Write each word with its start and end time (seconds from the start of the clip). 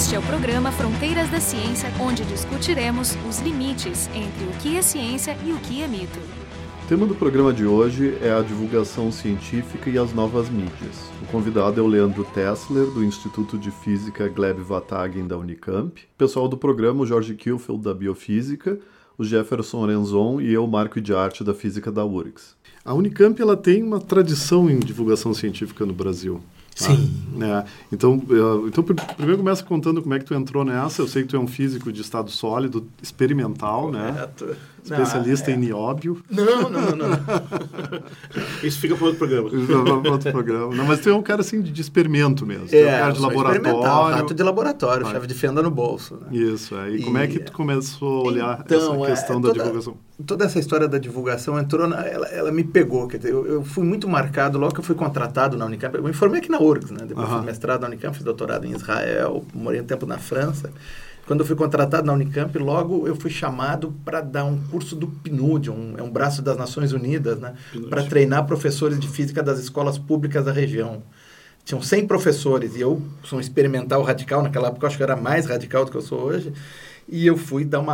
Este 0.00 0.14
é 0.14 0.18
o 0.18 0.22
programa 0.22 0.72
Fronteiras 0.72 1.28
da 1.28 1.38
Ciência, 1.38 1.92
onde 2.00 2.24
discutiremos 2.24 3.18
os 3.28 3.38
limites 3.40 4.08
entre 4.14 4.46
o 4.46 4.52
que 4.58 4.78
é 4.78 4.80
ciência 4.80 5.36
e 5.44 5.52
o 5.52 5.58
que 5.58 5.82
é 5.82 5.86
mito. 5.86 6.18
O 6.82 6.88
tema 6.88 7.06
do 7.06 7.14
programa 7.14 7.52
de 7.52 7.66
hoje 7.66 8.16
é 8.22 8.32
a 8.32 8.40
divulgação 8.40 9.12
científica 9.12 9.90
e 9.90 9.98
as 9.98 10.14
novas 10.14 10.48
mídias. 10.48 11.10
O 11.22 11.26
convidado 11.26 11.78
é 11.78 11.82
o 11.82 11.86
Leandro 11.86 12.24
Tessler, 12.24 12.86
do 12.86 13.04
Instituto 13.04 13.58
de 13.58 13.70
Física 13.70 14.26
Gleb 14.26 14.62
Vatagen 14.62 15.26
da 15.26 15.36
Unicamp, 15.36 16.00
o 16.00 16.16
pessoal 16.16 16.48
do 16.48 16.56
programa, 16.56 17.02
o 17.02 17.06
Jorge 17.06 17.34
Kielfeld, 17.34 17.82
da 17.82 17.92
Biofísica, 17.92 18.80
o 19.18 19.22
Jefferson 19.22 19.84
Renzon 19.84 20.40
e 20.40 20.50
eu, 20.50 20.66
Marco 20.66 20.98
de 20.98 21.12
Arte, 21.12 21.44
da 21.44 21.52
Física 21.52 21.92
da 21.92 22.06
URGS. 22.06 22.56
A 22.82 22.94
Unicamp 22.94 23.40
ela 23.40 23.54
tem 23.54 23.82
uma 23.82 24.00
tradição 24.00 24.70
em 24.70 24.78
divulgação 24.78 25.34
científica 25.34 25.84
no 25.84 25.92
Brasil. 25.92 26.40
Sim. 26.74 27.10
Ah, 27.40 27.44
é. 27.44 27.64
Então, 27.92 28.22
eu, 28.28 28.68
então, 28.68 28.82
primeiro 28.82 29.38
começa 29.38 29.62
contando 29.62 30.00
como 30.00 30.14
é 30.14 30.18
que 30.18 30.24
tu 30.24 30.34
entrou 30.34 30.64
nessa. 30.64 31.02
Eu 31.02 31.08
sei 31.08 31.22
que 31.22 31.28
tu 31.28 31.36
é 31.36 31.38
um 31.38 31.46
físico 31.46 31.92
de 31.92 32.00
estado 32.00 32.30
sólido, 32.30 32.86
experimental, 33.02 33.90
né? 33.90 34.28
Especialista 34.82 35.50
é. 35.50 35.54
em 35.54 35.58
nióbio. 35.58 36.22
Não, 36.30 36.68
não, 36.70 36.96
não. 36.96 37.08
Isso 38.62 38.78
fica 38.78 38.94
para 38.96 39.06
outro 39.06 39.18
programa. 39.18 39.50
para 40.02 40.10
outro 40.10 40.32
programa. 40.32 40.74
Não, 40.74 40.84
mas 40.84 41.00
tu 41.00 41.10
é 41.10 41.14
um 41.14 41.22
cara 41.22 41.40
assim 41.40 41.60
de, 41.60 41.80
experimento 41.80 42.46
mesmo. 42.46 42.68
É, 42.72 42.80
é 42.80 42.86
um 42.86 42.98
cara 42.98 43.12
de 43.12 43.20
laboratório. 43.20 44.16
Rato 44.16 44.34
de 44.34 44.42
laboratório, 44.42 45.06
ah. 45.06 45.12
chave 45.12 45.26
de 45.26 45.34
fenda 45.34 45.62
no 45.62 45.70
bolso. 45.70 46.16
Né? 46.16 46.38
Isso, 46.38 46.76
é. 46.76 46.90
E, 46.90 46.96
e, 46.96 47.02
como 47.04 47.18
é 47.18 47.26
que 47.26 47.38
tu 47.38 47.52
começou 47.52 48.20
a 48.20 48.28
olhar 48.28 48.62
então, 48.64 49.04
essa 49.04 49.12
questão 49.12 49.38
é, 49.38 49.42
toda, 49.42 49.54
da 49.54 49.62
divulgação? 49.64 49.96
Toda 50.26 50.44
essa 50.44 50.58
história 50.58 50.88
da 50.88 50.98
divulgação 50.98 51.58
entrou, 51.58 51.86
na, 51.86 52.06
ela, 52.06 52.26
ela 52.28 52.52
me 52.52 52.64
pegou. 52.64 53.06
Quer 53.08 53.18
dizer, 53.18 53.32
eu, 53.32 53.46
eu, 53.46 53.64
fui 53.64 53.84
muito 53.84 54.08
marcado 54.08 54.58
logo 54.58 54.72
que 54.74 54.80
eu 54.80 54.84
fui 54.84 54.94
contratado 54.94 55.56
na 55.56 55.66
Unicamp. 55.66 55.96
Eu 55.96 56.02
me 56.02 56.12
formei 56.12 56.40
aqui 56.40 56.50
na 56.50 56.60
URGS, 56.60 56.90
né? 56.90 57.04
Depois 57.06 57.28
uh 57.28 57.32
-huh. 57.32 57.36
fiz 57.36 57.46
mestrado 57.46 57.80
na 57.82 57.88
Unicamp, 57.88 58.14
fiz 58.14 58.24
doutorado 58.24 58.66
em 58.66 58.72
Israel, 58.72 59.44
morei 59.54 59.80
um 59.80 59.84
tempo 59.84 60.06
na 60.06 60.18
França. 60.18 60.70
Quando 61.30 61.42
eu 61.42 61.46
fui 61.46 61.54
contratado 61.54 62.04
na 62.04 62.12
Unicamp, 62.12 62.58
logo 62.58 63.06
eu 63.06 63.14
fui 63.14 63.30
chamado 63.30 63.94
para 64.04 64.20
dar 64.20 64.44
um 64.44 64.58
curso 64.64 64.96
do 64.96 65.06
PNUD, 65.06 65.70
um, 65.70 65.94
é 65.96 66.02
um 66.02 66.10
braço 66.10 66.42
das 66.42 66.56
Nações 66.56 66.92
Unidas, 66.92 67.38
né? 67.38 67.54
para 67.88 68.02
treinar 68.02 68.44
professores 68.48 68.98
de 68.98 69.06
física 69.06 69.40
das 69.40 69.60
escolas 69.60 69.96
públicas 69.96 70.44
da 70.44 70.50
região. 70.50 71.04
Tinham 71.64 71.80
100 71.80 72.08
professores 72.08 72.74
e 72.74 72.80
eu 72.80 73.00
sou 73.22 73.38
um 73.38 73.40
experimental 73.40 74.02
radical, 74.02 74.42
naquela 74.42 74.66
época 74.70 74.84
eu 74.84 74.88
acho 74.88 74.96
que 74.96 75.04
eu 75.04 75.06
era 75.06 75.14
mais 75.14 75.46
radical 75.46 75.84
do 75.84 75.92
que 75.92 75.96
eu 75.96 76.02
sou 76.02 76.20
hoje. 76.20 76.52
E 77.08 77.24
eu 77.24 77.36
fui 77.36 77.64
dar 77.64 77.78
um 77.78 77.86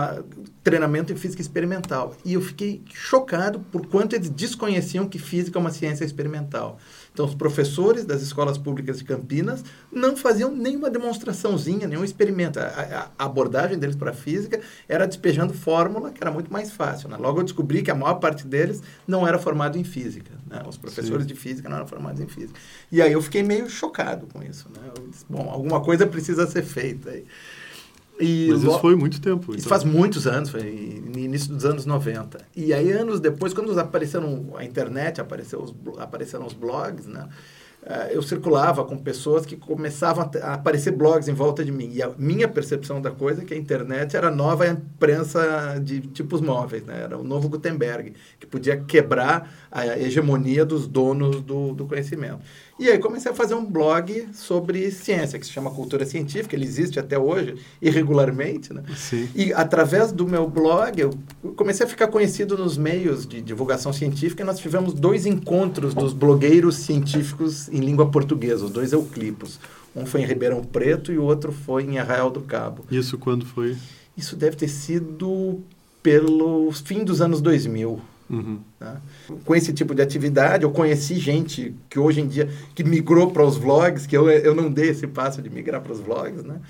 treinamento 0.65 1.13
em 1.13 1.17
física 1.17 1.43
experimental. 1.43 2.17
E 2.25 2.33
eu 2.33 2.41
fiquei 2.41 2.81
chocado 2.95 3.61
por 3.71 3.87
quanto 3.87 4.17
eles 4.17 4.31
desconheciam 4.31 5.07
que 5.07 5.19
física 5.19 5.59
é 5.59 5.61
uma 5.61 5.71
ciência 5.71 6.07
experimental. 6.07 6.79
Então, 7.17 7.25
os 7.25 7.35
professores 7.35 8.05
das 8.05 8.21
escolas 8.21 8.59
públicas 8.59 8.99
de 8.99 9.05
Campinas 9.05 9.65
não 9.91 10.15
faziam 10.15 10.55
nenhuma 10.55 10.91
demonstraçãozinha, 10.91 11.89
nenhum 11.89 12.05
experimento. 12.05 12.61
A, 12.61 13.11
a 13.19 13.25
abordagem 13.25 13.79
deles 13.79 13.97
para 13.97 14.11
a 14.11 14.15
física 14.15 14.61
era 14.87 15.07
despejando 15.07 15.55
fórmula, 15.55 16.11
que 16.11 16.23
era 16.23 16.31
muito 16.31 16.53
mais 16.53 16.71
fácil. 16.71 17.09
Né? 17.09 17.17
Logo 17.17 17.41
eu 17.41 17.45
descobri 17.45 17.83
que 17.83 17.91
a 17.91 17.95
maior 17.95 18.17
parte 18.17 18.47
deles 18.47 18.83
não 19.09 19.27
era 19.27 19.39
formado 19.39 19.79
em 19.79 19.85
física. 19.85 20.31
Né? 20.47 20.63
Os 20.69 20.77
professores 20.77 21.23
Sim. 21.23 21.33
de 21.33 21.35
física 21.35 21.71
não 21.71 21.79
eram 21.79 21.87
formados 21.87 22.21
em 22.21 22.29
física. 22.29 22.61
E 22.93 23.01
aí 23.01 23.13
eu 23.15 23.23
fiquei 23.23 23.43
meio 23.43 23.67
chocado 23.71 24.27
com 24.27 24.43
isso. 24.43 24.69
Né? 24.69 24.83
Disse, 25.09 25.25
bom, 25.27 25.49
alguma 25.51 25.81
coisa 25.81 26.07
precisa 26.07 26.47
ser 26.47 26.65
feita. 26.65 27.09
Aí. 27.09 27.25
E 28.19 28.49
Mas 28.51 28.63
isso 28.63 28.79
foi 28.79 28.97
muito 28.97 29.21
tempo. 29.21 29.53
Isso 29.53 29.67
então. 29.67 29.69
faz 29.69 29.85
muitos 29.85 30.27
anos, 30.27 30.51
foi 30.51 30.63
início 31.17 31.53
dos 31.55 31.65
anos 31.65 31.85
90. 31.85 32.39
E 32.55 32.73
aí, 32.73 32.91
anos 32.93 33.21
depois, 33.21 33.53
quando 33.53 33.79
apareceram 33.79 34.55
a 34.57 34.65
internet, 34.65 35.21
apareceu 35.21 35.61
os, 35.61 35.75
apareceram 35.99 36.47
os 36.47 36.53
blogs, 36.53 37.07
né? 37.07 37.29
Uh, 37.83 38.11
eu 38.11 38.21
circulava 38.21 38.85
com 38.85 38.99
pessoas 38.99 39.47
que 39.47 39.55
começavam 39.55 40.29
a, 40.43 40.55
aparecer 40.55 40.91
blogs 40.91 41.29
em 41.29 41.33
volta 41.33 41.65
de 41.65 41.71
mim. 41.71 41.89
E 41.93 42.03
a 42.03 42.11
minha 42.19 42.49
percepção 42.49 43.01
da 43.01 43.13
coisa 43.13 43.43
é 43.43 43.45
que 43.45 43.55
a 43.55 43.57
internet 43.57 44.17
era 44.17 44.27
a 44.27 44.31
nova 44.31 44.67
imprensa 44.67 45.81
de 45.81 46.01
tipos 46.01 46.41
móveis, 46.41 46.83
né? 46.85 47.03
era 47.03 47.17
o 47.17 47.23
novo 47.23 47.49
Gutenberg, 47.49 48.13
que 48.41 48.47
podia 48.47 48.77
quebrar 48.77 49.49
a 49.71 49.87
hegemonia 50.01 50.65
dos 50.65 50.89
donos 50.89 51.41
do, 51.43 51.75
do 51.75 51.87
conhecimento. 51.87 52.41
E 52.79 52.91
aí 52.91 52.99
comecei 52.99 53.33
a 53.33 53.35
fazer 53.35 53.55
um 53.55 53.65
blog 53.65 54.29
sobre 54.35 54.91
ciência, 54.91 55.39
que 55.39 55.47
se 55.47 55.53
chama 55.53 55.71
Cultura 55.71 56.05
Científica, 56.05 56.55
ele 56.55 56.67
existe 56.67 57.01
até 57.01 57.19
hoje, 57.19 57.57
irregularmente, 57.81 58.73
né? 58.75 58.83
Sim. 58.95 59.29
E 59.35 59.51
através 59.55 60.13
do 60.13 60.27
meu 60.29 60.47
blog, 60.47 61.01
eu 61.01 61.11
comecei 61.57 61.87
a 61.87 61.89
ficar 61.89 62.09
conhecido 62.09 62.57
nos 62.59 62.77
meios 62.77 63.27
de 63.27 63.41
divulgação 63.41 63.95
científica 63.95 64.43
e 64.43 64.47
nós 64.47 64.59
tivemos 64.59 64.93
dois 64.93 65.25
encontros 65.25 65.95
dos 65.95 66.13
blogueiros 66.13 66.77
científicos 66.77 67.67
em 67.71 67.81
língua 67.81 68.11
portuguesa, 68.11 68.67
os 68.67 68.71
dois 68.71 68.93
euclipos. 68.93 69.59
Um 69.95 70.05
foi 70.05 70.21
em 70.21 70.27
Ribeirão 70.27 70.63
Preto 70.63 71.11
e 71.11 71.17
o 71.17 71.23
outro 71.23 71.53
foi 71.53 71.85
em 71.85 71.99
Arraial 71.99 72.31
do 72.31 72.43
Cabo. 72.43 72.85
Isso 72.91 73.17
quando 73.17 73.47
foi? 73.47 73.75
Isso 74.15 74.37
deve 74.37 74.55
ter 74.55 74.69
sido 74.69 75.63
pelo 76.03 76.71
fim 76.73 77.05
dos 77.05 77.23
anos 77.23 77.41
2000. 77.41 78.01
Uhum. 78.29 78.61
Tá? 78.79 79.01
Com 79.45 79.55
esse 79.55 79.73
tipo 79.73 79.95
de 79.95 80.03
atividade, 80.03 80.65
eu 80.65 80.71
conheci 80.71 81.17
gente 81.17 81.75
que 81.89 81.99
hoje 81.99 82.21
em 82.21 82.27
dia 82.27 82.49
que 82.75 82.83
migrou 82.83 83.31
para 83.31 83.45
os 83.45 83.57
vlogs, 83.57 84.07
que 84.07 84.17
eu, 84.17 84.29
eu 84.29 84.55
não 84.55 84.71
dei 84.71 84.91
esse 84.91 85.07
passo 85.07 85.41
de 85.41 85.49
migrar 85.49 85.81
para 85.81 85.93
os 85.93 86.01
vlogs, 86.01 86.43
né? 86.43 86.61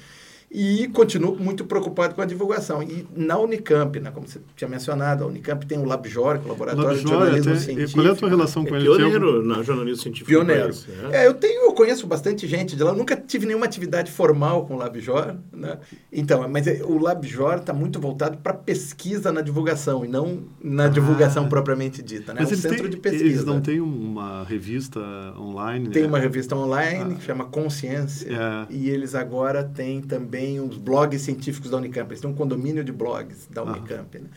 E 0.51 0.89
continuo 0.89 1.37
muito 1.37 1.65
preocupado 1.65 2.15
com 2.15 2.23
a 2.23 2.25
divulgação. 2.25 2.83
E 2.83 3.07
na 3.15 3.37
Unicamp, 3.37 3.99
né, 3.99 4.11
como 4.13 4.29
você 4.29 4.41
tinha 4.55 4.69
mencionado, 4.69 5.25
a 5.25 5.27
Unicamp 5.27 5.67
tem 5.67 5.77
o 5.77 5.85
LabJOR, 5.85 6.39
que 6.39 6.45
é 6.45 6.47
o 6.47 6.53
Laboratório 6.53 6.91
LabJOR, 6.91 7.05
de 7.05 7.11
Jornalismo 7.11 7.53
até, 7.53 7.61
Científico. 7.61 8.01
Qual 8.01 8.07
é 8.07 8.11
a 8.11 8.15
tua 8.15 8.29
relação 8.29 8.65
com 8.65 8.75
é 8.75 8.79
ele? 8.79 8.87
Pioneiro 8.87 9.43
na 9.45 9.63
jornalismo 9.63 10.03
científico. 10.03 10.31
Pioneiro. 10.31 10.71
é. 11.11 11.25
é. 11.25 11.27
eu, 11.27 11.35
tenho, 11.35 11.65
eu 11.65 11.73
conheço 11.73 12.07
bastante 12.07 12.47
gente 12.47 12.77
de 12.77 12.83
lá. 12.83 12.93
Nunca 12.93 13.17
tive 13.17 13.45
nenhuma 13.45 13.67
atividade 13.67 14.11
formal 14.11 14.67
com 14.67 14.75
o 14.75 14.79
LabJOR. 14.79 15.35
Né? 15.53 15.79
Então, 16.13 16.49
mas 16.49 16.67
é, 16.67 16.81
o 16.85 16.97
LabJOR 16.99 17.57
está 17.57 17.73
muito 17.73 18.01
voltado 18.01 18.39
para 18.39 18.55
pesquisa 18.55 19.33
na 19.33 19.41
divulgação 19.41 20.05
e 20.05 20.09
não 20.09 20.45
na 20.63 20.85
ah. 20.85 20.89
divulgação 20.89 21.49
propriamente 21.49 22.03
dita. 22.03 22.33
Né? 22.33 22.41
Mas 22.43 22.53
é 22.53 22.55
um 22.55 22.59
centro 22.59 22.83
têm, 22.83 22.91
de 22.91 22.97
pesquisa. 22.99 23.25
Eles 23.25 23.45
não 23.45 23.61
têm 23.61 23.81
uma 23.81 24.45
revista 24.45 25.01
online? 25.37 25.89
Tem 25.89 26.03
né? 26.03 26.09
uma 26.09 26.19
revista 26.19 26.55
online 26.55 27.15
ah. 27.15 27.19
que 27.19 27.25
chama 27.25 27.47
Consciência. 27.47 28.29
É. 28.31 28.67
E 28.71 28.89
eles 28.89 29.15
agora 29.15 29.65
têm 29.65 30.01
também 30.01 30.36
os 30.61 30.77
blogs 30.77 31.07
blogs 31.07 31.23
científicos 31.23 31.71
da 31.71 31.77
Unicamp. 31.77 32.11
Eles 32.11 32.21
têm 32.21 32.31
um 32.31 32.35
condomínio 32.35 32.83
de 32.83 32.93
blogs 32.93 33.47
da 33.51 33.63
Unicamp. 33.63 34.19
Né? 34.19 34.29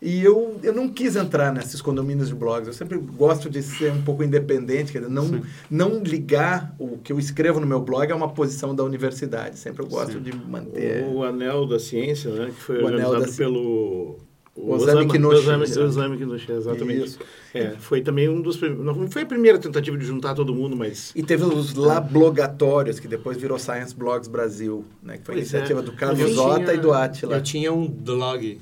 E 0.00 0.22
eu, 0.22 0.58
eu 0.62 0.74
não 0.74 0.88
quis 0.88 1.16
entrar 1.16 1.52
nesses 1.52 1.80
condomínios 1.80 2.28
de 2.28 2.34
blogs. 2.34 2.66
Eu 2.66 2.74
sempre 2.74 2.98
gosto 2.98 3.48
de 3.48 3.62
ser 3.62 3.92
um 3.92 4.02
pouco 4.02 4.22
independente, 4.22 4.92
quer 4.92 4.98
dizer, 4.98 5.10
não, 5.10 5.42
não 5.70 6.02
ligar 6.02 6.74
o 6.78 6.98
que 6.98 7.12
eu 7.12 7.18
escrevo 7.18 7.60
no 7.60 7.66
meu 7.66 7.80
blog 7.80 8.10
a 8.12 8.16
uma 8.16 8.28
posição 8.28 8.74
da 8.74 8.84
universidade. 8.84 9.58
Sempre 9.58 9.82
eu 9.82 9.88
gosto 9.88 10.14
Sim. 10.14 10.20
de 10.20 10.36
manter... 10.36 11.04
O 11.04 11.22
Anel 11.22 11.66
da 11.66 11.78
Ciência, 11.78 12.30
né? 12.30 12.46
que 12.46 12.60
foi 12.60 12.82
o 12.82 12.84
organizado 12.84 13.32
pelo 13.32 14.18
o 14.56 14.72
Osama 14.72 15.06
Kinoshi. 15.06 15.48
Osama 15.80 16.16
Kinoshi, 16.16 16.50
exatamente. 16.50 17.04
Isso. 17.04 17.18
É, 17.52 17.72
foi 17.78 18.00
também 18.00 18.28
um 18.28 18.40
dos 18.40 18.60
não 18.60 19.08
foi 19.10 19.22
a 19.22 19.26
primeira 19.26 19.58
tentativa 19.58 19.96
de 19.96 20.04
juntar 20.04 20.34
todo 20.34 20.54
mundo, 20.54 20.74
mas 20.74 21.12
e 21.14 21.22
teve 21.22 21.44
os 21.44 21.74
lablogatórios 21.74 22.98
que 22.98 23.06
depois 23.06 23.36
virou 23.36 23.58
Science 23.58 23.94
Blogs 23.94 24.28
Brasil, 24.28 24.84
né, 25.02 25.18
que 25.18 25.24
foi 25.24 25.34
a 25.34 25.38
iniciativa 25.38 25.80
é. 25.80 25.82
do 25.82 25.92
Carlos 25.92 26.32
Zota 26.32 26.74
e 26.74 26.78
do 26.78 26.92
Atila. 26.92 27.36
Eu 27.36 27.42
tinha 27.42 27.72
um 27.72 27.86
blog 27.86 28.58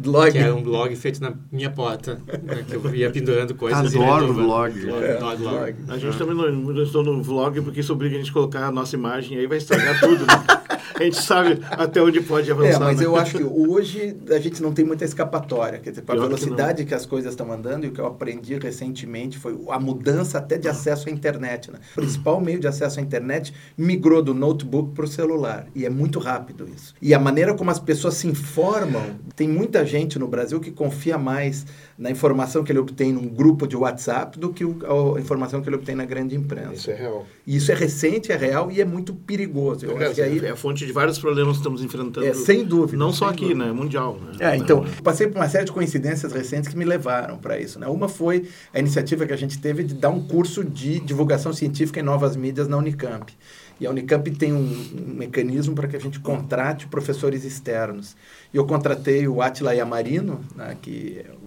Blog. 0.00 0.30
Que 0.30 0.38
era 0.38 0.54
um 0.54 0.62
blog 0.62 0.94
feito 0.94 1.20
na 1.20 1.34
minha 1.50 1.70
porta, 1.70 2.22
né, 2.44 2.64
que 2.68 2.76
eu 2.76 2.94
ia 2.94 3.10
pendurando 3.10 3.52
coisas. 3.56 3.96
Adoro 3.96 4.30
o 4.30 4.34
blog. 4.34 4.80
blog, 4.80 5.04
é, 5.04 5.18
blog. 5.18 5.36
blog. 5.38 5.74
A 5.88 5.98
gente 5.98 6.16
também 6.16 6.36
não, 6.36 6.52
não 6.52 6.82
estou 6.84 7.02
no 7.02 7.20
vlog 7.20 7.60
porque 7.62 7.80
isso 7.80 7.92
obriga 7.92 8.14
a 8.14 8.18
gente 8.18 8.30
a 8.30 8.32
colocar 8.32 8.66
a 8.66 8.70
nossa 8.70 8.94
imagem 8.94 9.38
aí 9.38 9.46
vai 9.48 9.58
estragar 9.58 9.98
tudo. 9.98 10.24
Né? 10.24 10.32
a 10.94 11.02
gente 11.02 11.16
sabe 11.16 11.60
até 11.70 12.02
onde 12.02 12.20
pode 12.20 12.50
avançar. 12.50 12.76
É, 12.76 12.78
mas 12.78 12.98
né? 12.98 13.06
eu 13.06 13.16
acho 13.16 13.38
que 13.38 13.44
hoje 13.44 14.16
a 14.30 14.38
gente 14.38 14.62
não 14.62 14.72
tem 14.72 14.84
muita 14.84 15.04
escapatória. 15.04 15.78
Quer 15.78 15.90
dizer, 15.90 16.04
a 16.06 16.14
velocidade 16.14 16.82
que, 16.82 16.88
que, 16.88 16.94
as 16.94 17.06
coisas 17.06 17.32
estão 17.32 17.52
andando 17.52 17.84
e 17.84 17.88
o 17.88 17.92
que 17.92 18.00
eu 18.00 18.06
aprendi 18.06 18.58
recentemente 18.58 19.38
foi 19.38 19.58
a 19.68 19.78
mudança 19.78 20.38
até 20.38 20.56
de 20.56 20.68
acesso 20.68 21.08
à 21.08 21.12
internet. 21.12 21.70
Né? 21.70 21.78
O 21.92 22.00
principal 22.00 22.40
meio 22.40 22.58
de 22.58 22.66
acesso 22.66 23.00
à 23.00 23.02
internet 23.02 23.52
migrou 23.76 24.22
do 24.22 24.34
notebook 24.34 24.92
para 24.94 25.04
o 25.04 25.08
celular. 25.08 25.66
E 25.74 25.84
é 25.84 25.90
muito 25.90 26.18
rápido 26.18 26.68
isso. 26.68 26.94
E 27.00 27.14
a 27.14 27.18
maneira 27.18 27.54
como 27.54 27.70
as 27.70 27.78
pessoas 27.78 28.14
se 28.14 28.26
informam, 28.26 29.16
tem 29.36 29.48
muita 29.48 29.84
gente 29.84 30.18
no 30.18 30.28
Brasil 30.28 30.60
que 30.60 30.70
confia 30.70 31.18
mais 31.18 31.66
na 31.98 32.12
informação 32.12 32.62
que 32.62 32.70
ele 32.70 32.78
obtém 32.78 33.12
num 33.12 33.26
grupo 33.26 33.66
de 33.66 33.76
WhatsApp 33.76 34.38
do 34.38 34.52
que 34.52 34.62
a 34.62 35.20
informação 35.20 35.60
que 35.60 35.68
ele 35.68 35.74
obtém 35.74 35.96
na 35.96 36.04
grande 36.04 36.36
imprensa. 36.36 36.74
Isso 36.74 36.90
é 36.92 36.94
real. 36.94 37.26
E 37.44 37.56
isso 37.56 37.72
é 37.72 37.74
recente, 37.74 38.30
é 38.30 38.36
real 38.36 38.70
e 38.70 38.80
é 38.80 38.84
muito 38.84 39.12
perigoso. 39.12 39.84
Eu 39.84 40.00
é, 40.00 40.06
acho 40.06 40.14
que 40.14 40.22
aí... 40.22 40.38
é 40.38 40.50
a 40.50 40.56
fonte 40.56 40.86
de 40.86 40.92
vários 40.92 41.18
problemas 41.18 41.54
que 41.54 41.58
estamos 41.58 41.82
enfrentando. 41.82 42.24
É, 42.24 42.32
sem 42.32 42.64
dúvida. 42.64 42.96
Não 42.96 43.10
sem 43.10 43.18
só 43.18 43.28
aqui, 43.28 43.48
dúvida. 43.48 43.64
né? 43.64 43.72
Mundial. 43.72 44.16
Né? 44.20 44.52
É, 44.52 44.56
então, 44.56 44.86
passei 45.02 45.26
por 45.26 45.38
uma 45.38 45.48
série 45.48 45.64
de 45.64 45.72
coincidências 45.72 46.32
recentes 46.32 46.68
que 46.68 46.76
me 46.76 46.84
levaram 46.84 47.36
para 47.36 47.58
isso. 47.58 47.80
Né? 47.80 47.88
Uma 47.88 48.08
foi 48.08 48.48
a 48.72 48.78
iniciativa 48.78 49.26
que 49.26 49.32
a 49.32 49.36
gente 49.36 49.58
teve 49.58 49.82
de 49.82 49.94
dar 49.94 50.10
um 50.10 50.24
curso 50.24 50.64
de 50.64 51.00
divulgação 51.00 51.52
científica 51.52 51.98
em 51.98 52.04
novas 52.04 52.36
mídias 52.36 52.68
na 52.68 52.76
Unicamp. 52.76 53.36
E 53.80 53.86
a 53.86 53.90
Unicamp 53.90 54.30
tem 54.32 54.52
um, 54.52 54.58
um 54.58 55.14
mecanismo 55.14 55.74
para 55.74 55.86
que 55.86 55.96
a 55.96 56.00
gente 56.00 56.20
contrate 56.20 56.86
professores 56.86 57.44
externos. 57.44 58.16
E 58.52 58.56
eu 58.56 58.66
contratei 58.66 59.28
o 59.28 59.42
Atila 59.42 59.74
Yamarino, 59.74 60.40
né, 60.56 60.76
que 60.80 61.24
é 61.24 61.38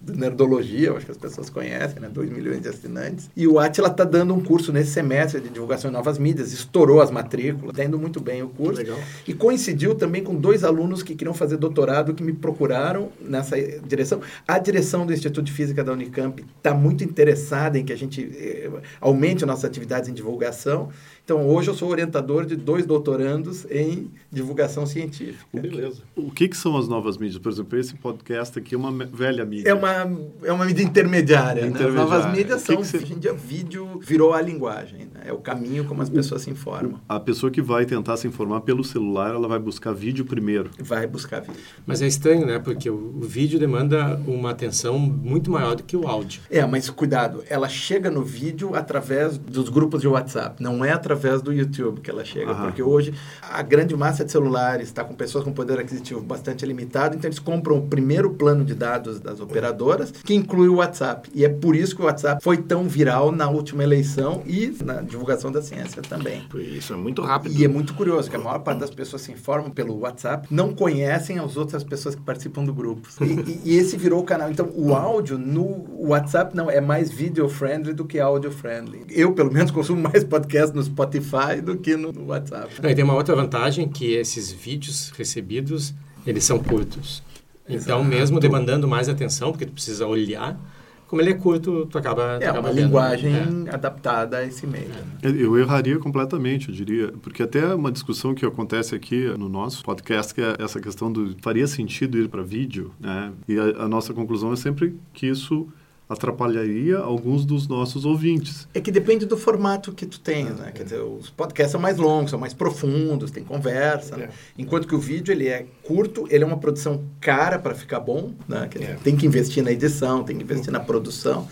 Podologia, 0.42 0.88
eu 0.88 0.96
acho 0.96 1.06
que 1.06 1.12
as 1.12 1.18
pessoas 1.18 1.48
conhecem, 1.48 2.00
né? 2.00 2.08
2 2.08 2.30
milhões 2.30 2.60
de 2.60 2.68
assinantes. 2.68 3.30
E 3.36 3.46
o 3.46 3.58
Atila 3.58 3.88
está 3.88 4.02
dando 4.02 4.34
um 4.34 4.40
curso 4.40 4.72
nesse 4.72 4.90
semestre 4.90 5.40
de 5.40 5.48
divulgação 5.48 5.90
em 5.90 5.92
novas 5.92 6.18
mídias, 6.18 6.52
estourou 6.52 7.00
as 7.00 7.10
matrículas, 7.10 7.70
está 7.70 7.84
indo 7.84 7.98
muito 7.98 8.20
bem 8.20 8.42
o 8.42 8.48
curso. 8.48 8.80
Legal. 8.80 8.98
E 9.26 9.32
coincidiu 9.32 9.94
também 9.94 10.22
com 10.22 10.34
dois 10.34 10.64
alunos 10.64 11.02
que 11.02 11.14
queriam 11.14 11.34
fazer 11.34 11.56
doutorado 11.56 12.14
que 12.14 12.22
me 12.22 12.32
procuraram 12.32 13.10
nessa 13.20 13.56
direção. 13.86 14.20
A 14.46 14.58
direção 14.58 15.06
do 15.06 15.12
Instituto 15.12 15.44
de 15.44 15.52
Física 15.52 15.84
da 15.84 15.92
Unicamp 15.92 16.44
está 16.56 16.74
muito 16.74 17.04
interessada 17.04 17.78
em 17.78 17.84
que 17.84 17.92
a 17.92 17.96
gente 17.96 18.28
eh, 18.34 18.70
aumente 19.00 19.46
nossas 19.46 19.64
atividades 19.64 20.08
em 20.08 20.12
divulgação. 20.12 20.90
Então, 21.32 21.48
hoje 21.48 21.70
eu 21.70 21.74
sou 21.74 21.88
orientador 21.88 22.44
de 22.44 22.54
dois 22.54 22.84
doutorandos 22.84 23.64
em 23.70 24.10
divulgação 24.30 24.84
científica. 24.84 25.46
Beleza. 25.50 26.02
O 26.14 26.30
que, 26.30 26.46
que 26.46 26.54
são 26.56 26.76
as 26.76 26.86
novas 26.86 27.16
mídias? 27.16 27.38
Por 27.40 27.50
exemplo, 27.50 27.78
esse 27.78 27.94
podcast 27.94 28.58
aqui 28.58 28.74
é 28.74 28.78
uma 28.78 28.92
velha 29.06 29.42
mídia. 29.42 29.70
É 29.70 29.72
uma, 29.72 30.10
é 30.44 30.52
uma 30.52 30.66
mídia 30.66 30.82
intermediária. 30.82 31.62
Né? 31.62 31.68
As 31.68 31.74
Intermediária. 31.74 32.10
novas 32.10 32.32
mídias 32.36 32.60
que 32.60 32.66
são, 32.66 32.76
que 32.76 32.86
você- 32.86 32.96
hoje 32.98 33.14
em 33.14 33.18
dia, 33.18 33.32
vídeo 33.32 33.98
virou 34.02 34.34
a 34.34 34.42
linguagem. 34.42 35.06
Né? 35.14 35.22
É 35.24 35.32
o 35.32 35.38
caminho 35.38 35.86
como 35.86 36.02
as 36.02 36.10
pessoas 36.10 36.42
se 36.42 36.50
informam. 36.50 37.00
A 37.08 37.18
pessoa 37.18 37.50
que 37.50 37.62
vai 37.62 37.86
tentar 37.86 38.18
se 38.18 38.28
informar 38.28 38.60
pelo 38.60 38.84
celular, 38.84 39.30
ela 39.34 39.48
vai 39.48 39.58
buscar 39.58 39.92
vídeo 39.94 40.26
primeiro. 40.26 40.68
Vai 40.80 41.06
buscar 41.06 41.40
vídeo. 41.40 41.56
Mas 41.86 42.02
é 42.02 42.06
estranho, 42.06 42.44
né? 42.44 42.58
Porque 42.58 42.90
o, 42.90 42.94
o 42.94 43.20
vídeo 43.22 43.58
demanda 43.58 44.20
uma 44.26 44.50
atenção 44.50 44.98
muito 44.98 45.50
maior 45.50 45.76
do 45.76 45.82
que 45.82 45.96
o 45.96 46.06
áudio. 46.06 46.42
É, 46.50 46.62
mas 46.66 46.90
cuidado, 46.90 47.42
ela 47.48 47.70
chega 47.70 48.10
no 48.10 48.22
vídeo 48.22 48.74
através 48.74 49.38
dos 49.38 49.70
grupos 49.70 50.02
de 50.02 50.08
WhatsApp, 50.08 50.62
não 50.62 50.84
é 50.84 50.92
através 50.92 51.21
do 51.42 51.52
YouTube 51.52 52.00
que 52.00 52.10
ela 52.10 52.24
chega, 52.24 52.50
Aham. 52.52 52.64
porque 52.64 52.82
hoje 52.82 53.14
a 53.42 53.62
grande 53.62 53.96
massa 53.96 54.24
de 54.24 54.32
celulares 54.32 54.88
está 54.88 55.04
com 55.04 55.14
pessoas 55.14 55.44
com 55.44 55.52
poder 55.52 55.78
aquisitivo 55.78 56.20
bastante 56.20 56.64
limitado, 56.66 57.16
então 57.16 57.28
eles 57.28 57.38
compram 57.38 57.76
o 57.78 57.82
primeiro 57.86 58.30
plano 58.34 58.64
de 58.64 58.74
dados 58.74 59.20
das 59.20 59.40
operadoras, 59.40 60.10
que 60.10 60.34
inclui 60.34 60.68
o 60.68 60.76
WhatsApp. 60.76 61.30
E 61.34 61.44
é 61.44 61.48
por 61.48 61.76
isso 61.76 61.94
que 61.96 62.02
o 62.02 62.06
WhatsApp 62.06 62.42
foi 62.42 62.56
tão 62.58 62.84
viral 62.84 63.30
na 63.32 63.48
última 63.48 63.82
eleição 63.82 64.42
e 64.46 64.74
na 64.84 65.00
divulgação 65.02 65.50
da 65.52 65.62
ciência 65.62 66.02
também. 66.02 66.42
Isso 66.54 66.92
é 66.92 66.96
muito 66.96 67.22
rápido. 67.22 67.54
E 67.58 67.64
é 67.64 67.68
muito 67.68 67.94
curioso 67.94 68.28
que 68.30 68.36
a 68.36 68.38
maior 68.38 68.58
parte 68.60 68.80
das 68.80 68.90
pessoas 68.90 69.22
se 69.22 69.32
informam 69.32 69.70
pelo 69.70 69.98
WhatsApp, 70.00 70.48
não 70.50 70.74
conhecem 70.74 71.38
as 71.38 71.56
outras 71.56 71.84
pessoas 71.84 72.14
que 72.14 72.22
participam 72.22 72.64
do 72.64 72.72
grupo. 72.74 73.08
E, 73.20 73.24
e- 73.24 73.60
e 73.64 73.76
esse 73.76 73.96
virou 73.96 74.20
o 74.20 74.24
canal. 74.24 74.50
Então, 74.50 74.70
o 74.74 74.94
áudio 74.94 75.38
no 75.38 75.84
WhatsApp 75.98 76.56
não 76.56 76.70
é 76.70 76.80
mais 76.80 77.10
video 77.10 77.48
friendly 77.48 77.92
do 77.92 78.04
que 78.04 78.18
audio 78.18 78.50
friendly. 78.50 79.04
Eu, 79.10 79.32
pelo 79.32 79.52
menos, 79.52 79.70
consumo 79.70 80.02
mais 80.02 80.24
podcast 80.24 80.74
no 80.74 80.82
Spotify 81.02 81.60
do 81.62 81.76
que 81.76 81.96
no, 81.96 82.12
no 82.12 82.26
WhatsApp. 82.26 82.74
Não, 82.82 82.90
e 82.90 82.94
tem 82.94 83.04
uma 83.04 83.14
outra 83.14 83.34
vantagem 83.34 83.88
que 83.88 84.12
esses 84.12 84.50
vídeos 84.52 85.10
recebidos, 85.16 85.94
eles 86.26 86.44
são 86.44 86.58
curtos. 86.58 87.22
Então, 87.68 88.04
mesmo 88.04 88.38
demandando 88.40 88.86
mais 88.88 89.08
atenção, 89.08 89.50
porque 89.52 89.64
tu 89.66 89.72
precisa 89.72 90.06
olhar, 90.06 90.58
como 91.06 91.20
ele 91.22 91.30
é 91.30 91.34
curto, 91.34 91.86
tu 91.86 91.98
acaba... 91.98 92.38
tu 92.38 92.42
É 92.42 92.48
acaba 92.48 92.60
uma 92.68 92.72
vendo. 92.74 92.84
linguagem 92.86 93.32
É. 93.66 93.74
adaptada 93.74 94.38
a 94.38 94.44
esse 94.46 94.66
meio. 94.66 94.88
né? 94.88 95.04
Eu 95.22 95.58
erraria 95.58 95.98
completamente, 95.98 96.68
eu 96.70 96.74
diria, 96.74 97.12
porque 97.22 97.42
até 97.42 97.74
uma 97.74 97.92
discussão 97.92 98.34
que 98.34 98.44
acontece 98.46 98.94
aqui 98.94 99.26
no 99.38 99.48
nosso 99.48 99.82
podcast, 99.84 100.34
que 100.34 100.40
é 100.40 100.56
essa 100.58 100.80
questão 100.80 101.12
do 101.12 101.36
faria 101.42 101.66
sentido 101.66 102.18
ir 102.18 102.28
para 102.28 102.42
vídeo, 102.42 102.92
né? 102.98 103.30
E 103.46 103.58
a, 103.58 103.84
a 103.84 103.88
nossa 103.88 104.12
conclusão 104.14 104.52
é 104.52 104.56
sempre 104.56 104.96
que 105.12 105.26
isso 105.26 105.68
atrapalharia 106.12 106.98
alguns 106.98 107.44
dos 107.44 107.66
nossos 107.66 108.04
ouvintes. 108.04 108.68
É 108.74 108.80
que 108.80 108.90
depende 108.92 109.26
do 109.26 109.36
formato 109.36 109.92
que 109.92 110.06
tu 110.06 110.20
tens, 110.20 110.56
né? 110.58 110.70
Quer 110.74 110.84
dizer, 110.84 111.00
os 111.00 111.30
podcasts 111.30 111.72
são 111.72 111.80
mais 111.80 111.96
longos, 111.98 112.30
são 112.30 112.38
mais 112.38 112.54
profundos, 112.54 113.30
tem 113.30 113.42
conversa, 113.44 114.16
né? 114.16 114.24
É. 114.24 114.30
Enquanto 114.58 114.86
que 114.86 114.94
o 114.94 114.98
vídeo, 114.98 115.32
ele 115.32 115.48
é 115.48 115.66
curto, 115.82 116.26
ele 116.30 116.44
é 116.44 116.46
uma 116.46 116.58
produção 116.58 117.02
cara 117.20 117.58
para 117.58 117.74
ficar 117.74 118.00
bom, 118.00 118.32
né? 118.48 118.68
Quer 118.70 118.78
dizer, 118.80 118.92
É. 118.92 118.96
tem 118.96 119.16
que 119.16 119.26
investir 119.26 119.62
na 119.62 119.72
edição, 119.72 120.22
tem 120.22 120.36
que 120.36 120.42
investir 120.44 120.72
na 120.72 120.80
produção. 120.80 121.48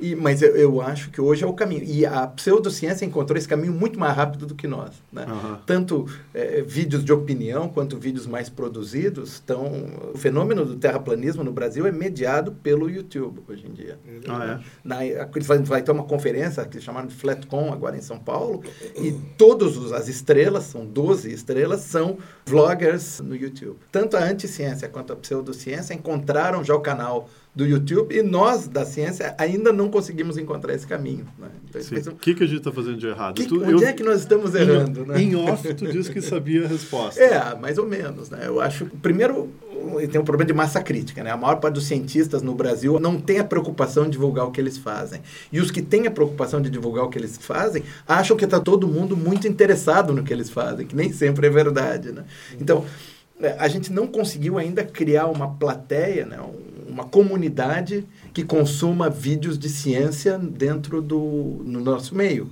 E, 0.00 0.14
mas 0.14 0.42
eu, 0.42 0.56
eu 0.56 0.80
acho 0.80 1.10
que 1.10 1.20
hoje 1.20 1.44
é 1.44 1.46
o 1.46 1.52
caminho. 1.52 1.84
E 1.84 2.06
a 2.06 2.26
pseudociência 2.26 3.04
encontrou 3.04 3.36
esse 3.36 3.48
caminho 3.48 3.72
muito 3.72 3.98
mais 3.98 4.16
rápido 4.16 4.46
do 4.46 4.54
que 4.54 4.66
nós. 4.66 4.90
Né? 5.12 5.24
Aham. 5.28 5.60
Tanto 5.66 6.06
eh, 6.34 6.64
vídeos 6.66 7.04
de 7.04 7.12
opinião 7.12 7.68
quanto 7.68 7.98
vídeos 7.98 8.26
mais 8.26 8.48
produzidos 8.48 9.34
estão... 9.34 9.88
O 10.14 10.18
fenômeno 10.18 10.64
do 10.64 10.76
terraplanismo 10.76 11.44
no 11.44 11.52
Brasil 11.52 11.86
é 11.86 11.92
mediado 11.92 12.52
pelo 12.52 12.88
YouTube 12.88 13.42
hoje 13.48 13.66
em 13.66 13.72
dia. 13.72 13.98
É? 14.06 14.60
Na, 14.82 15.04
eles 15.04 15.46
vai, 15.46 15.58
vai 15.58 15.82
ter 15.82 15.90
uma 15.90 16.04
conferência 16.04 16.64
que 16.64 16.80
chamaram 16.80 17.06
de 17.06 17.14
Flatcom 17.14 17.72
agora 17.72 17.96
em 17.96 18.02
São 18.02 18.18
Paulo 18.18 18.62
e 18.96 19.12
todas 19.36 19.92
as 19.92 20.08
estrelas, 20.08 20.64
são 20.64 20.86
12 20.86 21.32
estrelas, 21.32 21.80
são 21.80 22.18
vloggers 22.46 23.20
no 23.20 23.36
YouTube. 23.36 23.76
Tanto 23.92 24.16
a 24.16 24.24
anticiência 24.24 24.88
quanto 24.88 25.12
a 25.12 25.16
pseudociência 25.16 25.94
encontraram 25.94 26.64
já 26.64 26.74
o 26.74 26.80
canal 26.80 27.28
do 27.54 27.66
YouTube 27.66 28.14
e 28.16 28.22
nós, 28.22 28.68
da 28.68 28.86
ciência, 28.86 29.34
ainda 29.36 29.72
não 29.72 29.88
conseguimos 29.90 30.38
encontrar 30.38 30.72
esse 30.72 30.86
caminho. 30.86 31.26
Né? 31.38 31.48
Então, 31.92 32.12
O 32.12 32.16
que, 32.16 32.34
que 32.34 32.44
a 32.44 32.46
gente 32.46 32.58
está 32.58 32.70
fazendo 32.70 32.96
de 32.96 33.06
errado? 33.08 33.34
que- 33.34 33.46
Tu- 33.46 33.60
onde 33.62 33.72
eu- 33.82 33.88
é 33.88 33.92
que 33.92 34.04
nós 34.04 34.20
estamos 34.20 34.54
errando? 34.54 35.02
Em, 35.02 35.06
né? 35.06 35.20
em 35.22 35.34
off, 35.34 35.74
tu 35.74 35.86
disse 35.88 36.10
que 36.12 36.20
sabia 36.22 36.64
a 36.64 36.68
resposta. 36.68 37.20
É, 37.20 37.54
mais 37.58 37.76
ou 37.76 37.86
menos, 37.86 38.30
né? 38.30 38.42
Eu 38.46 38.60
acho 38.60 38.86
que, 38.86 38.96
primeiro, 38.98 39.48
tem 40.12 40.20
um 40.20 40.24
problema 40.24 40.46
de 40.46 40.52
massa 40.52 40.80
crítica, 40.80 41.24
né? 41.24 41.30
A 41.32 41.36
maior 41.36 41.56
parte 41.56 41.74
dos 41.74 41.86
cientistas 41.86 42.40
no 42.40 42.54
Brasil 42.54 43.00
não 43.00 43.20
tem 43.20 43.38
a 43.40 43.44
preocupação 43.44 44.04
de 44.04 44.10
divulgar 44.10 44.46
o 44.46 44.52
que 44.52 44.60
eles 44.60 44.78
fazem. 44.78 45.20
E 45.52 45.58
os 45.60 45.70
que 45.72 45.82
têm 45.82 46.06
a 46.06 46.10
preocupação 46.10 46.60
de 46.62 46.70
divulgar 46.70 47.04
o 47.04 47.08
que 47.08 47.18
eles 47.18 47.36
fazem, 47.36 47.82
acham 48.06 48.36
que 48.36 48.44
está 48.44 48.60
todo 48.60 48.86
mundo 48.86 49.16
muito 49.16 49.48
interessado 49.48 50.12
no 50.12 50.22
que 50.22 50.32
eles 50.32 50.50
fazem, 50.50 50.86
que 50.86 50.94
nem 50.94 51.12
sempre 51.12 51.48
é 51.48 51.50
verdade, 51.50 52.12
né? 52.12 52.24
Então, 52.60 52.84
a 53.58 53.68
gente 53.68 53.92
não 53.92 54.06
conseguiu 54.06 54.58
ainda 54.58 54.84
criar 54.84 55.26
uma 55.26 55.54
plateia, 55.54 56.26
né? 56.26 56.38
uma 56.86 57.04
comunidade 57.04 58.06
que 58.34 58.44
consuma 58.44 59.08
vídeos 59.08 59.58
de 59.58 59.68
ciência 59.68 60.38
dentro 60.38 61.00
do 61.00 61.62
no 61.64 61.80
nosso 61.80 62.14
meio. 62.14 62.50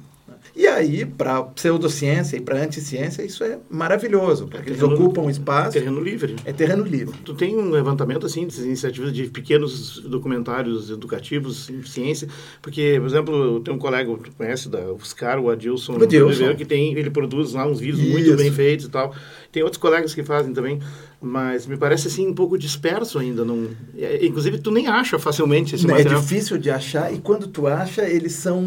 E 0.60 0.66
aí, 0.66 1.06
para 1.06 1.40
pseudociência 1.44 2.36
e 2.36 2.40
para 2.40 2.60
anticiência, 2.60 3.22
isso 3.22 3.44
é 3.44 3.60
maravilhoso, 3.70 4.48
porque 4.48 4.70
eles 4.70 4.80
terreno- 4.80 5.00
ocupam 5.00 5.20
um 5.22 5.30
espaço, 5.30 5.70
Terreno 5.74 6.00
livre. 6.00 6.34
é 6.44 6.52
terreno 6.52 6.82
livre. 6.82 7.16
Tu 7.24 7.32
tem 7.34 7.56
um 7.56 7.70
levantamento 7.70 8.26
assim 8.26 8.44
de 8.44 8.60
iniciativas 8.62 9.12
de 9.12 9.28
pequenos 9.28 10.00
documentários 10.00 10.90
educativos 10.90 11.70
em 11.70 11.84
ciência, 11.84 12.26
porque, 12.60 12.96
por 12.98 13.06
exemplo, 13.06 13.60
tem 13.60 13.72
um 13.72 13.78
colega, 13.78 14.10
tu 14.20 14.32
conhece 14.36 14.68
da 14.68 14.80
UFSCar, 14.92 15.38
o 15.38 15.48
Adilson, 15.48 15.92
O 15.96 16.02
Adilson. 16.02 16.56
Que 16.56 16.64
tem, 16.64 16.92
ele 16.98 17.10
produz 17.10 17.52
lá 17.52 17.64
uns 17.64 17.78
vídeos 17.78 18.00
muito 18.00 18.26
Isso. 18.26 18.36
bem 18.36 18.50
feitos 18.50 18.86
e 18.86 18.90
tal. 18.90 19.14
Tem 19.52 19.62
outros 19.62 19.80
colegas 19.80 20.12
que 20.12 20.24
fazem 20.24 20.52
também, 20.52 20.80
mas 21.20 21.66
me 21.66 21.76
parece 21.76 22.06
assim 22.06 22.28
um 22.28 22.34
pouco 22.34 22.56
disperso 22.56 23.18
ainda, 23.18 23.44
não. 23.44 23.66
é, 23.96 24.24
inclusive 24.24 24.58
tu 24.58 24.70
nem 24.70 24.86
acha 24.86 25.18
facilmente 25.18 25.74
esse 25.74 25.84
é 25.84 25.90
material. 25.90 26.20
difícil 26.20 26.58
de 26.58 26.70
achar 26.70 27.12
e 27.12 27.18
quando 27.18 27.48
tu 27.48 27.66
acha, 27.66 28.08
eles 28.08 28.34
são 28.34 28.62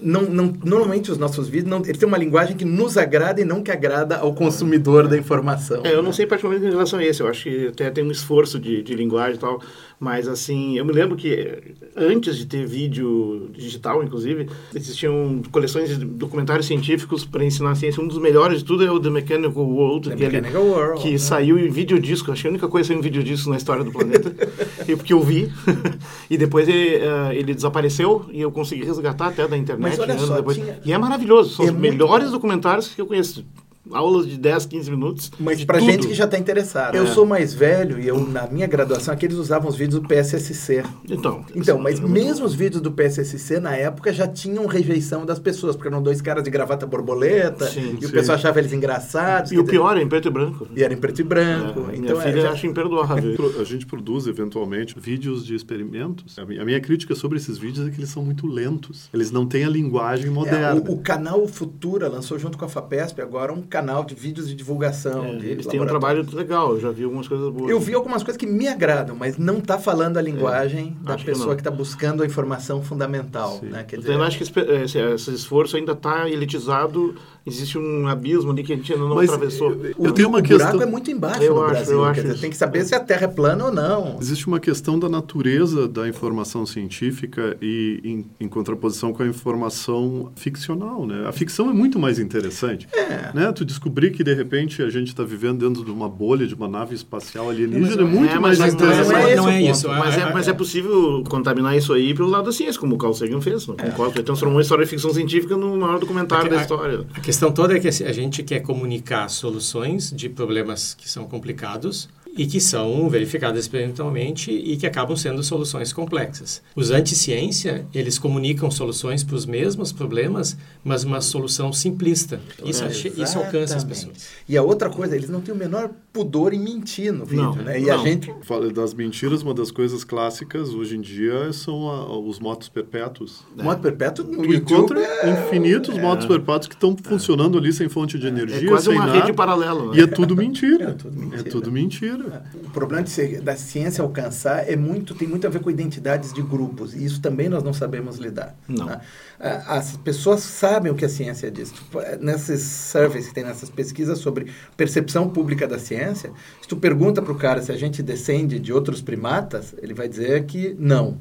não, 0.00 0.22
não 0.22 0.52
normalmente 0.64 1.10
os 1.10 1.18
nossos 1.18 1.48
vídeos 1.48 1.68
não, 1.68 1.82
eles 1.84 1.98
têm 1.98 2.06
uma 2.06 2.18
linguagem 2.18 2.56
que 2.56 2.64
nos 2.64 2.96
agrada 2.96 3.40
e 3.40 3.44
não 3.44 3.60
que 3.60 3.72
agrada 3.72 4.18
ao 4.18 4.32
consumidor 4.34 5.08
da 5.08 5.18
informação. 5.18 5.82
É, 5.84 5.94
eu 5.94 6.02
não 6.02 6.12
sei 6.12 6.26
particularmente 6.26 6.68
em 6.68 6.70
relação 6.70 7.00
a 7.00 7.04
esse, 7.04 7.20
eu 7.20 7.28
acho 7.28 7.42
que 7.42 7.68
até 7.68 7.90
tem 7.90 8.04
um 8.04 8.10
esforço 8.10 8.60
de, 8.60 8.82
de 8.82 8.94
linguagem 8.94 9.34
e 9.34 9.38
tal, 9.38 9.60
mas 9.98 10.28
assim, 10.28 10.76
eu 10.76 10.84
me 10.84 10.92
lembro 10.92 11.16
que 11.16 11.74
antes 11.96 12.36
de 12.36 12.44
ter 12.44 12.66
vídeo 12.66 13.50
digital, 13.52 14.04
inclusive, 14.04 14.46
existiam 14.74 15.42
coleções 15.50 15.88
de 15.88 16.04
documentários 16.04 16.66
científicos 16.66 17.24
para 17.24 17.42
ensinar 17.42 17.70
a 17.70 17.74
ciência. 17.74 18.02
Um 18.02 18.06
dos 18.06 18.18
melhores 18.18 18.58
de 18.58 18.64
tudo 18.64 18.84
é 18.84 18.90
o 18.90 19.00
The 19.00 19.08
Mechanical 19.08 19.64
World, 19.66 20.08
The 20.08 20.14
aquele 20.14 20.30
Mechanical 20.42 20.62
World, 20.64 21.02
que 21.02 21.12
né? 21.12 21.18
saiu 21.18 21.58
em 21.58 21.70
videodisco, 21.96 22.30
acho 22.32 22.42
que 22.42 22.48
a 22.48 22.50
única 22.50 22.68
coisa 22.68 22.88
saiu 22.88 22.98
em 22.98 23.02
videodisco 23.02 23.50
na 23.50 23.56
história 23.56 23.82
do 23.84 23.90
planeta, 23.92 24.32
e 24.86 24.94
porque 24.96 25.12
eu 25.12 25.20
vi, 25.22 25.52
e 26.30 26.36
depois 26.38 26.68
ele, 26.68 26.96
eh, 26.96 27.34
ele 27.34 27.54
desapareceu 27.54 28.26
e 28.32 28.40
eu 28.40 28.50
consegui 28.52 28.84
resgatar 28.84 29.28
até 29.28 29.46
da 29.46 29.56
internet. 29.56 29.90
Mas 29.90 29.98
olha 29.98 30.12
anos 30.14 30.26
só, 30.26 30.42
tinha- 30.42 30.80
E 30.84 30.92
é 30.92 30.98
maravilhoso, 30.98 31.54
são 31.56 31.66
É 31.66 31.70
os 31.70 31.76
melhores 31.76 32.30
documentários 32.30 32.88
que 32.94 33.00
eu 33.00 33.06
conheço. 33.06 33.44
Aulas 33.92 34.26
de 34.26 34.36
10, 34.36 34.66
15 34.66 34.90
minutos. 34.90 35.30
Mas 35.38 35.64
tudo. 35.64 35.80
gente 35.80 36.06
que 36.08 36.14
já 36.14 36.24
está 36.24 36.38
interessado. 36.38 36.94
Eu 36.94 37.04
É. 37.04 37.06
sou 37.06 37.24
mais 37.26 37.54
velho 37.54 37.98
e 38.00 38.06
eu, 38.08 38.18
na 38.26 38.46
minha 38.46 38.66
graduação, 38.66 39.14
aqui 39.14 39.26
eles 39.26 39.36
usavam 39.36 39.68
os 39.68 39.76
vídeos 39.76 40.00
do 40.00 40.06
PSSC. 40.08 40.82
Então, 41.08 41.44
Então, 41.54 41.78
mas 41.78 41.98
é 42.00 42.02
mesmo 42.06 42.44
os 42.46 42.54
vídeos 42.54 42.82
do 42.82 42.90
PSSC 42.90 43.60
na 43.60 43.76
época 43.76 44.12
já 44.12 44.26
tinham 44.26 44.66
rejeição 44.66 45.24
das 45.24 45.38
pessoas, 45.38 45.76
porque 45.76 45.88
eram 45.88 46.02
dois 46.02 46.20
caras 46.20 46.42
de 46.42 46.50
gravata 46.50 46.86
borboleta 46.86 47.66
Sim, 47.68 47.96
e 48.00 48.04
o 48.04 48.08
sim. 48.08 48.12
pessoal 48.12 48.36
achava 48.36 48.58
eles 48.58 48.72
engraçados. 48.72 49.52
E 49.52 49.58
o 49.58 49.64
pior 49.64 49.96
é 49.96 50.02
em 50.02 50.08
preto 50.08 50.28
e 50.28 50.30
branco. 50.30 50.66
E 50.74 50.82
era 50.82 50.92
em 50.92 50.96
preto 50.96 51.20
e 51.20 51.24
branco. 51.24 51.80
É, 51.90 51.96
então, 51.96 52.16
minha 52.16 52.22
é, 52.28 52.30
filha 52.30 52.42
já- 52.42 52.50
acha 52.52 52.66
imperdoável. 52.66 53.16
A 53.60 53.64
gente 53.64 53.86
produz, 53.86 54.26
eventualmente, 54.26 54.94
vídeos 54.98 55.44
de 55.46 55.54
experimentos. 55.54 56.38
A 56.38 56.44
mi- 56.44 56.58
a 56.58 56.64
minha 56.64 56.80
crítica 56.80 57.14
sobre 57.14 57.38
esses 57.38 57.56
vídeos 57.58 57.86
é 57.86 57.90
que 57.90 57.98
eles 57.98 58.10
são 58.10 58.24
muito 58.24 58.46
lentos. 58.46 59.08
Eles 59.12 59.30
não 59.30 59.46
têm 59.46 59.64
a 59.64 59.68
linguagem 59.68 60.26
É, 60.26 60.30
moderna. 60.30 60.80
o, 60.80 60.92
o 60.94 60.98
canal 60.98 61.46
Futura 61.46 62.08
lançou 62.08 62.38
junto 62.38 62.58
com 62.58 62.64
a 62.64 62.68
FAPESP 62.68 63.20
agora 63.20 63.52
um 63.52 63.62
canal 63.76 64.04
de 64.04 64.14
vídeos 64.14 64.48
de 64.48 64.54
divulgação. 64.54 65.24
É, 65.24 65.36
de 65.36 65.46
eles 65.48 65.66
têm 65.66 65.80
um 65.80 65.86
trabalho 65.86 66.26
legal, 66.32 66.72
eu 66.72 66.80
já 66.80 66.90
vi 66.90 67.04
algumas 67.04 67.28
coisas 67.28 67.50
boas. 67.52 67.70
Eu 67.70 67.78
vi 67.78 67.92
algumas 67.94 68.22
coisas 68.22 68.38
que 68.38 68.46
me 68.46 68.66
agradam, 68.68 69.14
mas 69.14 69.36
não 69.36 69.58
está 69.58 69.78
falando 69.78 70.16
a 70.16 70.22
linguagem 70.22 70.96
É, 71.02 71.06
da 71.06 71.16
pessoa 71.18 71.54
que 71.54 71.60
está 71.60 71.70
buscando 71.70 72.22
a 72.22 72.26
informação 72.26 72.82
fundamental. 72.82 73.60
Né? 73.62 73.84
Quer 73.86 73.98
Então, 73.98 74.14
eu 74.14 74.22
acho 74.22 74.38
que 74.38 74.44
esse, 74.44 74.98
esse- 74.98 75.34
esforço 75.34 75.76
ainda 75.76 75.92
está 75.92 76.28
elitizado, 76.28 77.14
existe 77.44 77.76
um 77.78 78.08
abismo 78.08 78.50
ali 78.50 78.62
que 78.64 78.72
a 78.72 78.76
gente 78.76 78.92
ainda 78.92 79.04
não 79.04 79.14
Mas, 79.16 79.28
atravessou. 79.30 79.72
eu- 79.72 79.94
o, 79.98 80.06
eu 80.06 80.12
tenho 80.12 80.28
uma 80.28 80.38
o 80.38 80.42
buraco 80.42 80.62
questão- 80.64 80.82
é 80.82 80.86
muito 80.86 81.10
embaixo 81.10 81.42
Eu 81.42 81.54
no 81.56 81.62
acho, 81.62 81.70
Brasil. 81.72 81.94
eu 81.98 82.04
acho 82.04 82.22
dizer, 82.22 82.38
tem 82.40 82.50
que 82.50 82.56
saber 82.56 82.84
se 82.84 82.94
a 82.94 83.00
Terra 83.00 83.24
é 83.24 83.28
plana 83.28 83.66
ou 83.66 83.72
não. 83.72 84.16
Existe 84.20 84.46
uma 84.46 84.58
questão 84.58 84.98
da 84.98 85.08
natureza 85.08 85.86
da 85.86 86.08
informação 86.08 86.64
científica 86.64 87.56
e 87.60 88.00
em, 88.02 88.26
em 88.40 88.48
contraposição 88.48 89.12
com 89.12 89.22
a 89.22 89.26
informação 89.26 90.32
ficcional, 90.36 91.06
né? 91.06 91.26
A 91.28 91.32
ficção 91.32 91.68
é 91.70 91.72
muito 91.72 91.98
mais 91.98 92.18
interessante, 92.18 92.88
É. 92.94 93.30
né? 93.34 93.52
Tu 93.52 93.64
descobrir 93.66 94.10
que 94.12 94.24
de 94.24 94.32
repente 94.32 94.80
a 94.82 94.88
gente 94.88 95.08
está 95.08 95.22
vivendo 95.24 95.66
dentro 95.68 95.84
de 95.84 95.90
uma 95.90 96.08
bolha 96.08 96.46
de 96.46 96.54
uma 96.54 96.68
nave 96.68 96.94
espacial 96.94 97.50
alienígena 97.50 97.86
Mas 97.88 97.96
é 97.98 98.02
muito 98.04 98.32
é, 98.34 98.38
mais 98.38 98.58
mas 98.58 98.74
não 98.74 98.80
é- 98.86 98.90
interessante. 98.92 99.12
não 99.12 99.18
é 99.28 99.36
não 99.36 99.48
é 99.50 99.58
ponto. 99.60 99.70
isso. 99.72 99.88
Mas 99.88 100.16
é, 100.16 100.22
A- 100.22 100.28
a- 100.28 100.32
mas 100.32 100.48
é 100.48 100.52
possível 100.52 101.24
contaminar 101.28 101.76
isso 101.76 101.92
aí 101.92 102.14
pelo 102.14 102.28
lado 102.28 102.44
da 102.46 102.52
ciência, 102.52 102.80
como 102.80 102.94
o 102.94 102.98
Carl 102.98 103.12
Sagan 103.12 103.40
fez. 103.40 103.66
Né? 103.66 103.74
Com 103.78 103.88
o 103.88 103.92
Cosmos. 103.92 104.14
Ele 104.16 104.24
transformou 104.24 104.58
a 104.58 104.62
história 104.62 104.84
de 104.84 104.90
ficção 104.90 105.12
científica 105.12 105.56
no 105.56 105.76
maior 105.76 105.98
documentário 105.98 106.46
A- 106.46 106.48
da 106.54 106.58
a- 106.58 106.62
história. 106.62 107.04
A 107.14 107.20
questão 107.20 107.52
toda 107.52 107.76
é 107.76 107.80
que 107.80 107.88
a 107.88 108.12
gente 108.12 108.42
quer 108.42 108.60
comunicar 108.60 109.28
soluções 109.28 110.10
de 110.10 110.28
problemas 110.28 110.94
que 110.94 111.08
são 111.08 111.24
complicados 111.24 112.08
e 112.36 112.46
que 112.46 112.60
são 112.60 113.08
verificadas 113.08 113.60
experimentalmente 113.60 114.50
e 114.50 114.76
que 114.76 114.86
acabam 114.86 115.16
sendo 115.16 115.42
soluções 115.42 115.92
complexas. 115.92 116.62
Os 116.74 116.90
anti-ciência, 116.90 117.86
eles 117.94 118.18
comunicam 118.18 118.70
soluções 118.70 119.24
para 119.24 119.36
os 119.36 119.46
mesmos 119.46 119.92
problemas, 119.92 120.56
mas 120.84 121.04
uma 121.04 121.20
solução 121.20 121.72
simplista. 121.72 122.40
Isso, 122.64 122.84
É, 122.84 122.88
isso 122.88 123.38
alcança 123.38 123.76
as 123.76 123.84
pessoas. 123.84 124.28
E 124.48 124.56
a 124.56 124.62
outra 124.62 124.90
coisa, 124.90 125.16
eles 125.16 125.28
não 125.28 125.40
têm 125.40 125.54
o 125.54 125.56
menor 125.56 125.90
pudor 126.16 126.54
em 126.54 126.58
mentir 126.58 127.12
no 127.12 127.26
vídeo, 127.26 127.42
Não, 127.44 127.54
né? 127.56 127.78
E 127.78 127.90
a 127.90 127.96
não. 127.98 128.04
gente... 128.04 128.32
Fala 128.40 128.70
das 128.72 128.94
mentiras, 128.94 129.42
uma 129.42 129.52
das 129.52 129.70
coisas 129.70 130.02
clássicas 130.02 130.70
hoje 130.70 130.96
em 130.96 131.00
dia 131.02 131.52
são 131.52 131.90
a- 131.90 132.18
os 132.18 132.38
motos 132.40 132.70
perpétuos. 132.70 133.44
Modo 133.54 133.82
perpétuo 133.82 134.24
no 134.24 134.42
Tu 134.42 134.54
encontra 134.54 134.98
é... 134.98 135.30
infinitos 135.30 135.98
motos 135.98 136.24
perpétuos 136.24 136.68
que 136.68 136.74
estão 136.74 136.96
funcionando 137.02 137.58
ali 137.58 137.70
sem 137.70 137.88
fonte 137.90 138.18
de 138.18 138.26
energia, 138.26 138.66
É 138.66 138.68
quase 138.70 138.86
sem 138.86 138.94
uma 138.94 139.06
nada, 139.06 139.18
rede 139.20 139.32
paralela. 139.34 139.90
Né? 139.92 139.98
E 139.98 140.00
é 140.00 140.06
tudo 140.06 140.34
mentira. 140.34 140.84
É 140.90 140.92
tudo 140.92 141.16
mentira. 141.20 141.40
É 141.40 141.42
tudo 141.50 141.70
mentira. 141.70 142.44
O 142.64 142.70
problema 142.70 143.02
de 143.02 143.10
ser- 143.10 143.42
da 143.42 143.54
ciência 143.56 144.02
alcançar 144.02 144.66
é 144.70 144.74
muito, 144.74 145.14
tem 145.14 145.28
muito 145.28 145.46
a 145.46 145.50
ver 145.50 145.60
com 145.60 145.70
identidades 145.70 146.32
de 146.32 146.40
grupos. 146.40 146.94
E 146.94 147.04
isso 147.04 147.20
também 147.20 147.48
nós 147.50 147.62
não 147.62 147.74
sabemos 147.74 148.16
lidar. 148.16 148.56
Não. 148.66 148.86
né? 148.86 149.00
As 149.38 149.98
pessoas 149.98 150.40
sabem 150.40 150.90
o 150.90 150.94
que 150.94 151.04
a 151.04 151.08
ciência 151.10 151.50
diz. 151.50 151.70
Tipo, 151.70 151.98
Nesses 152.20 152.62
surveys 152.62 153.28
que 153.28 153.34
tem 153.34 153.44
nessas 153.44 153.68
pesquisas 153.68 154.18
sobre 154.18 154.46
percepção 154.78 155.28
pública 155.28 155.66
da 155.68 155.78
ciência, 155.78 156.05
se 156.14 156.30
tu 156.68 156.76
pergunta 156.76 157.20
para 157.22 157.32
o 157.32 157.36
cara 157.36 157.62
se 157.62 157.72
a 157.72 157.76
gente 157.76 158.02
descende 158.02 158.58
de 158.58 158.72
outros 158.72 159.00
primatas, 159.02 159.74
ele 159.82 159.94
vai 159.94 160.08
dizer 160.08 160.44
que 160.44 160.74
não. 160.78 161.18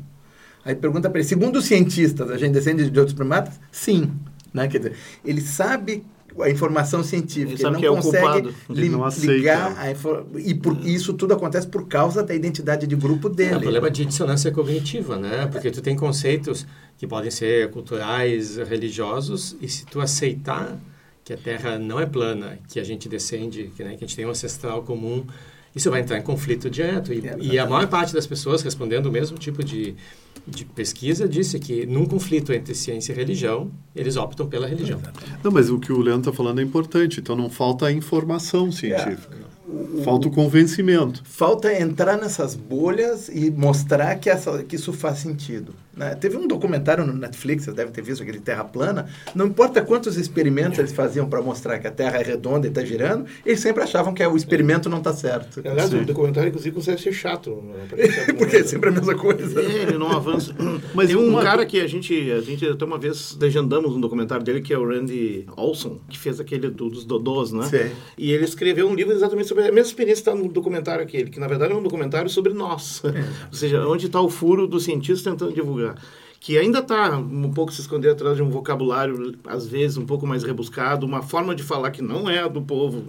Aí 0.63 0.73
pergunta 0.75 1.09
para 1.09 1.19
ele, 1.19 1.27
segundo 1.27 1.57
os 1.57 1.65
cientistas, 1.65 2.29
a 2.31 2.37
gente 2.37 2.53
descende 2.53 2.89
de 2.89 2.99
outros 2.99 3.15
primatas? 3.15 3.59
Sim. 3.71 4.11
Né? 4.53 4.67
Quer 4.67 4.77
dizer, 4.79 4.93
ele 5.23 5.41
sabe 5.41 6.03
a 6.41 6.49
informação 6.49 7.01
científica, 7.03 7.43
Ele 7.43 7.53
ele, 7.53 7.61
sabe 7.61 7.73
não 7.73 7.79
que 7.79 7.85
é 7.85 7.89
consegue 7.89 8.55
li- 8.69 8.89
não 8.89 9.07
ligar 9.19 9.77
a 9.77 9.89
e 10.39 10.53
por, 10.53 10.77
isso 10.85 11.13
tudo 11.13 11.33
acontece 11.33 11.65
por 11.65 11.87
causa 11.87 12.21
da 12.23 12.33
identidade 12.35 12.85
de 12.87 12.95
grupo 12.95 13.27
É 13.27 13.31
um 13.31 13.33
dele. 13.35 13.59
problema 13.59 13.89
de 13.89 14.03
dissonância 14.05 14.51
cognitiva, 14.51 15.17
né? 15.17 15.47
Porque 15.49 15.71
tu 15.71 15.81
tem 15.81 15.95
conceitos 15.95 16.65
que 16.97 17.07
podem 17.07 17.31
ser 17.31 17.69
culturais, 17.71 18.57
religiosos, 18.57 19.55
e 19.61 19.67
se 19.69 19.85
tu 19.85 20.01
aceitar 20.01 20.77
que 21.25 21.33
a 21.33 21.37
Terra 21.37 21.79
não 21.79 21.99
é 21.99 22.05
plana, 22.05 22.59
que 22.69 22.79
a 22.79 22.83
gente 22.83 23.09
descende, 23.09 23.71
que, 23.75 23.83
né, 23.83 23.95
que 23.97 24.05
a 24.05 24.07
gente 24.07 24.15
tem 24.15 24.27
um 24.27 24.29
ancestral 24.29 24.83
comum, 24.83 25.25
isso 25.75 25.89
vai 25.89 26.01
entrar 26.01 26.19
em 26.19 26.21
conflito 26.21 26.69
direto. 26.69 27.11
E, 27.11 27.27
É, 27.27 27.35
e 27.39 27.59
a 27.59 27.65
maior 27.67 27.87
parte 27.87 28.13
das 28.13 28.27
pessoas 28.27 28.61
respondendo 28.61 29.07
o 29.07 29.11
mesmo 29.11 29.35
tipo 29.35 29.63
de, 29.63 29.95
de 30.47 30.63
pesquisa 30.63 31.27
disse 31.27 31.59
que 31.59 31.85
num 31.87 32.05
conflito 32.05 32.53
entre 32.53 32.75
ciência 32.75 33.11
e 33.11 33.15
religião, 33.15 33.71
eles 33.95 34.15
optam 34.15 34.47
pela 34.47 34.67
religião. 34.67 35.01
Não, 35.43 35.51
mas 35.51 35.69
o 35.69 35.79
que 35.79 35.91
o 35.91 35.99
Leandro 35.99 36.29
está 36.29 36.31
falando 36.31 36.59
é 36.59 36.63
importante. 36.63 37.19
Então 37.19 37.35
não 37.35 37.49
falta 37.49 37.87
a 37.87 37.91
informação 37.91 38.71
científica. 38.71 39.35
Falta 40.03 40.27
o 40.27 40.31
convencimento. 40.31 41.23
Falta 41.25 41.73
entrar 41.73 42.17
nessas 42.17 42.55
bolhas 42.55 43.29
e 43.29 43.49
mostrar 43.49 44.15
que, 44.15 44.29
essa, 44.29 44.63
que 44.63 44.75
isso 44.75 44.93
faz 44.93 45.17
sentido. 45.17 45.73
Né? 45.95 46.15
Teve 46.15 46.37
um 46.37 46.47
documentário 46.47 47.05
no 47.05 47.13
Netflix, 47.13 47.63
vocês 47.65 47.75
devem 47.75 47.91
ter 47.91 48.01
visto, 48.01 48.21
aquele 48.23 48.39
Terra 48.39 48.63
Plana. 48.63 49.07
Não 49.33 49.47
importa 49.47 49.81
quantos 49.81 50.17
experimentos 50.17 50.77
eles 50.79 50.91
faziam 50.93 51.27
para 51.29 51.41
mostrar 51.41 51.79
que 51.79 51.87
a 51.87 51.91
Terra 51.91 52.19
é 52.19 52.23
redonda 52.23 52.67
e 52.67 52.69
está 52.69 52.83
girando, 52.83 53.25
eles 53.45 53.59
sempre 53.59 53.83
achavam 53.83 54.13
que 54.13 54.25
o 54.25 54.35
experimento 54.35 54.89
não 54.89 54.97
está 54.99 55.13
certo. 55.13 55.61
Aliás, 55.65 55.89
Sim. 55.89 56.01
o 56.01 56.05
documentário, 56.05 56.49
inclusive, 56.49 56.75
consegue 56.75 57.01
ser 57.01 57.13
chato. 57.13 57.61
né? 57.63 57.87
Porque 58.37 58.57
é 58.57 58.63
sempre 58.63 58.89
a 58.89 58.91
mesma 58.91 59.15
coisa. 59.15 59.61
É, 59.61 59.83
ele 59.83 59.97
não 59.97 60.11
avança. 60.11 60.53
Mas 60.93 61.07
Tem 61.07 61.15
um 61.17 61.29
uma- 61.29 61.41
cara 61.43 61.65
que 61.65 61.79
a 61.79 61.87
gente, 61.87 62.31
a 62.31 62.41
gente 62.41 62.67
até 62.67 62.83
uma 62.85 62.97
vez 62.97 63.37
legendamos 63.39 63.95
um 63.95 63.99
documentário 64.01 64.43
dele, 64.43 64.61
que 64.61 64.73
é 64.73 64.77
o 64.77 64.87
Randy 64.87 65.45
Olson, 65.55 65.99
que 66.09 66.17
fez 66.17 66.39
aquele 66.39 66.69
do- 66.69 66.89
dos 66.89 67.05
Dodôs, 67.05 67.51
né? 67.51 67.65
Sei. 67.67 67.91
E 68.17 68.31
ele 68.31 68.43
escreveu 68.45 68.87
um 68.87 68.95
livro 68.95 69.13
exatamente 69.13 69.47
sobre 69.47 69.63
a 69.63 69.71
mesma 69.71 69.81
experiência 69.87 70.23
que 70.23 70.29
está 70.29 70.35
no 70.43 70.47
documentário 70.51 71.03
aquele, 71.03 71.29
que 71.29 71.39
na 71.39 71.47
verdade 71.47 71.73
é 71.73 71.75
um 71.75 71.83
documentário 71.83 72.29
sobre 72.29 72.53
nós. 72.53 73.01
Ou 73.05 73.53
seja, 73.53 73.85
onde 73.87 74.07
está 74.07 74.19
o 74.21 74.29
furo 74.29 74.67
do 74.67 74.79
cientista 74.79 75.29
tentando 75.31 75.53
divulgar. 75.53 75.84
Que 76.39 76.59
ainda 76.59 76.77
está 76.77 77.17
um 77.17 77.51
pouco 77.51 77.73
se 77.73 77.81
esconder 77.81 78.09
atrás 78.09 78.37
de 78.37 78.43
um 78.43 78.51
vocabulário, 78.51 79.35
às 79.47 79.65
vezes, 79.67 79.97
um 79.97 80.05
pouco 80.05 80.27
mais 80.27 80.43
rebuscado, 80.43 81.03
uma 81.03 81.23
forma 81.23 81.55
de 81.55 81.63
falar 81.63 81.89
que 81.89 82.03
não 82.03 82.29
é 82.29 82.43
a 82.43 82.47
do 82.47 82.61
povo, 82.61 83.03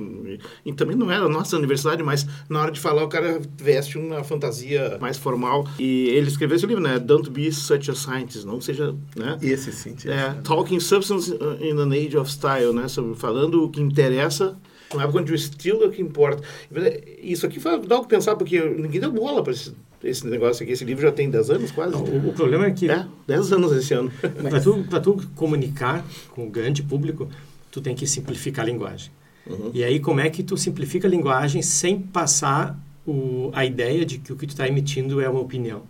e, 0.65 0.73
também 0.73 0.97
não 0.97 1.13
é 1.13 1.21
da 1.21 1.29
nossa 1.29 1.55
universidade, 1.55 2.03
mas 2.03 2.27
na 2.49 2.63
hora 2.63 2.71
de 2.71 2.81
falar 2.81 3.05
o 3.05 3.09
cara 3.09 3.39
veste 3.59 3.99
uma 3.99 4.25
fantasia 4.25 4.97
mais 5.03 5.19
formal. 5.19 5.69
E 5.79 6.09
ele 6.09 6.29
escreveu 6.29 6.57
esse 6.57 6.65
livro, 6.65 6.83
né? 6.83 6.99
Don't 6.99 7.29
be 7.29 7.53
such 7.53 7.91
a 7.91 7.95
scientist, 7.95 8.47
não 8.47 8.59
seja, 8.59 8.95
né? 9.15 9.37
Esse 9.43 9.71
sentido. 9.71 10.13
É, 10.13 10.33
Talking 10.43 10.81
Substance 10.81 11.31
in 11.61 11.79
an 11.79 11.93
Age 11.93 12.17
of 12.17 12.31
Style, 12.31 12.73
né? 12.73 12.89
Sobre, 12.89 13.15
falando 13.17 13.65
o 13.65 13.69
que 13.69 13.83
interessa, 13.83 14.57
numa 14.93 15.03
época 15.03 15.21
onde 15.21 15.33
o 15.33 15.35
estilo 15.35 15.85
é 15.85 15.87
o 15.89 15.91
que 15.91 16.01
importa. 16.01 16.43
Isso 17.23 17.45
aqui 17.45 17.61
dá 17.87 17.99
o 17.99 18.03
que 18.03 18.09
pensar, 18.09 18.37
porque 18.37 18.61
ninguém 18.61 19.01
deu 19.01 19.13
bola 19.13 19.43
para 19.43 19.53
esse, 19.53 19.75
esse 20.09 20.27
negócio 20.27 20.63
aqui. 20.63 20.73
Esse 20.73 20.85
livro 20.85 21.03
já 21.03 21.13
tem 21.13 21.29
10 21.31 21.51
anos 21.51 21.71
quase. 21.71 21.95
O, 21.95 22.29
o 22.29 22.33
problema 22.33 22.67
é 22.67 22.71
que 22.71 22.91
É, 22.91 23.07
10 23.27 23.53
anos 23.53 23.73
esse 23.73 23.93
ano. 23.95 24.11
Para 24.49 24.61
tu, 24.61 24.85
pra 24.89 25.01
tu 25.01 25.21
comunicar 25.35 26.05
com 26.31 26.47
o 26.47 26.51
grande 26.51 26.83
público, 26.83 27.29
tu 27.71 27.81
tem 27.81 27.95
que 27.95 28.07
simplificar 28.07 28.65
a 28.65 28.69
linguagem. 28.69 29.11
E 29.73 29.85
aí, 29.85 30.01
como 30.01 30.19
é 30.21 30.29
que 30.29 30.43
tu 30.43 30.57
simplifica 30.57 31.07
a 31.07 31.11
linguagem 31.11 31.63
sem 31.63 32.01
passar 32.01 32.77
o, 33.07 33.51
a 33.53 33.65
ideia 33.65 34.05
de 34.05 34.19
que 34.19 34.33
o 34.33 34.37
que 34.37 34.47
tu 34.47 34.51
está 34.51 34.67
emitindo 34.67 35.21
é 35.21 35.29
uma 35.29 35.41
opinião? 35.41 35.83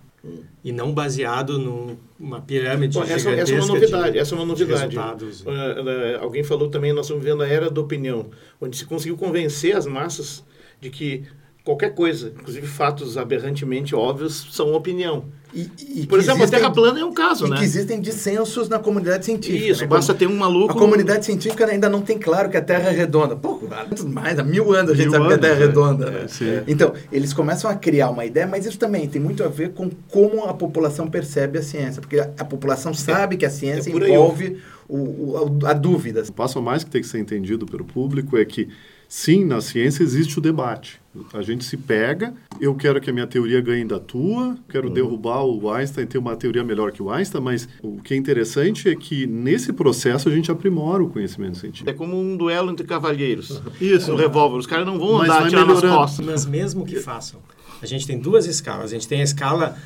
E 0.65 0.73
não 0.73 0.93
baseado 0.93 1.57
num- 1.57 1.97
numa 2.19 2.41
pirâmide 2.41 2.99
Bom, 2.99 3.05
essa, 3.05 3.31
essa 3.31 3.53
é 3.55 3.59
uma 3.61 3.67
novidade. 3.69 4.13
de, 4.13 4.19
essa 4.19 4.35
é 4.35 4.39
uma 4.39 4.55
de 4.55 4.65
novidade. 4.65 4.99
Ah, 4.99 5.17
ah, 5.47 6.23
alguém 6.23 6.43
falou 6.43 6.69
também, 6.69 6.93
nós 6.93 7.07
estamos 7.07 7.23
vivendo 7.23 7.43
a 7.43 7.49
era 7.49 7.71
da 7.71 7.81
opinião, 7.81 8.27
onde 8.61 8.77
se 8.77 8.85
conseguiu 8.85 9.17
convencer 9.17 9.77
as 9.77 9.87
massas 9.87 10.45
de 10.81 10.91
que 10.91 11.23
qualquer 11.67 11.95
coisa, 11.97 12.33
inclusive 12.41 12.65
fatos 12.65 13.19
aberrantemente 13.19 13.93
óbvios, 13.93 14.47
são 14.53 14.73
opinião. 14.73 15.25
E, 15.53 15.69
e 16.03 16.07
Por 16.07 16.19
exemplo, 16.21 16.43
a 16.43 16.45
existem- 16.45 16.61
Terra 16.61 16.71
plana 16.71 17.01
é 17.01 17.05
um 17.05 17.13
caso, 17.13 17.47
e 17.47 17.51
né? 17.51 17.57
que 17.57 17.65
existem 17.65 18.01
dissensos 18.01 18.69
na 18.69 18.79
comunidade 18.79 19.25
científica. 19.25 19.73
Isso, 19.73 19.81
né? 19.81 19.87
basta 19.89 20.15
ter 20.15 20.27
um 20.29 20.37
maluco... 20.37 20.73
A 20.73 20.79
comunidade 20.79 21.25
científica 21.25 21.67
ainda 21.67 21.89
não 21.89 22.03
tem 22.03 22.19
claro 22.19 22.49
que 22.51 22.57
a 22.57 22.63
Terra 22.63 22.91
é 22.91 22.93
redonda. 22.93 23.35
Pô, 23.35 23.61
mais, 24.07 24.39
há 24.39 24.45
mil 24.45 24.73
anos 24.73 24.93
a 24.93 24.95
gente 24.95 25.09
Mil 25.09 25.13
sabe 25.13 25.27
que 25.29 25.35
a 25.35 25.39
Terra 25.39 25.53
é 25.55 25.57
anos, 25.65 25.67
redonda. 25.69 26.07
é. 26.07 26.11
né? 26.11 26.27
É. 26.43 26.65
Então, 26.69 26.93
eles 27.11 27.33
começam 27.33 27.69
a 27.69 27.75
criar 27.75 28.11
uma 28.11 28.25
ideia, 28.25 28.47
mas 28.47 28.65
isso 28.65 28.79
também 28.79 29.09
tem 29.09 29.21
muito 29.21 29.43
a 29.43 29.49
ver 29.49 29.71
com 29.73 29.91
como 30.11 30.45
a 30.45 30.55
população 30.55 31.09
percebe 31.09 31.59
a 31.59 31.63
ciência. 31.63 32.01
Porque 32.01 32.21
a, 32.21 32.31
a 32.39 32.45
população 32.45 32.95
sabe 32.95 33.37
que 33.37 33.45
a 33.47 33.51
ciência 33.51 33.91
é 33.91 33.93
envolve 33.93 34.59
o, 34.89 34.97
o- 34.99 35.59
a, 35.67 35.71
a 35.71 35.73
dúvida. 35.73 36.23
O 36.23 36.33
passo 36.33 36.59
a 36.61 36.63
mais 36.63 36.85
que 36.85 36.91
tem 36.91 37.01
que 37.01 37.09
ser 37.09 37.19
entendido 37.19 37.67
pelo 37.67 37.85
público 37.85 38.37
é 38.37 38.45
que, 38.45 38.69
sim, 39.09 39.45
na 39.45 39.61
ciência 39.63 40.03
existe 40.03 40.39
o 40.39 40.43
debate. 40.43 41.01
A 41.33 41.43
gente 41.43 41.65
se 41.65 41.77
pega, 41.77 42.35
eu 42.61 42.75
quero 42.75 43.01
que 43.01 43.11
a 43.11 43.13
minha 43.13 43.27
teoria 43.27 43.61
ganhe 43.61 43.85
da 43.85 43.99
tua, 43.99 44.57
quero 44.69 44.91
derrubar 44.91 45.45
o 45.45 45.71
Einstein, 45.71 46.07
ter 46.07 46.19
uma 46.19 46.37
teoria 46.37 46.65
melhor 46.65 46.93
que 46.93 47.03
o 47.03 47.11
Einstein, 47.11 47.41
mas 47.43 47.69
o 47.83 48.01
que 48.01 48.15
é 48.15 48.17
interessante 48.17 48.89
é 48.89 48.95
que 48.95 49.27
nesse 49.27 49.73
processo 49.73 50.29
a 50.29 50.33
gente 50.33 50.51
aprimora 50.51 51.03
o 51.03 51.09
conhecimento 51.11 51.59
científico. 51.59 51.89
É 51.91 51.93
como 51.93 52.19
um 52.19 52.37
duelo 52.37 52.71
entre 52.71 52.87
cavalheiros. 52.87 53.63
Isso. 53.81 54.13
Um 54.13 54.17
revólver. 54.17 54.59
Os 54.59 54.67
caras 54.67 54.87
não 54.87 54.99
vão 54.99 55.19
Mas 55.19 55.29
andar 55.31 55.47
atirar 55.47 55.67
nas 55.67 55.77
melhorando. 55.77 55.97
costas. 56.01 56.27
Mas 56.27 56.47
mesmo 56.47 56.85
que 56.85 56.97
façam, 56.97 57.41
a 57.81 57.87
gente 57.87 58.07
tem 58.07 58.19
duas 58.19 58.47
escalas. 58.47 58.87
A 58.87 58.95
gente 58.95 59.09
tem 59.09 59.21
a 59.21 59.25
escala 59.25 59.77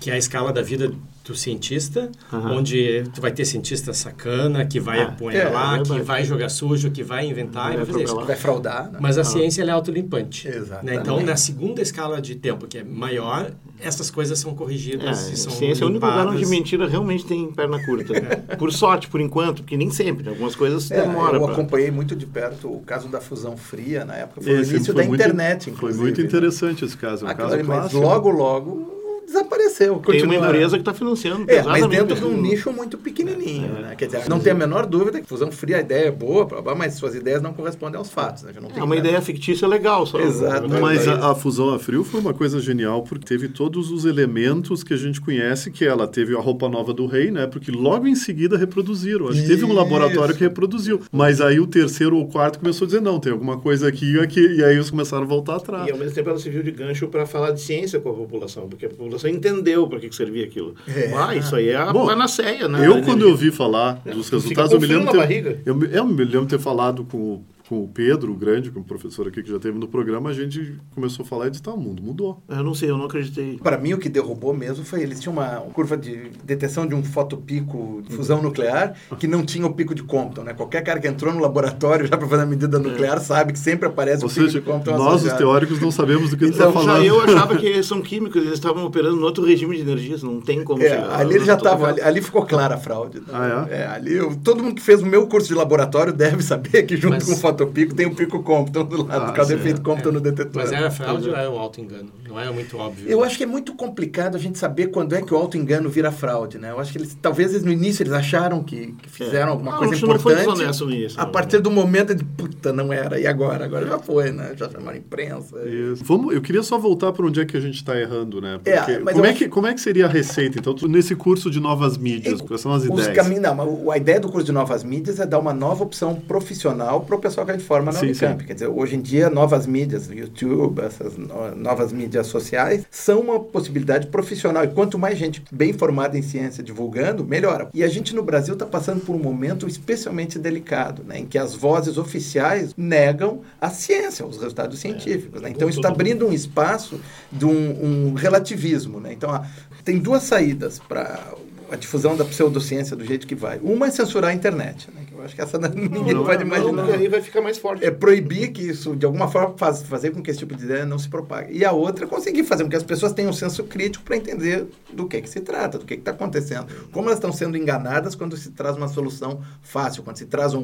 que 0.00 0.10
é 0.10 0.14
a 0.14 0.18
escala 0.18 0.52
da 0.52 0.62
vida 0.62 0.92
do 1.28 1.34
cientista, 1.36 2.10
onde 2.32 3.04
tu 3.14 3.20
vai 3.20 3.30
ter 3.30 3.44
cientista 3.44 3.92
sacana 3.92 4.64
que 4.64 4.80
vai 4.80 5.00
Ah, 5.00 5.08
apunhalar, 5.08 5.78
é, 5.78 5.80
é 5.80 5.84
que 5.84 6.00
vai 6.00 6.24
jogar 6.24 6.48
sujo, 6.48 6.90
que 6.90 7.02
vai 7.02 7.26
inventar 7.26 7.74
e 7.74 7.76
vai 7.76 7.84
fazer 7.86 8.04
isso. 8.04 8.16
Vai 8.20 8.36
fraudar, 8.36 8.90
né? 8.90 8.98
Mas 9.00 9.18
a 9.18 9.24
ciência 9.24 9.60
ela 9.62 9.70
é 9.72 9.74
autolimpante. 9.74 10.48
Exatamente. 10.48 10.94
Né? 10.96 11.00
Então, 11.02 11.20
na 11.20 11.36
segunda 11.36 11.82
escala 11.82 12.20
de 12.22 12.34
tempo, 12.34 12.66
que 12.66 12.78
é 12.78 12.84
maior, 12.84 13.50
essas 13.78 14.10
coisas 14.10 14.38
são 14.38 14.52
É, 14.52 14.54
corrigidas 14.54 15.30
e 15.30 15.36
são 15.36 15.52
ciência 15.52 15.84
é 15.84 15.86
o 15.86 15.90
único 15.90 16.04
lugar 16.06 16.20
onde 16.26 16.36
limpadas. 16.38 16.50
mentira 16.50 16.88
realmente 16.88 17.26
tem 17.26 17.52
perna 17.52 17.78
curta. 17.84 18.14
Por 18.56 18.72
sorte, 18.72 19.06
por 19.08 19.20
enquanto, 19.20 19.62
porque 19.62 19.76
nem 19.76 19.90
sempre. 19.90 20.28
Algumas 20.28 20.56
coisas 20.56 20.90
É, 20.90 21.02
demoram. 21.02 21.34
eu 21.34 21.42
pra- 21.44 21.52
acompanhei 21.52 21.90
muito 21.90 22.16
de 22.16 22.24
perto 22.26 22.68
o 22.72 22.80
caso 22.80 23.08
da 23.08 23.20
fusão 23.20 23.56
fria, 23.56 24.04
na 24.04 24.14
época 24.16 24.40
foi 24.40 24.52
Esse 24.52 24.70
o 24.72 24.76
início 24.76 24.94
foi 24.94 25.02
da 25.02 25.08
muito- 25.08 25.20
internet, 25.22 25.64
Foi 25.64 25.72
inclusive. 25.74 26.02
muito 26.02 26.20
né? 26.20 26.26
interessante 26.26 26.84
esse 26.84 26.96
caso. 26.96 27.24
É 27.24 27.28
um 27.28 27.30
Aquilo 27.30 27.48
caso 27.48 27.58
ali, 27.60 27.68
mas 27.68 27.78
clássico. 27.80 28.00
logo, 28.00 28.30
logo 28.30 28.97
desapareceu. 29.28 29.96
Tem 29.98 30.22
uma 30.24 30.34
empresa 30.34 30.76
que 30.76 30.82
está 30.82 30.94
financiando 30.94 31.48
É, 31.48 31.62
mas 31.62 31.86
dentro 31.86 32.16
de 32.16 32.24
um 32.24 32.40
nicho 32.40 32.72
muito 32.72 32.98
pequenininho, 32.98 33.68
né? 33.80 33.94
Quer 33.96 34.06
dizer, 34.06 34.28
não 34.28 34.40
tem 34.40 34.52
a 34.52 34.56
menor 34.56 34.86
dúvida 34.86 35.20
que 35.20 35.26
fusão 35.28 35.52
fria, 35.52 35.76
a 35.76 35.80
ideia 35.80 36.08
é 36.08 36.10
boa, 36.10 36.46
mas 36.76 36.94
suas 36.94 37.14
ideias 37.14 37.42
não 37.42 37.52
correspondem 37.52 37.98
aos 37.98 38.10
fatos. 38.10 38.42
Né? 38.42 38.52
Já 38.54 38.60
não 38.60 38.70
tem 38.70 38.80
É 38.80 38.84
uma 38.84 38.96
ideia 38.96 39.20
fictícia 39.20 39.68
legal. 39.68 40.06
Só. 40.06 40.18
Exato. 40.18 40.68
Mas 40.68 41.04
Daí- 41.04 41.18
a, 41.18 41.30
a 41.30 41.34
fusão 41.34 41.70
a 41.74 41.78
frio 41.78 42.02
foi 42.02 42.20
uma 42.20 42.34
coisa 42.34 42.60
genial 42.60 43.02
porque 43.02 43.26
teve 43.26 43.48
todos 43.48 43.90
os 43.90 44.04
elementos 44.04 44.82
que 44.82 44.94
a 44.94 44.96
gente 44.96 45.20
conhece, 45.20 45.70
que 45.70 45.84
ela 45.84 46.06
teve 46.06 46.34
a 46.34 46.40
roupa 46.40 46.68
nova 46.68 46.92
do 46.92 47.06
rei, 47.06 47.30
né? 47.30 47.46
Porque 47.46 47.70
logo 47.70 48.06
em 48.06 48.14
seguida 48.14 48.56
reproduziram. 48.56 49.28
Acho 49.28 49.42
que 49.42 49.46
teve 49.48 49.64
um 49.64 49.72
laboratório 49.72 50.34
que 50.34 50.40
reproduziu. 50.40 51.00
Mas 51.12 51.40
aí 51.40 51.60
o 51.60 51.66
terceiro 51.66 52.16
ou 52.16 52.26
quarto 52.26 52.58
começou 52.58 52.84
a 52.84 52.86
dizer, 52.86 53.00
não, 53.02 53.20
tem 53.20 53.32
alguma 53.32 53.58
coisa 53.58 53.88
aqui 53.88 54.14
e 54.14 54.20
aqui. 54.20 54.40
E 54.40 54.64
aí 54.64 54.74
eles 54.74 54.90
começaram 54.90 55.24
a 55.24 55.26
voltar 55.26 55.56
atrás. 55.56 55.86
E 55.88 55.92
ao 55.92 55.98
mesmo 55.98 56.14
tempo 56.14 56.30
ela 56.30 56.38
serviu 56.38 56.62
de 56.62 56.70
gancho 56.70 57.08
para 57.08 57.26
falar 57.26 57.50
de 57.52 57.60
ciência 57.60 58.00
com 58.00 58.10
a 58.10 58.14
população, 58.14 58.68
porque 58.68 58.86
a 58.86 58.88
população 58.88 59.17
entendeu 59.26 59.86
para 59.88 59.98
que, 59.98 60.08
que 60.08 60.14
servia 60.14 60.44
aquilo. 60.44 60.74
É. 60.86 61.12
Ah, 61.16 61.34
isso 61.34 61.56
aí 61.56 61.68
é 61.70 61.76
a 61.76 61.92
Bom, 61.92 62.06
panaceia, 62.06 62.68
né? 62.68 62.86
Eu, 62.86 63.02
quando 63.02 63.22
eu 63.22 63.34
vi 63.34 63.50
falar 63.50 64.02
dos 64.04 64.28
resultados, 64.28 64.72
eu 64.72 64.80
me 64.80 64.86
lembro 64.86 65.10
ter, 65.10 65.62
eu, 65.64 65.82
eu 65.84 66.06
me 66.06 66.24
lembro 66.24 66.46
ter 66.46 66.58
falado 66.58 67.04
com, 67.04 67.42
com 67.68 67.82
o 67.84 67.88
Pedro, 67.88 68.32
o 68.32 68.34
grande, 68.34 68.70
com 68.70 68.80
o 68.80 68.84
professor 68.84 69.28
aqui 69.28 69.42
que 69.42 69.50
já 69.50 69.58
teve 69.58 69.78
no 69.78 69.86
programa, 69.86 70.30
a 70.30 70.32
gente 70.32 70.76
começou 70.94 71.24
a 71.24 71.28
falar 71.28 71.48
e 71.48 71.50
disse, 71.50 71.62
tá, 71.62 71.70
o 71.72 71.76
mundo 71.78 72.02
mudou. 72.02 72.42
Eu 72.48 72.62
não 72.64 72.72
sei, 72.74 72.88
eu 72.90 72.96
não 72.96 73.04
acreditei. 73.04 73.58
Para 73.62 73.76
mim, 73.76 73.92
o 73.92 73.98
que 73.98 74.08
derrubou 74.08 74.54
mesmo 74.54 74.84
foi 74.84 75.02
eles 75.02 75.20
tinham 75.20 75.32
uma 75.34 75.60
curva 75.72 75.96
de 75.96 76.30
detecção 76.44 76.86
de 76.86 76.94
um 76.94 77.02
fotopico 77.02 78.02
de 78.08 78.14
fusão 78.16 78.42
nuclear 78.42 78.94
que 79.18 79.26
não 79.26 79.44
tinha 79.44 79.66
o 79.66 79.72
pico 79.74 79.94
de 79.94 80.02
Compton, 80.02 80.42
né? 80.42 80.54
Qualquer 80.54 80.82
cara 80.82 80.98
que 80.98 81.06
entrou 81.06 81.32
no 81.32 81.40
laboratório 81.40 82.06
já 82.06 82.16
para 82.16 82.26
fazer 82.26 82.42
a 82.42 82.46
medida 82.46 82.78
nuclear 82.78 83.20
sabe 83.20 83.52
que 83.52 83.58
sempre 83.58 83.86
aparece 83.88 84.24
Ou 84.24 84.30
o 84.30 84.32
pico 84.32 84.46
seja, 84.46 84.60
de 84.60 84.64
Compton 84.66 84.92
nós, 84.92 85.00
os 85.00 85.06
associado. 85.16 85.38
teóricos, 85.38 85.80
não 85.80 85.90
sabemos 85.90 86.30
do 86.30 86.36
que 86.36 86.44
ele 86.44 86.54
Então, 86.54 86.68
está 86.68 86.80
já 86.80 86.86
Já 86.86 86.92
falando. 86.92 87.06
eu 87.06 87.20
achava 87.20 87.56
que 87.58 87.66
eles 87.66 87.86
são 87.86 88.00
químicos, 88.00 88.40
eles 88.42 88.54
estavam 88.54 88.84
operando 88.86 89.16
em 89.20 89.22
outro 89.22 89.44
regime 89.44 89.76
de 89.76 89.82
energias, 89.82 90.22
não 90.22 90.40
tem 90.40 90.64
como 90.64 90.82
É, 90.82 90.88
chegar. 90.88 91.20
ali 91.20 91.34
ele 91.34 91.44
já 91.44 91.54
estava, 91.54 91.88
ali, 91.88 92.00
ali 92.00 92.22
ficou 92.22 92.46
clara 92.46 92.76
a 92.76 92.78
fraude. 92.78 93.18
né? 93.18 93.24
Ah, 93.32 93.66
é? 93.68 93.86
ali 93.86 94.14
eu- 94.14 94.34
todo 94.42 94.62
mundo 94.62 94.76
que 94.76 94.82
fez 94.82 95.02
o 95.02 95.06
meu 95.06 95.26
curso 95.26 95.48
de 95.48 95.54
laboratório 95.54 96.12
deve 96.14 96.42
saber 96.42 96.84
que 96.84 96.96
junto 96.96 97.14
Mas- 97.14 97.24
com 97.24 97.32
o 97.32 97.36
fotopico 97.36 97.57
tem 97.66 98.06
o 98.06 98.14
pico 98.14 98.42
Compton 98.42 98.84
do 98.84 99.04
lado, 99.06 99.22
Ah, 99.22 99.26
por 99.26 99.34
causa 99.34 99.54
do 99.54 99.58
sim, 99.62 99.68
efeito 99.68 99.80
é. 99.80 99.84
Compton 99.84 100.12
no 100.12 100.20
detetor. 100.20 100.62
Mas 100.62 100.72
era 100.72 100.90
fraude 100.90 101.28
ou 101.28 101.36
era 101.36 101.50
um 101.50 101.58
auto-engano? 101.58 102.08
Não 102.28 102.38
era 102.38 102.52
muito 102.52 102.76
óbvio. 102.78 103.08
Eu 103.08 103.22
acho 103.24 103.36
que 103.36 103.44
é 103.44 103.46
muito 103.46 103.74
complicado 103.74 104.36
a 104.36 104.38
gente 104.38 104.58
saber 104.58 104.88
quando 104.88 105.14
é 105.14 105.22
que 105.22 105.32
o 105.32 105.36
auto-engano 105.36 105.88
vira 105.88 106.10
fraude, 106.12 106.58
né? 106.58 106.70
Eu 106.70 106.78
acho 106.80 106.92
que 106.92 106.98
eles, 106.98 107.16
talvez 107.20 107.50
eles, 107.52 107.64
no 107.64 107.72
início 107.72 108.02
eles 108.02 108.12
acharam 108.12 108.62
que, 108.62 108.94
que 109.02 109.08
fizeram 109.08 109.52
alguma 109.52 109.72
Não, 109.72 109.78
coisa 109.78 109.94
que 109.96 110.02
não 110.06 110.18
foi 110.18 110.32
importante. 110.34 110.54
desonesto 110.56 110.90
início, 110.90 111.20
a 111.20 111.24
não. 111.24 111.32
partir 111.32 111.58
do 111.60 111.70
momento 111.70 112.14
de, 112.14 112.24
puta, 112.24 112.72
não 112.72 112.92
era, 112.92 113.18
e 113.18 113.26
agora? 113.26 113.64
Agora 113.64 113.86
já 113.86 113.98
foi, 113.98 114.30
né? 114.30 114.52
Já 114.56 114.68
chamaram 114.70 114.96
a 114.96 114.98
imprensa. 114.98 115.56
Isso. 115.68 116.04
Vamos, 116.04 116.34
eu 116.34 116.40
queria 116.42 116.62
só 116.62 116.78
voltar 116.78 117.12
para 117.12 117.26
onde 117.26 117.40
é 117.40 117.44
que 117.44 117.56
a 117.56 117.60
gente 117.60 117.76
está 117.76 117.98
errando, 117.98 118.40
né? 118.40 118.58
Porque 118.62 118.70
É, 118.92 118.98
mas 118.98 119.14
como, 119.14 119.26
é 119.26 119.32
que, 119.32 119.48
como 119.48 119.66
é 119.66 119.74
que 119.74 119.80
seria 119.80 120.06
a 120.06 120.08
receita, 120.08 120.58
então, 120.58 120.74
nesse 120.88 121.14
curso 121.14 121.50
de 121.50 121.60
novas 121.60 121.96
mídias? 121.96 122.40
Quais 122.40 122.60
são 122.60 122.72
as 122.72 122.84
ideias? 122.84 123.08
caminhos, 123.08 123.42
não, 123.42 123.54
mas 123.54 123.68
o- 123.68 123.90
a 123.90 123.96
ideia 123.96 124.20
do 124.20 124.28
curso 124.28 124.46
de 124.46 124.52
novas 124.52 124.84
mídias 124.84 125.18
é 125.18 125.26
dar 125.26 125.38
uma 125.38 125.52
nova 125.52 125.82
opção 125.82 126.14
profissional 126.14 127.00
para 127.00 127.16
o 127.16 127.18
pessoal 127.18 127.46
gente 127.54 127.64
forma 127.64 127.92
na 127.92 127.98
Sim, 127.98 128.06
Unicamp. 128.06 128.40
sim. 128.40 128.46
Quer 128.46 128.54
dizer, 128.54 128.66
hoje 128.68 128.96
em 128.96 129.00
dia, 129.00 129.28
novas 129.30 129.66
mídias, 129.66 130.08
YouTube, 130.08 130.80
essas 130.80 131.16
no- 131.16 131.54
novas 131.54 131.92
mídias 131.92 132.26
sociais, 132.26 132.84
são 132.90 133.20
uma 133.20 133.40
possibilidade 133.40 134.06
profissional. 134.08 134.64
E 134.64 134.68
quanto 134.68 134.98
mais 134.98 135.18
gente 135.18 135.42
bem 135.52 135.72
formada 135.72 136.18
em 136.18 136.22
ciência 136.22 136.62
divulgando, 136.62 137.24
melhora. 137.24 137.68
E 137.74 137.82
a 137.84 137.88
gente 137.88 138.14
no 138.14 138.22
Brasil 138.22 138.54
está 138.54 138.66
passando 138.66 139.00
por 139.00 139.14
um 139.14 139.18
momento 139.18 139.66
especialmente 139.66 140.38
delicado, 140.38 141.02
né, 141.04 141.18
em 141.20 141.26
que 141.26 141.38
as 141.38 141.54
vozes 141.54 141.98
oficiais 141.98 142.74
negam 142.76 143.40
a 143.60 143.70
ciência, 143.70 144.24
os 144.26 144.36
resultados 144.36 144.78
científicos. 144.78 145.40
né? 145.42 145.50
Então, 145.50 145.68
isso 145.68 145.78
está 145.78 145.88
abrindo 145.88 146.26
um 146.26 146.32
espaço 146.32 147.00
de 147.30 147.44
um, 147.44 148.10
um 148.10 148.14
relativismo. 148.14 149.00
Né? 149.00 149.12
Então, 149.12 149.30
ah, 149.30 149.46
tem 149.84 149.98
duas 149.98 150.22
saídas 150.22 150.78
para 150.78 151.20
a 151.70 151.76
difusão 151.76 152.16
da 152.16 152.24
pseudociência 152.24 152.96
do 152.96 153.04
jeito 153.04 153.26
que 153.26 153.34
vai. 153.34 153.58
Uma 153.62 153.86
é 153.88 153.90
censurar 153.90 154.30
a 154.30 154.34
internet, 154.34 154.88
né? 154.94 155.02
eu 155.12 155.22
acho 155.22 155.34
que 155.34 155.40
essa 155.40 155.58
ninguém 155.68 156.14
Não, 156.14 156.24
pode 156.24 156.44
não, 156.44 156.46
imaginar. 156.46 156.84
porque 156.84 156.98
aí 156.98 157.08
vai 157.08 157.20
ficar 157.20 157.40
mais 157.40 157.58
forte. 157.58 157.84
É 157.84 157.90
proibir 157.90 158.52
que 158.52 158.62
isso, 158.62 158.94
de 158.96 159.04
alguma 159.04 159.28
forma, 159.28 159.54
faz, 159.58 159.82
fazer 159.82 160.10
com 160.10 160.22
que 160.22 160.30
esse 160.30 160.38
tipo 160.38 160.54
de 160.54 160.64
ideia 160.64 160.86
não 160.86 160.98
se 160.98 161.08
propague. 161.08 161.52
E 161.56 161.64
a 161.64 161.72
outra 161.72 162.04
é 162.04 162.08
conseguir 162.08 162.44
fazer 162.44 162.62
com 162.64 162.70
que 162.70 162.76
as 162.76 162.82
pessoas 162.82 163.12
tenham 163.12 163.30
um 163.30 163.34
senso 163.34 163.64
crítico 163.64 164.04
para 164.04 164.16
entender 164.16 164.66
do 164.92 165.06
que, 165.06 165.20
que 165.20 165.28
se 165.28 165.40
trata, 165.40 165.78
do 165.78 165.84
que 165.84 165.94
está 165.94 166.12
acontecendo. 166.12 166.66
Como 166.92 167.06
elas 167.08 167.18
estão 167.18 167.32
sendo 167.32 167.56
enganadas 167.56 168.14
quando 168.14 168.36
se 168.36 168.50
traz 168.50 168.76
uma 168.76 168.88
solução 168.88 169.42
fácil, 169.60 170.02
quando 170.02 170.16
se 170.16 170.26
traz 170.26 170.54
um 170.54 170.62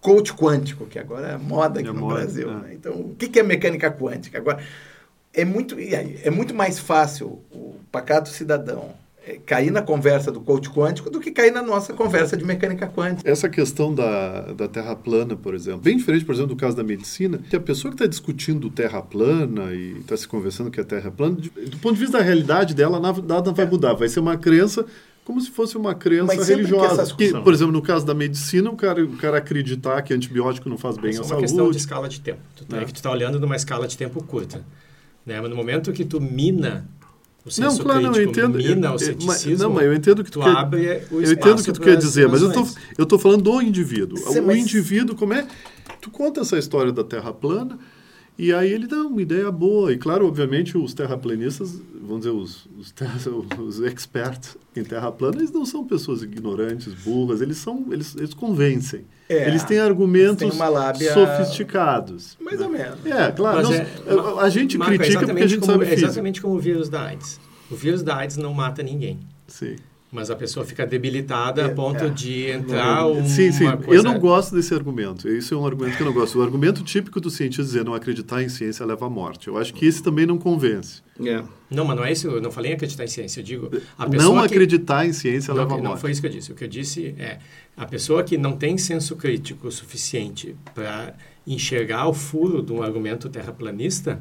coach 0.00 0.32
quântico, 0.34 0.86
que 0.86 0.98
agora 0.98 1.28
é 1.28 1.36
moda 1.36 1.80
aqui 1.80 1.88
É 1.88 1.92
no 1.92 2.00
moda, 2.00 2.14
Brasil. 2.16 2.50
é. 2.50 2.54
né? 2.54 2.70
Então, 2.72 2.92
o 2.94 3.14
que, 3.14 3.38
é 3.38 3.42
mecânica 3.42 3.90
quântica? 3.90 4.38
Agora, 4.38 4.58
é 5.32 5.44
muito, 5.44 5.76
é 5.78 6.30
muito 6.30 6.52
mais 6.54 6.78
fácil 6.78 7.40
o 7.50 7.76
pacato 7.92 8.28
cidadão 8.28 8.90
é, 8.90 9.01
cair 9.46 9.70
na 9.70 9.80
conversa 9.82 10.32
do 10.32 10.40
coach 10.40 10.68
quântico 10.68 11.08
do 11.08 11.20
que 11.20 11.30
cair 11.30 11.52
na 11.52 11.62
nossa 11.62 11.92
conversa 11.92 12.36
de 12.36 12.44
mecânica 12.44 12.86
quântica. 12.88 13.28
Essa 13.30 13.48
questão 13.48 13.94
da, 13.94 14.52
da 14.52 14.66
terra 14.68 14.96
plana, 14.96 15.36
por 15.36 15.54
exemplo, 15.54 15.80
bem 15.80 15.96
diferente, 15.96 16.24
por 16.24 16.32
exemplo, 16.34 16.54
do 16.54 16.56
caso 16.56 16.76
da 16.76 16.82
medicina, 16.82 17.38
que 17.38 17.54
a 17.54 17.60
pessoa 17.60 17.90
que 17.92 17.96
está 17.96 18.06
discutindo 18.06 18.68
terra 18.68 19.00
plana 19.00 19.72
e 19.72 19.98
está 20.00 20.16
se 20.16 20.26
conversando 20.26 20.70
que 20.70 20.80
a 20.80 20.84
terra 20.84 21.08
é 21.08 21.10
plana, 21.10 21.36
de- 21.36 21.50
do 21.50 21.76
ponto 21.78 21.94
de 21.94 22.00
vista 22.00 22.18
da 22.18 22.24
realidade 22.24 22.74
dela, 22.74 22.98
nada, 23.00 23.52
vai 23.52 23.64
mudar. 23.66 23.92
Vai 23.94 24.08
ser 24.08 24.20
uma 24.20 24.36
crença 24.36 24.84
como 25.24 25.40
se 25.40 25.50
fosse 25.52 25.76
uma 25.76 25.94
crença 25.94 26.24
Mas 26.34 26.44
sempre 26.46 26.64
que 26.64 26.70
religiosa. 26.72 27.02
discussão- 27.04 27.44
por 27.44 27.54
exemplo, 27.54 27.72
no 27.72 27.80
caso 27.80 28.04
da 28.04 28.12
medicina, 28.12 28.68
o 28.70 28.76
cara, 28.76 29.04
o 29.04 29.16
cara 29.16 29.38
acreditar 29.38 30.02
que 30.02 30.12
antibiótico 30.12 30.68
não 30.68 30.76
faz 30.76 30.96
bem 30.98 31.12
à 31.12 31.14
é 31.14 31.18
uma 31.18 31.24
saúde. 31.24 31.42
questão 31.46 31.70
de 31.70 31.76
escala 31.76 32.08
de 32.08 32.20
tempo. 32.20 32.40
Tu 32.56 32.64
tá, 32.64 32.78
É. 32.78 32.82
é 32.82 32.84
que 32.84 32.92
tu 32.92 32.96
está 32.96 33.08
olhando 33.12 33.38
numa 33.38 33.54
escala 33.54 33.86
de 33.86 33.96
tempo 33.96 34.20
curta. 34.24 34.64
Né? 35.24 35.40
Mas 35.40 35.48
no 35.48 35.54
momento 35.54 35.92
que 35.92 36.04
tu 36.04 36.20
mina 36.20 36.84
o 37.44 37.50
senso 37.50 37.78
Não, 37.78 37.84
claro, 37.84 38.00
não, 38.02 38.14
eu 38.14 38.22
entendo. 38.22 38.56
mina 38.58 38.88
eu- 38.88 38.94
o 38.94 38.98
ceticismo, 38.98 39.64
não, 39.64 39.74
mas 39.74 39.84
eu 39.84 39.94
entendo 39.94 40.22
que 40.22 40.30
tu, 40.30 40.38
tu 40.38 40.44
quer, 40.44 40.56
abre 40.56 41.02
o 41.10 41.20
eu 41.20 41.32
entendo 41.32 41.60
o 41.60 41.64
que 41.64 41.72
tu 41.72 41.80
quer 41.80 41.96
dizer, 41.96 42.28
mas 42.28 42.40
eu 42.42 42.52
tô, 42.52 42.66
eu 42.96 43.04
tô 43.06 43.18
falando 43.18 43.42
do 43.42 43.60
indivíduo. 43.60 44.16
Sim, 44.18 44.40
o 44.40 44.46
mas- 44.46 44.58
indivíduo, 44.58 45.16
como 45.16 45.34
é? 45.34 45.46
Tu 46.00 46.10
conta 46.10 46.40
essa 46.40 46.58
história 46.58 46.92
da 46.92 47.02
Terra 47.04 47.32
plana 47.32 47.78
e 48.38 48.52
aí 48.52 48.72
ele 48.72 48.86
dá 48.86 48.96
uma 49.02 49.20
ideia 49.22 49.50
boa. 49.50 49.92
E 49.92 49.98
claro, 49.98 50.26
obviamente, 50.26 50.76
os 50.78 50.94
terraplanistas, 50.94 51.80
vamos 52.00 52.18
dizer, 52.24 52.30
os, 52.30 52.66
os, 52.78 52.90
terra- 52.90 53.18
os 53.62 53.80
experts 53.80 54.56
em 54.74 54.82
Terra 54.82 55.12
plana, 55.12 55.36
eles 55.36 55.50
não 55.52 55.66
são 55.66 55.84
pessoas 55.86 56.22
ignorantes, 56.22 56.94
burras, 56.94 57.40
eles 57.42 57.58
são, 57.58 57.86
eles, 57.90 58.16
eles 58.16 58.32
convencem. 58.34 59.04
É, 59.28 59.46
eles 59.48 59.62
têm 59.64 59.78
argumentos 59.78 60.42
eles 60.42 60.54
têm 60.54 60.60
uma 60.62 60.68
lábia- 60.68 61.12
sofisticados. 61.12 62.36
Mais 62.40 62.60
ou 62.60 62.68
menos. 62.70 63.04
É, 63.06 63.30
claro. 63.32 63.62
Nós- 63.62 63.74
é- 63.74 63.86
a, 64.38 64.42
a 64.42 64.48
gente 64.48 64.76
Marco, 64.78 64.94
é 64.94 64.98
critica 64.98 65.20
porque 65.26 65.30
a 65.42 65.44
exatamente 65.44 65.48
gente 65.50 65.60
como, 65.60 65.72
sabe 65.72 65.84
é 65.84 65.88
física. 65.88 66.06
exatamente 66.06 66.40
como 66.42 66.54
o 66.54 66.58
vírus 66.58 66.88
da 66.88 67.02
AIDS. 67.02 67.40
O 67.70 67.74
vírus 67.76 68.02
da 68.02 68.16
AIDS 68.16 68.36
não 68.36 68.52
mata 68.54 68.82
ninguém. 68.82 69.18
Sim. 69.46 69.76
Mas 70.14 70.30
a 70.30 70.36
pessoa 70.36 70.66
fica 70.66 70.84
debilitada 70.86 71.62
É, 71.62 71.64
a 71.64 71.68
ponto 71.70 72.04
é. 72.04 72.08
de 72.10 72.50
entrar 72.50 73.06
uma 73.06 73.24
Sim, 73.26 73.50
sim. 73.50 73.64
coisa... 73.78 73.94
Eu 73.94 74.02
não 74.02 74.18
gosto 74.18 74.54
desse 74.54 74.74
argumento. 74.74 75.26
Isso 75.26 75.54
é 75.54 75.56
um 75.56 75.64
argumento 75.64 75.96
que 75.96 76.02
eu 76.02 76.06
não 76.06 76.12
gosto. 76.12 76.38
O 76.38 76.42
argumento 76.42 76.84
típico 76.84 77.18
do 77.18 77.30
cientista 77.30 77.62
dizer 77.62 77.82
não 77.82 77.94
acreditar 77.94 78.42
em 78.42 78.48
ciência 78.50 78.84
leva 78.84 79.06
à 79.06 79.08
morte. 79.08 79.48
Eu 79.48 79.56
acho 79.56 79.72
que 79.72 79.86
esse 79.86 80.02
também 80.02 80.26
não 80.26 80.36
convence. 80.36 81.00
É. 81.24 81.42
Não, 81.70 81.86
mas 81.86 81.96
não 81.96 82.04
é 82.04 82.12
isso. 82.12 82.28
Eu 82.28 82.42
não 82.42 82.50
falei 82.50 82.72
em 82.72 82.74
acreditar 82.74 83.04
em 83.04 83.08
ciência. 83.08 83.40
Eu 83.40 83.44
digo... 83.44 83.70
A 83.96 84.06
pessoa 84.06 84.34
Não 84.34 84.42
que... 84.46 84.52
acreditar 84.52 85.06
em 85.06 85.14
ciência 85.14 85.54
Não, 85.54 85.62
leva 85.62 85.74
à 85.74 85.78
não 85.78 85.84
morte. 85.84 86.00
foi 86.02 86.10
isso 86.10 86.20
que 86.20 86.26
eu 86.26 86.30
disse. 86.30 86.52
O 86.52 86.54
que 86.54 86.64
eu 86.64 86.68
disse 86.68 87.14
é 87.18 87.38
a 87.74 87.86
pessoa 87.86 88.22
que 88.22 88.36
não 88.36 88.52
tem 88.52 88.76
senso 88.76 89.16
crítico 89.16 89.72
suficiente 89.72 90.54
para 90.74 91.14
enxergar 91.46 92.06
o 92.06 92.12
furo 92.12 92.62
de 92.62 92.70
um 92.70 92.82
argumento 92.82 93.30
terraplanista, 93.30 94.20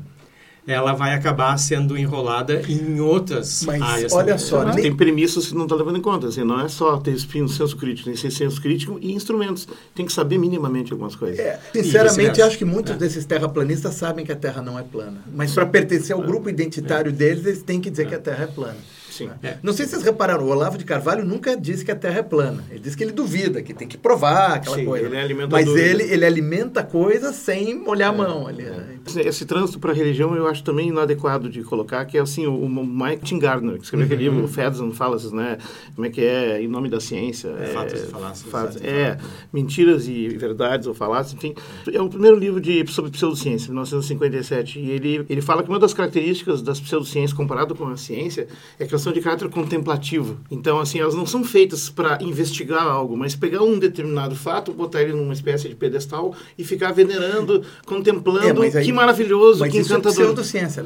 ela 0.67 0.93
vai 0.93 1.13
acabar 1.13 1.57
sendo 1.57 1.97
enrolada 1.97 2.61
em 2.69 2.99
outras 3.01 3.63
Mas 3.65 3.81
áreas. 3.81 4.13
olha 4.13 4.25
também. 4.33 4.37
só, 4.39 4.63
Mas 4.65 4.75
nem- 4.75 4.83
tem 4.83 4.95
premissas 4.95 5.47
que 5.47 5.55
não 5.55 5.63
está 5.63 5.75
levando 5.75 5.97
em 5.97 6.01
conta. 6.01 6.27
Assim, 6.27 6.43
não 6.43 6.59
é 6.61 6.67
só 6.69 6.97
ter 6.97 7.11
espinho, 7.11 7.49
senso 7.49 7.75
crítico, 7.75 8.05
tem 8.05 8.13
que 8.13 8.19
ser 8.19 8.31
senso 8.31 8.61
crítico 8.61 8.97
e 9.01 9.11
instrumentos. 9.11 9.67
Tem 9.95 10.05
que 10.05 10.13
saber 10.13 10.37
minimamente 10.37 10.91
algumas 10.93 11.15
coisas. 11.15 11.39
É, 11.39 11.59
sinceramente, 11.73 12.39
eu 12.39 12.45
acho 12.45 12.57
que 12.57 12.65
muitos 12.65 12.93
É. 12.93 12.95
desses 12.95 13.25
terraplanistas 13.25 13.95
sabem 13.95 14.23
que 14.25 14.31
a 14.31 14.35
Terra 14.35 14.61
não 14.61 14.77
é 14.77 14.83
plana. 14.83 15.17
Mas 15.33 15.51
para 15.53 15.65
pertencer 15.65 16.15
ao 16.15 16.21
grupo 16.21 16.49
identitário 16.49 17.11
deles, 17.11 17.45
eles 17.45 17.63
têm 17.63 17.81
que 17.81 17.89
dizer 17.89 18.07
que 18.07 18.15
a 18.15 18.19
Terra 18.19 18.43
é 18.43 18.47
plana. 18.47 18.77
Sim. 19.23 19.27
Né? 19.27 19.37
É. 19.43 19.57
Não 19.61 19.73
sei 19.73 19.85
se 19.85 19.91
vocês 19.91 20.03
repararam, 20.03 20.43
o 20.43 20.49
Olavo 20.49 20.77
de 20.77 20.85
Carvalho 20.85 21.25
nunca 21.25 21.55
disse 21.55 21.83
que 21.83 21.91
a 21.91 21.95
Terra 21.95 22.19
é 22.19 22.23
plana. 22.23 22.63
Ele 22.69 22.79
diz 22.79 22.95
que 22.95 23.03
ele 23.03 23.11
duvida, 23.11 23.61
que 23.61 23.73
tem 23.73 23.87
que 23.87 23.97
provar 23.97 24.53
aquela 24.55 24.77
Sim, 24.77 24.85
coisa. 24.85 25.05
Ele 25.05 25.41
é 25.41 25.47
Mas 25.47 25.67
ele, 25.67 26.03
ele 26.03 26.25
alimenta 26.25 26.83
coisas 26.83 27.35
sem 27.35 27.75
molhar 27.75 28.11
a 28.11 28.13
é. 28.13 28.17
mão. 28.17 28.47
Ali, 28.47 28.63
né? 28.63 28.99
Esse, 29.05 29.21
esse 29.21 29.45
trânsito 29.45 29.79
para 29.79 29.91
a 29.91 29.95
religião 29.95 30.35
eu 30.35 30.47
acho 30.47 30.63
também 30.63 30.89
inadequado 30.89 31.49
de 31.49 31.63
colocar, 31.63 32.05
que 32.05 32.17
é 32.17 32.21
assim, 32.21 32.45
o, 32.45 32.53
o 32.53 32.85
Mike 32.85 33.23
Tim 33.23 33.39
Gardner, 33.39 33.77
que 33.77 33.83
escreveu 33.83 34.07
uhum. 34.07 34.13
aquele 34.13 34.29
livro, 34.29 34.43
o 34.43 34.47
Feds 34.47 34.79
Fallacies, 34.95 35.31
né? 35.31 35.57
Como 35.95 36.05
é 36.05 36.09
que 36.09 36.21
é, 36.21 36.61
em 36.61 36.67
nome 36.67 36.89
da 36.89 36.99
ciência. 36.99 37.49
É, 37.59 37.67
fatos 37.67 38.01
e 38.01 38.07
falácias. 38.07 38.51
Fatos, 38.51 38.81
é, 38.81 39.17
mentiras 39.51 40.07
e 40.07 40.29
verdades 40.29 40.87
ou 40.87 40.93
falácias, 40.93 41.33
enfim. 41.33 41.55
É 41.91 42.01
o 42.01 42.09
primeiro 42.09 42.37
livro 42.37 42.59
de, 42.59 42.85
sobre 42.91 43.11
pseudociência, 43.11 43.69
1957, 43.69 44.79
e 44.79 44.91
ele, 44.91 45.25
ele 45.29 45.41
fala 45.41 45.63
que 45.63 45.69
uma 45.69 45.79
das 45.79 45.93
características 45.93 46.61
das 46.61 46.79
pseudociências 46.79 47.33
comparado 47.33 47.75
com 47.75 47.87
a 47.87 47.97
ciência 47.97 48.47
é 48.79 48.85
que 48.85 48.91
elas 48.91 49.01
são 49.01 49.10
de 49.11 49.21
caráter 49.21 49.49
contemplativo. 49.49 50.37
Então, 50.49 50.79
assim, 50.79 50.99
elas 50.99 51.15
não 51.15 51.25
são 51.25 51.43
feitas 51.43 51.89
para 51.89 52.17
investigar 52.21 52.83
algo, 52.83 53.17
mas 53.17 53.35
pegar 53.35 53.61
um 53.61 53.77
determinado 53.77 54.35
fato, 54.35 54.71
botar 54.71 55.01
ele 55.01 55.13
numa 55.13 55.33
espécie 55.33 55.67
de 55.67 55.75
pedestal 55.75 56.33
e 56.57 56.63
ficar 56.63 56.91
venerando, 56.91 57.63
contemplando, 57.85 58.63
é, 58.63 58.77
aí, 58.77 58.85
que 58.85 58.93
maravilhoso, 58.93 59.61
mas 59.61 59.71
que 59.71 59.79
isso 59.79 59.93
é 59.93 59.97
encantador. 59.97 60.19
É 60.19 60.23
pseudociência. 60.23 60.83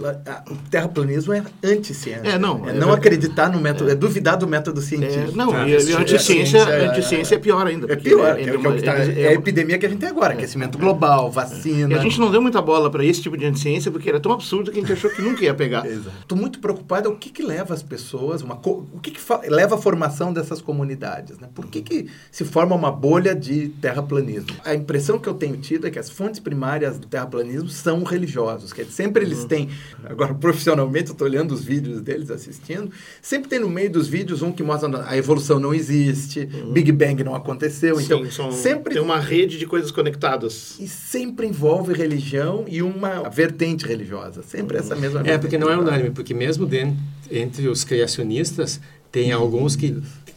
O 0.49 0.69
terraplanismo 0.69 1.33
é 1.33 1.43
anti-ciência. 1.63 2.21
É, 2.23 2.37
não. 2.37 2.67
É, 2.67 2.71
é 2.71 2.73
não 2.73 2.91
acreditar 2.91 3.49
no 3.49 3.59
método, 3.59 3.89
é. 3.89 3.93
é, 3.93 3.95
duvidar 3.95 4.37
do 4.37 4.47
método 4.47 4.81
científico. 4.81 5.31
É, 5.31 5.35
não, 5.35 5.51
tá, 5.51 5.67
e 5.67 5.75
a 5.75 5.99
anti-ciência 5.99 6.59
é, 6.59 7.35
é 7.35 7.39
pior 7.39 7.67
ainda. 7.67 7.91
É 7.91 7.95
pior. 7.95 8.39
É, 8.39 8.81
tá, 8.81 8.93
é, 8.97 9.27
a 9.29 9.33
epidemia 9.33 9.77
que 9.77 9.85
a 9.85 9.89
gente 9.89 9.99
tem 9.99 10.09
agora, 10.09 10.33
aquecimento 10.33 10.77
global, 10.77 11.31
vacina. 11.31 11.93
E 11.93 11.97
a 11.97 12.01
gente 12.01 12.19
não 12.19 12.31
deu 12.31 12.41
muita 12.41 12.61
bola 12.61 12.89
para 12.89 13.03
esse 13.03 13.21
tipo 13.21 13.37
de 13.37 13.45
anti-ciência 13.45 13.91
porque 13.91 14.09
era 14.09 14.19
tão 14.19 14.31
absurdo 14.31 14.71
que 14.71 14.77
a 14.77 14.81
gente 14.81 14.93
achou 14.93 15.09
que 15.09 15.21
nunca 15.21 15.43
ia 15.43 15.53
pegar. 15.53 15.85
Estou 16.25 16.37
muito 16.37 16.59
preocupado 16.59 17.09
o 17.09 17.15
que, 17.15 17.29
que 17.29 17.43
leva 17.43 17.73
as 17.73 17.83
pessoas, 17.83 18.04
uma, 18.13 18.55
o 18.55 18.99
que, 19.01 19.11
que 19.11 19.21
leva 19.49 19.75
à 19.75 19.77
formação 19.77 20.33
dessas 20.33 20.61
comunidades. 20.61 21.37
Né? 21.39 21.49
Por 21.53 21.67
que, 21.67 21.81
que 21.81 22.07
se 22.31 22.43
forma 22.43 22.75
uma 22.75 22.91
bolha 22.91 23.35
de 23.35 23.69
terraplanismo? 23.81 24.55
A 24.63 24.73
impressão 24.73 25.19
que 25.19 25.27
eu 25.27 25.33
tenho 25.33 25.57
tido 25.57 25.87
é 25.87 25.91
que 25.91 25.99
as 25.99 26.09
fontes 26.09 26.39
primárias 26.39 26.97
do 26.97 27.07
terraplanismo 27.07 27.69
são 27.69 28.03
religiosos. 28.03 28.73
Que 28.73 28.85
sempre 28.85 29.23
eles 29.23 29.41
uhum. 29.41 29.47
têm, 29.47 29.69
agora 30.03 30.33
profissionalmente, 30.35 31.09
eu 31.09 31.13
estou 31.13 31.27
olhando 31.27 31.53
os 31.53 31.63
vídeos 31.63 32.01
deles, 32.01 32.29
assistindo, 32.29 32.91
sempre 33.21 33.49
tem 33.49 33.59
no 33.59 33.69
meio 33.69 33.89
dos 33.89 34.07
vídeos 34.07 34.41
um 34.41 34.51
que 34.51 34.63
mostra 34.63 35.05
a 35.07 35.17
evolução 35.17 35.59
não 35.59 35.73
existe, 35.73 36.49
uhum. 36.51 36.71
Big 36.71 36.91
Bang 36.91 37.23
não 37.23 37.35
aconteceu. 37.35 37.95
Sim, 37.97 38.05
então, 38.05 38.31
são, 38.31 38.51
sempre 38.51 38.93
tem 38.93 39.01
uma 39.01 39.19
rede 39.19 39.57
de 39.57 39.65
coisas 39.65 39.91
conectadas. 39.91 40.79
E 40.79 40.87
sempre 40.87 41.47
envolve 41.47 41.93
religião 41.93 42.65
e 42.67 42.81
uma 42.81 43.29
vertente 43.29 43.85
religiosa. 43.85 44.43
Sempre 44.43 44.77
essa 44.77 44.95
mesma 44.95 45.21
É, 45.25 45.37
porque 45.37 45.57
não 45.57 45.69
é 45.69 45.77
unânime, 45.77 46.11
porque 46.11 46.33
mesmo 46.33 46.65
dentro, 46.65 46.97
entre 47.31 47.67
os 47.67 47.83
criacionistas, 47.83 48.79
tem 49.11 49.31
alguns 49.31 49.75
que 49.75 49.95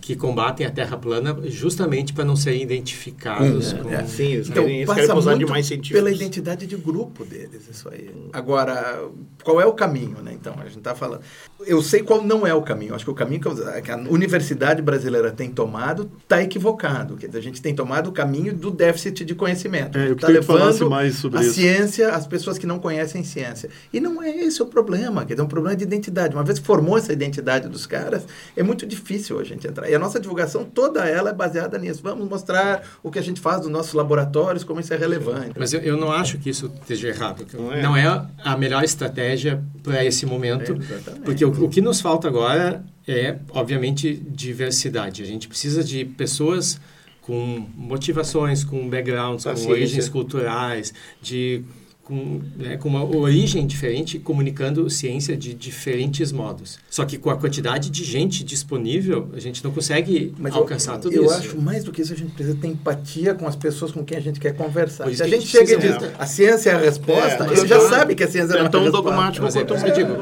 que 0.09 0.17
combatem 0.17 0.67
a 0.67 0.71
Terra 0.71 0.97
plana 0.97 1.37
justamente 1.49 2.15
para 2.15 2.25
não 2.25 2.35
serem 2.35 2.63
identificados. 2.63 3.75
Hum, 3.75 3.83
com... 3.83 3.91
é, 3.91 4.07
sim, 4.07 4.33
eles 4.33 4.49
então, 4.49 4.63
querem, 4.63 4.77
eles 4.79 4.87
passa 4.87 5.07
querem 5.07 5.23
muito 5.23 5.49
mais 5.51 5.67
científicos. 5.67 6.03
pela 6.03 6.11
identidade 6.11 6.67
de 6.67 6.77
grupo 6.77 7.27
deles, 7.27 7.69
isso 7.71 7.91
aí. 7.91 8.11
Agora, 8.33 9.03
qual 9.45 9.61
é 9.61 9.67
o 9.67 9.75
caminho, 9.75 10.17
né? 10.23 10.33
Então, 10.33 10.55
a 10.55 10.65
gente 10.65 10.79
está 10.79 10.95
falando. 10.95 11.21
Eu 11.67 11.83
sei 11.83 12.03
qual 12.03 12.23
não 12.23 12.47
é 12.47 12.55
o 12.55 12.63
caminho. 12.63 12.95
Acho 12.95 13.05
que 13.05 13.11
o 13.11 13.15
caminho 13.15 13.43
que 13.43 13.91
a 13.91 13.97
universidade 14.09 14.81
brasileira 14.81 15.31
tem 15.31 15.51
tomado 15.51 16.11
está 16.23 16.43
equivocado. 16.43 17.19
Quer 17.19 17.27
dizer, 17.27 17.41
a 17.41 17.43
gente 17.43 17.61
tem 17.61 17.75
tomado 17.75 18.09
o 18.09 18.13
caminho 18.13 18.55
do 18.55 18.71
déficit 18.71 19.27
de 19.27 19.35
conhecimento. 19.35 19.99
É, 19.99 20.09
eu 20.09 20.15
está 20.15 20.29
levando 20.29 20.89
mais 20.89 21.17
sobre 21.17 21.41
a 21.41 21.43
isso. 21.43 21.53
ciência 21.53 22.15
às 22.15 22.27
pessoas 22.27 22.57
que 22.57 22.67
não 22.67 22.79
conhecem 22.79 23.23
ciência. 23.23 23.69
E 23.93 24.01
não 24.01 24.23
é 24.23 24.35
esse 24.35 24.63
o 24.63 24.67
problema. 24.67 25.27
Quer 25.27 25.35
dizer, 25.35 25.43
é 25.43 25.45
um 25.45 25.49
problema 25.49 25.77
de 25.77 25.85
identidade. 25.85 26.35
Uma 26.35 26.45
vez 26.45 26.59
que 26.59 26.65
formou 26.65 26.97
essa 26.97 27.13
identidade 27.13 27.69
dos 27.69 27.85
caras, 27.85 28.27
é 28.57 28.63
muito 28.63 28.87
difícil 28.87 29.39
a 29.39 29.45
gente 29.45 29.67
entrar. 29.67 29.98
A 29.99 30.01
nossa 30.01 30.21
divulgação, 30.21 30.65
toda 30.65 31.07
ela 31.07 31.31
é 31.31 31.33
baseada 31.33 31.79
nisso. 31.79 32.01
Vamos 32.03 32.29
mostrar 32.29 32.83
o 33.03 33.11
que 33.11 33.19
a 33.19 33.23
gente 33.23 33.41
faz 33.41 33.61
dos 33.61 33.71
nossos 33.71 33.93
laboratórios, 33.93 34.65
como 34.65 34.81
isso 34.81 34.95
é 34.95 34.97
relevante. 34.97 35.53
Mas 35.59 35.73
eu, 35.73 35.81
eu 35.81 35.97
não 35.97 36.11
acho 36.11 36.39
que 36.39 36.51
isso 36.51 36.73
esteja 36.81 37.09
errado. 37.09 37.47
Não 37.53 37.73
é, 37.73 37.83
não 37.83 37.97
é 37.97 38.27
a 38.43 38.57
melhor 38.57 38.83
estratégia 38.85 39.63
para 39.83 40.05
esse 40.05 40.25
momento, 40.25 40.73
é, 40.73 41.11
porque 41.25 41.45
o, 41.45 41.65
o 41.65 41.69
que 41.69 41.81
nos 41.81 42.01
falta 42.01 42.29
agora 42.29 42.85
é, 43.09 43.39
obviamente, 43.51 44.15
diversidade. 44.15 45.23
A 45.23 45.27
gente 45.27 45.49
precisa 45.49 45.83
de 45.83 46.05
pessoas 46.05 46.79
com 47.23 47.67
motivações, 47.75 48.63
com 48.63 48.89
backgrounds, 48.89 49.45
com 49.45 49.71
origens 49.71 50.09
culturais, 50.09 50.93
de 51.21 51.65
com, 52.09 52.41
né, 52.57 52.79
com 52.79 52.89
uma 52.89 53.05
origem 53.05 53.67
diferente, 53.67 54.19
comunicando 54.19 54.89
ciência 54.89 55.37
de 55.37 55.53
diferentes 55.53 56.33
modos. 56.33 56.79
Só 56.89 57.05
que 57.05 57.19
com 57.19 57.29
a 57.29 57.37
quantidade 57.37 57.91
de 57.91 58.03
gente 58.03 58.43
disponível, 58.43 59.29
a 59.35 59.39
gente 59.39 59.63
não 59.63 59.71
consegue 59.71 60.35
Mas 60.39 60.55
alcançar 60.55 60.95
eu, 60.95 61.01
tudo 61.01 61.15
eu 61.15 61.25
isso. 61.25 61.35
Eu 61.35 61.39
acho 61.39 61.61
mais 61.61 61.85
do 61.85 61.93
que 61.93 62.01
isso, 62.01 62.15
a 62.15 62.17
gente 62.17 62.33
precisa 62.33 62.57
ter 62.57 62.67
empatia 62.67 63.35
com 63.35 63.47
as 63.47 63.55
pessoas 63.55 63.93
com 63.93 64.03
quem 64.03 64.17
a 64.17 64.21
gente 64.21 64.41
quer 64.41 64.57
conversar. 64.57 65.13
Se 65.15 65.23
a 65.23 65.29
gente, 65.29 65.47
chega 65.47 65.75
e 65.75 65.77
diz, 65.77 65.97
a 66.19 66.25
ciência 66.25 66.71
é 66.71 66.75
a 66.75 66.79
resposta, 66.79 67.45
é, 67.45 67.67
já 67.67 67.81
sabe 67.81 68.15
que 68.15 68.25
a 68.25 68.29
ciência 68.29 68.55
é, 68.55 68.65
é 68.65 68.69
tão 68.71 68.91
dogmático 68.91 69.45
mas 69.45 69.55
é, 69.55 69.65
quanto 69.65 69.87
é, 69.87 69.91
digo, 69.91 70.15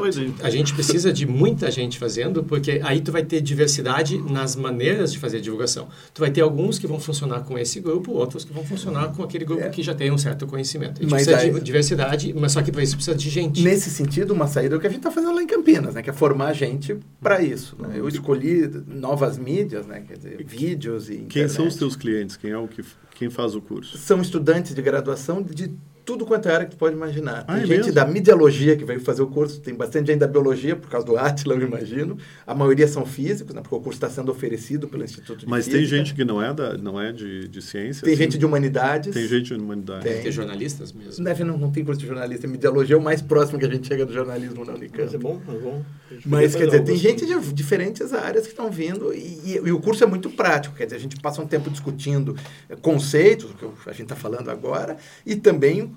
A 0.43 0.51
gente 0.51 0.75
precisa 0.75 1.13
de 1.13 1.25
muita 1.25 1.71
gente 1.71 1.99
fazendo, 2.01 2.43
porque 2.43 2.81
aí 2.83 3.01
tu 3.01 3.13
vai 3.13 3.23
ter 3.23 3.41
diversidade 3.41 4.19
nas 4.19 4.57
maneiras 4.57 5.13
de 5.13 5.21
fazer 5.21 5.37
a 5.37 5.41
divulgação. 5.41 5.87
Tu 6.13 6.21
vai 6.21 6.33
ter 6.33 6.41
alguns 6.41 6.81
que 6.81 6.87
vão 6.87 6.99
funcionar 6.99 7.41
com 7.41 7.57
esse 7.57 7.79
grupo, 7.79 8.11
outros 8.13 8.45
que 8.45 8.53
vão 8.53 8.65
funcionar 8.65 9.13
com 9.13 9.23
aquele 9.23 9.45
grupo 9.45 9.63
é. 9.63 9.69
que 9.69 9.85
já 9.85 9.95
tem 9.95 10.11
um 10.11 10.19
certo 10.19 10.49
conhecimento. 10.49 10.99
A 10.99 11.03
gente 11.03 11.11
mas 11.11 11.27
precisa 11.27 11.57
aí, 11.57 11.61
de 11.61 11.76
diversidade, 11.77 12.35
mas 12.35 12.53
só 12.53 12.63
que 12.63 12.73
para 12.73 12.83
isso 12.83 12.97
precisa 12.97 13.17
de 13.17 13.29
gente. 13.29 13.63
Nesse 13.63 13.91
sentido, 13.91 14.33
uma 14.33 14.47
saída 14.47 14.75
é 14.75 14.79
o 14.79 14.81
que 14.81 14.87
a 14.87 14.91
gente 14.91 15.01
está 15.01 15.11
fazendo 15.11 15.35
lá 15.35 15.43
em 15.43 15.47
Campinas, 15.47 15.95
né? 15.95 16.03
Que 16.03 16.11
é 16.11 16.13
formar 16.13 16.53
gente 16.53 16.99
para 17.21 17.43
isso. 17.43 17.77
Né? 17.79 17.95
Eu 17.97 18.09
escolhi 18.09 18.69
novas 18.87 19.39
mídias, 19.39 19.87
né? 19.87 20.03
Quer 20.07 20.17
dizer, 20.17 20.45
vídeos 20.45 21.11
e 21.11 21.27
Quem 21.29 21.49
são 21.49 21.67
os 21.67 21.77
teus 21.77 21.97
clientes? 21.97 22.37
Quem 22.37 22.51
é 22.51 22.59
o 22.59 22.67
que 22.67 22.83
quem 23.15 23.31
faz 23.31 23.55
o 23.55 23.63
curso? 23.63 23.97
São 23.97 24.21
estudantes 24.21 24.75
de 24.75 24.83
graduação 24.83 25.43
de 25.43 25.73
tudo 26.07 26.25
quanto 26.25 26.49
é 26.49 26.55
área 26.55 26.67
que 26.67 26.71
tu 26.71 26.79
pode 26.79 26.95
imaginar. 26.95 27.45
Ah, 27.49 27.55
tem 27.55 27.65
é 27.65 27.67
gente 27.67 27.79
mesmo? 27.79 27.93
da 27.93 28.07
mediologia 28.07 28.77
que 28.77 28.85
veio 28.85 29.01
fazer 29.01 29.23
o 29.23 29.27
curso, 29.27 29.61
tem 29.61 29.75
bastante 29.75 30.07
gente 30.07 30.21
da 30.21 30.29
biologia, 30.29 30.77
por 30.77 30.89
causa 30.89 31.05
do 31.05 31.19
Atila, 31.19 31.55
eu 31.55 31.63
imagino. 31.63 32.17
A 32.47 32.55
maioria 32.55 32.87
são 32.87 33.05
físicos, 33.05 33.53
né, 33.53 33.61
porque 33.61 33.75
o 33.75 33.81
curso 33.81 33.97
está 33.97 34.09
sendo 34.09 34.31
oferecido 34.31 34.87
pelo 34.87 35.03
Instituto 35.03 35.41
de 35.41 35.49
Mas 35.49 35.65
Física. 35.65 35.81
tem 35.81 35.99
gente 35.99 36.15
que 36.15 36.25
não 36.25 36.41
é, 36.41 36.55
da, 36.55 36.79
não 36.79 37.01
é 37.01 37.11
de, 37.11 37.49
de 37.49 37.61
ciência? 37.61 38.05
Tem 38.05 38.15
assim? 38.15 38.23
gente 38.23 38.39
de 38.39 38.47
humanidades. 38.47 39.13
Tem 39.13 39.27
gente 39.27 39.47
de 39.47 39.55
humanidades. 39.55 40.05
Tem, 40.05 40.23
tem 40.23 40.31
jornalistas 40.31 40.93
mesmo? 40.93 41.25
Deve, 41.25 41.43
não, 41.43 41.59
não 41.59 41.73
tem 41.73 41.85
curso 41.85 42.01
de 42.01 42.07
jornalista. 42.07 42.47
Mediologia 42.47 42.95
é 42.95 42.99
o 42.99 43.03
mais 43.03 43.21
próximo 43.21 43.59
que 43.59 43.67
a 43.67 43.69
gente 43.69 43.89
chega 43.89 44.07
do 44.07 44.13
jornalismo 44.13 44.65
na 44.65 44.75
Unicamp. 44.75 45.03
Mas 45.03 45.15
é 45.15 45.19
bom, 45.19 45.43
é 45.49 45.59
bom. 45.59 45.83
Mas, 46.25 46.55
quer 46.55 46.67
dizer, 46.67 46.85
tem 46.85 46.97
gente 46.97 47.27
de 47.27 47.53
diferentes 47.53 48.13
áreas 48.13 48.45
que 48.45 48.51
estão 48.51 48.71
vindo 48.71 49.13
e, 49.13 49.41
e, 49.45 49.61
e, 49.65 49.73
o 49.73 49.81
curso 49.81 50.05
é 50.05 50.07
muito 50.07 50.31
prático. 50.31 50.77
Quer 50.77 50.85
dizer, 50.85 50.97
a 50.97 51.01
gente 51.01 51.17
passa 51.21 51.43
um 51.43 51.47
tempo 51.49 51.69
discutindo 51.69 52.37
conceitos, 52.81 53.51
que 53.53 53.91
a 53.91 53.93
gente 53.93 54.05
está 54.05 54.15
falando 54.15 54.49
agora, 54.51 54.97
e 55.25 55.35
também 55.35 55.96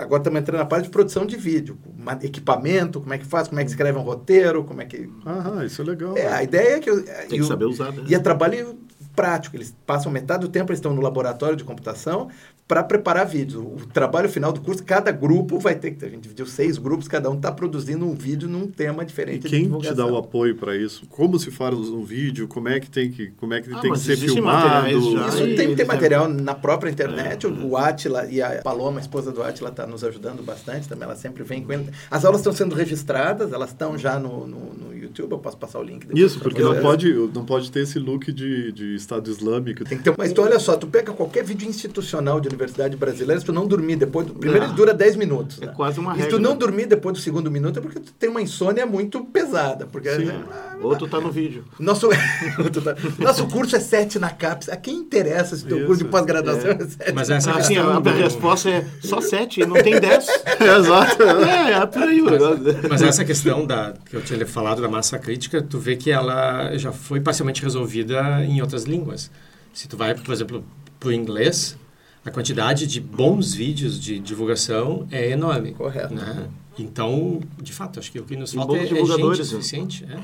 agora 0.00 0.20
estamos 0.20 0.40
entrando 0.40 0.58
na 0.58 0.66
parte 0.66 0.84
de 0.84 0.90
produção 0.90 1.26
de 1.26 1.36
vídeo, 1.36 1.78
equipamento, 2.22 3.00
como 3.00 3.12
é 3.12 3.18
que 3.18 3.26
faz, 3.26 3.48
como 3.48 3.60
é 3.60 3.64
que 3.64 3.70
escreve 3.70 3.98
um 3.98 4.02
roteiro, 4.02 4.64
como 4.64 4.80
é 4.80 4.84
que... 4.84 5.10
Ah, 5.24 5.64
isso 5.64 5.82
é 5.82 5.84
legal. 5.84 6.16
É, 6.16 6.32
a 6.32 6.42
ideia 6.42 6.76
é 6.76 6.80
que... 6.80 6.90
Tem 7.28 7.40
que 7.40 7.44
saber 7.44 7.64
usar, 7.64 7.92
né? 7.92 8.04
E 8.06 8.14
é 8.14 8.18
trabalho 8.18 8.78
prático, 9.14 9.56
eles 9.56 9.74
passam 9.86 10.12
metade 10.12 10.42
do 10.42 10.48
tempo, 10.48 10.70
eles 10.70 10.78
estão 10.78 10.94
no 10.94 11.00
laboratório 11.00 11.56
de 11.56 11.64
computação, 11.64 12.28
para 12.68 12.82
preparar 12.82 13.26
vídeos. 13.26 13.64
O 13.64 13.86
trabalho 13.86 14.28
final 14.28 14.52
do 14.52 14.60
curso, 14.60 14.82
cada 14.82 15.12
grupo 15.12 15.58
vai 15.58 15.76
ter 15.76 15.92
que. 15.92 16.04
A 16.04 16.08
gente 16.08 16.22
dividiu 16.22 16.46
seis 16.46 16.78
grupos, 16.78 17.06
cada 17.06 17.30
um 17.30 17.34
está 17.34 17.52
produzindo 17.52 18.04
um 18.04 18.14
vídeo 18.14 18.48
num 18.48 18.66
tema 18.66 19.04
diferente. 19.04 19.46
E 19.46 19.50
quem 19.50 19.78
te 19.78 19.94
dá 19.94 20.04
o 20.04 20.16
apoio 20.16 20.56
para 20.56 20.76
isso? 20.76 21.06
Como 21.06 21.38
se 21.38 21.50
faz 21.50 21.74
um 21.74 22.02
vídeo? 22.02 22.48
Como 22.48 22.68
é 22.68 22.80
que 22.80 22.90
tem 22.90 23.10
que, 23.10 23.30
como 23.36 23.54
é 23.54 23.62
que, 23.62 23.72
ah, 23.72 23.80
tem 23.80 23.92
que 23.92 23.98
ser 23.98 24.16
filmado? 24.16 24.88
Isso 24.88 25.56
tem 25.56 25.68
que 25.68 25.76
ter 25.76 25.84
material 25.84 26.28
na 26.28 26.54
própria 26.54 26.90
internet. 26.90 27.46
É. 27.46 27.48
O 27.48 27.76
Atila 27.76 28.26
e 28.26 28.42
a 28.42 28.62
Paloma, 28.62 28.98
a 28.98 29.00
esposa 29.00 29.30
do 29.30 29.42
Atila, 29.42 29.70
está 29.70 29.86
nos 29.86 30.02
ajudando 30.02 30.42
bastante 30.42 30.88
também. 30.88 31.04
Ela 31.04 31.16
sempre 31.16 31.44
vem 31.44 31.62
com 31.62 31.72
ele. 31.72 31.90
As 32.10 32.24
aulas 32.24 32.40
estão 32.40 32.52
sendo 32.52 32.74
registradas, 32.74 33.52
elas 33.52 33.70
estão 33.70 33.96
já 33.96 34.18
no, 34.18 34.46
no, 34.46 34.74
no, 34.74 34.85
YouTube. 35.16 35.32
Eu 35.32 35.38
posso 35.38 35.56
passar 35.56 35.78
o 35.78 35.82
link. 35.82 36.06
Isso, 36.14 36.38
porque 36.38 36.62
não 36.62 36.80
pode, 36.80 37.12
não 37.12 37.44
pode 37.44 37.70
ter 37.70 37.80
esse 37.80 37.98
look 37.98 38.30
de, 38.32 38.72
de 38.72 38.94
Estado 38.94 39.30
Islâmico. 39.30 39.84
Tem 39.84 39.98
que 39.98 40.04
ter, 40.04 40.14
mas 40.16 40.32
tu 40.32 40.42
olha 40.42 40.58
só, 40.58 40.76
tu 40.76 40.86
pega 40.86 41.12
qualquer 41.12 41.44
vídeo 41.44 41.68
institucional 41.68 42.40
de 42.40 42.48
universidade 42.48 42.96
brasileira, 42.96 43.40
se 43.40 43.46
tu 43.46 43.52
não 43.52 43.66
dormir 43.66 43.96
depois 43.96 44.26
do. 44.26 44.34
Primeiro 44.34 44.66
ele 44.66 44.72
dura 44.74 44.92
10 44.92 45.16
minutos. 45.16 45.60
É 45.62 45.66
né? 45.66 45.72
quase 45.74 45.98
uma 45.98 46.12
regra. 46.12 46.28
E 46.28 46.30
se 46.30 46.36
tu 46.36 46.42
não 46.42 46.56
dormir 46.56 46.86
depois 46.86 47.16
do 47.16 47.20
segundo 47.20 47.50
minuto 47.50 47.78
é 47.78 47.82
porque 47.82 48.00
tu 48.00 48.12
tem 48.12 48.28
uma 48.28 48.42
insônia 48.42 48.84
muito 48.86 49.24
pesada. 49.24 49.86
Porque, 49.86 50.10
Sim. 50.10 50.30
Ah, 50.50 50.76
Ou 50.82 50.96
tu 50.96 51.08
tá 51.08 51.20
no 51.20 51.30
vídeo. 51.30 51.64
Nosso, 51.78 52.08
tá, 52.84 52.96
nosso 53.18 53.46
curso 53.48 53.76
é 53.76 53.80
7 53.80 54.18
na 54.18 54.30
CAPES. 54.30 54.68
A 54.68 54.76
quem 54.76 54.96
interessa 54.96 55.56
se 55.56 55.64
teu 55.64 55.78
Isso. 55.78 55.86
curso 55.86 56.04
de 56.04 56.10
pós-graduação 56.10 56.70
é. 56.70 56.74
é 56.74 56.86
7? 56.86 57.12
Mas 57.14 57.30
essa 57.30 57.50
ah, 57.52 57.58
assim, 57.58 57.76
a, 57.76 57.82
a 57.82 58.12
resposta 58.12 58.70
é 58.70 58.84
só 59.00 59.20
7, 59.20 59.64
não 59.66 59.76
tem 59.76 59.98
10. 59.98 60.26
Exato. 60.78 61.22
É, 61.22 61.72
é 61.72 61.86
por 61.86 62.02
aí. 62.02 62.20
Mas, 62.20 62.88
mas 62.88 63.02
essa 63.02 63.24
questão 63.24 63.66
da, 63.66 63.94
que 64.08 64.16
eu 64.16 64.22
tinha 64.22 64.46
falado 64.46 64.82
da 64.82 64.88
massa 64.88 65.05
crítica, 65.18 65.62
tu 65.62 65.78
vê 65.78 65.96
que 65.96 66.10
ela 66.10 66.76
já 66.76 66.90
foi 66.90 67.20
parcialmente 67.20 67.62
resolvida 67.62 68.44
em 68.44 68.60
outras 68.60 68.84
línguas. 68.84 69.30
Se 69.72 69.86
tu 69.86 69.96
vai, 69.96 70.14
por 70.14 70.32
exemplo, 70.32 70.64
para 70.98 71.08
o 71.10 71.12
inglês, 71.12 71.76
a 72.24 72.30
quantidade 72.30 72.86
de 72.86 73.00
bons 73.00 73.54
vídeos 73.54 74.00
de 74.00 74.18
divulgação 74.18 75.06
é 75.12 75.30
enorme. 75.30 75.72
Correto. 75.72 76.12
Né? 76.12 76.48
Então, 76.78 77.40
de 77.62 77.72
fato, 77.72 77.98
acho 78.00 78.10
que 78.10 78.18
o 78.18 78.24
que 78.24 78.36
nos 78.36 78.52
falta 78.52 78.76
é, 78.76 78.82
é 78.82 78.86
gente 78.86 79.44
suficiente. 79.44 80.04
É? 80.04 80.18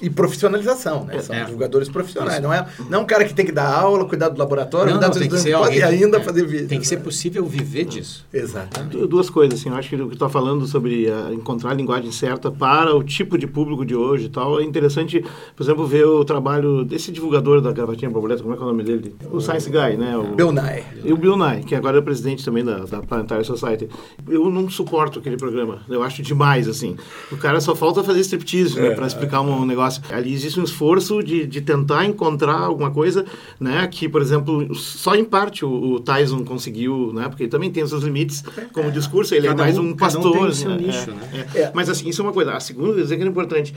E 0.00 0.08
profissionalização, 0.08 1.04
né? 1.04 1.20
São 1.20 1.34
É. 1.36 1.44
divulgadores 1.44 1.88
profissionais. 1.88 2.40
Não 2.42 2.52
é, 2.52 2.66
não 2.88 3.00
é 3.00 3.02
um 3.02 3.04
cara 3.04 3.24
que 3.26 3.34
tem 3.34 3.44
que 3.44 3.52
dar 3.52 3.68
aula, 3.70 4.04
cuidar 4.06 4.30
do 4.30 4.38
laboratório, 4.38 4.86
Não, 4.86 4.92
cuidar 4.94 5.06
não, 5.08 5.12
dos 5.12 5.20
tem 5.20 5.28
que 5.30 5.38
ser 5.38 5.52
alguém, 5.52 5.82
ainda 5.82 6.16
é, 6.16 6.20
fazer 6.22 6.46
vídeo. 6.46 6.66
Tem 6.68 6.80
que 6.80 6.86
ser 6.88 6.96
né? 6.96 7.02
possível 7.02 7.44
viver 7.44 7.84
disso. 7.84 8.26
Exatamente. 8.32 8.96
Du- 8.96 9.06
Duas 9.06 9.28
coisas, 9.28 9.60
assim, 9.60 9.68
eu 9.68 9.74
acho 9.74 9.88
que 9.90 9.96
o 9.96 10.08
que 10.08 10.14
está 10.14 10.28
falando 10.30 10.66
sobre 10.66 11.10
ah, 11.10 11.30
encontrar 11.34 11.72
a 11.72 11.74
linguagem 11.74 12.10
certa 12.10 12.50
para 12.50 12.94
o 12.96 13.02
tipo 13.02 13.36
de 13.36 13.46
público 13.46 13.84
de 13.84 13.94
hoje 13.94 14.26
e 14.26 14.28
tal, 14.30 14.58
é 14.60 14.64
interessante, 14.64 15.22
por 15.54 15.62
exemplo, 15.62 15.86
ver 15.86 16.06
o 16.06 16.24
trabalho 16.24 16.84
desse 16.84 17.12
divulgador 17.12 17.60
da 17.60 17.70
gravatinha 17.72 18.10
borboleta, 18.10 18.42
como 18.42 18.54
é 18.54 18.56
que 18.56 18.62
é 18.62 18.64
o 18.66 18.68
nome 18.68 18.82
dele? 18.82 19.14
O 19.30 19.40
Science 19.40 19.68
Guy, 19.68 19.96
né? 19.98 20.16
O, 20.16 20.34
Bill 20.34 20.52
Nye. 20.52 20.84
E 21.04 21.12
o 21.12 21.16
Bill 21.16 21.36
Nye, 21.36 21.62
que 21.64 21.74
agora 21.74 21.98
é 21.98 22.00
presidente 22.00 22.42
também 22.44 22.64
da, 22.64 22.78
da 22.78 23.02
Planetary 23.02 23.44
Society. 23.44 23.88
Eu 24.26 24.48
não 24.50 24.70
suporto 24.70 25.18
aquele 25.18 25.36
programa. 25.36 25.82
Eu 25.88 26.02
acho 26.02 26.22
demais, 26.22 26.66
assim. 26.68 26.96
O 27.30 27.36
cara 27.36 27.60
só 27.60 27.74
falta 27.74 28.02
fazer 28.02 28.20
striptease, 28.20 28.80
né? 28.80 28.90
Pra 28.90 29.06
explicar 29.06 29.40
um 29.50 29.64
negócio. 29.66 30.02
Ali 30.10 30.32
existe 30.32 30.58
um 30.60 30.64
esforço 30.64 31.22
de, 31.22 31.46
de 31.46 31.60
tentar 31.60 32.04
encontrar 32.04 32.58
alguma 32.58 32.90
coisa, 32.90 33.24
né? 33.58 33.86
Que, 33.86 34.08
por 34.08 34.22
exemplo, 34.22 34.74
só 34.74 35.14
em 35.14 35.24
parte 35.24 35.64
o, 35.64 35.68
o 35.94 36.00
Tyson 36.00 36.44
conseguiu, 36.44 37.12
né? 37.12 37.28
Porque 37.28 37.44
ele 37.44 37.50
também 37.50 37.70
tem 37.70 37.82
os 37.82 37.90
seus 37.90 38.02
limites 38.04 38.42
como 38.72 38.90
discurso. 38.90 39.34
Ele 39.34 39.46
é 39.46 39.54
mais 39.54 39.76
um- 39.78 39.88
um 39.90 39.94
cada 39.94 40.18
um 40.18 40.22
pastor. 40.22 40.54
seu 40.54 40.70
né? 40.70 40.76
nicho, 40.78 41.10
É, 41.10 41.14
né? 41.14 41.46
é. 41.54 41.58
É. 41.62 41.72
Mas, 41.74 41.88
assim, 41.88 42.08
isso 42.08 42.20
é 42.22 42.24
uma 42.24 42.32
coisa. 42.32 42.52
A 42.52 42.60
segunda 42.60 42.92
coisa 42.94 43.16
que 43.16 43.22
é 43.22 43.26
importante. 43.26 43.74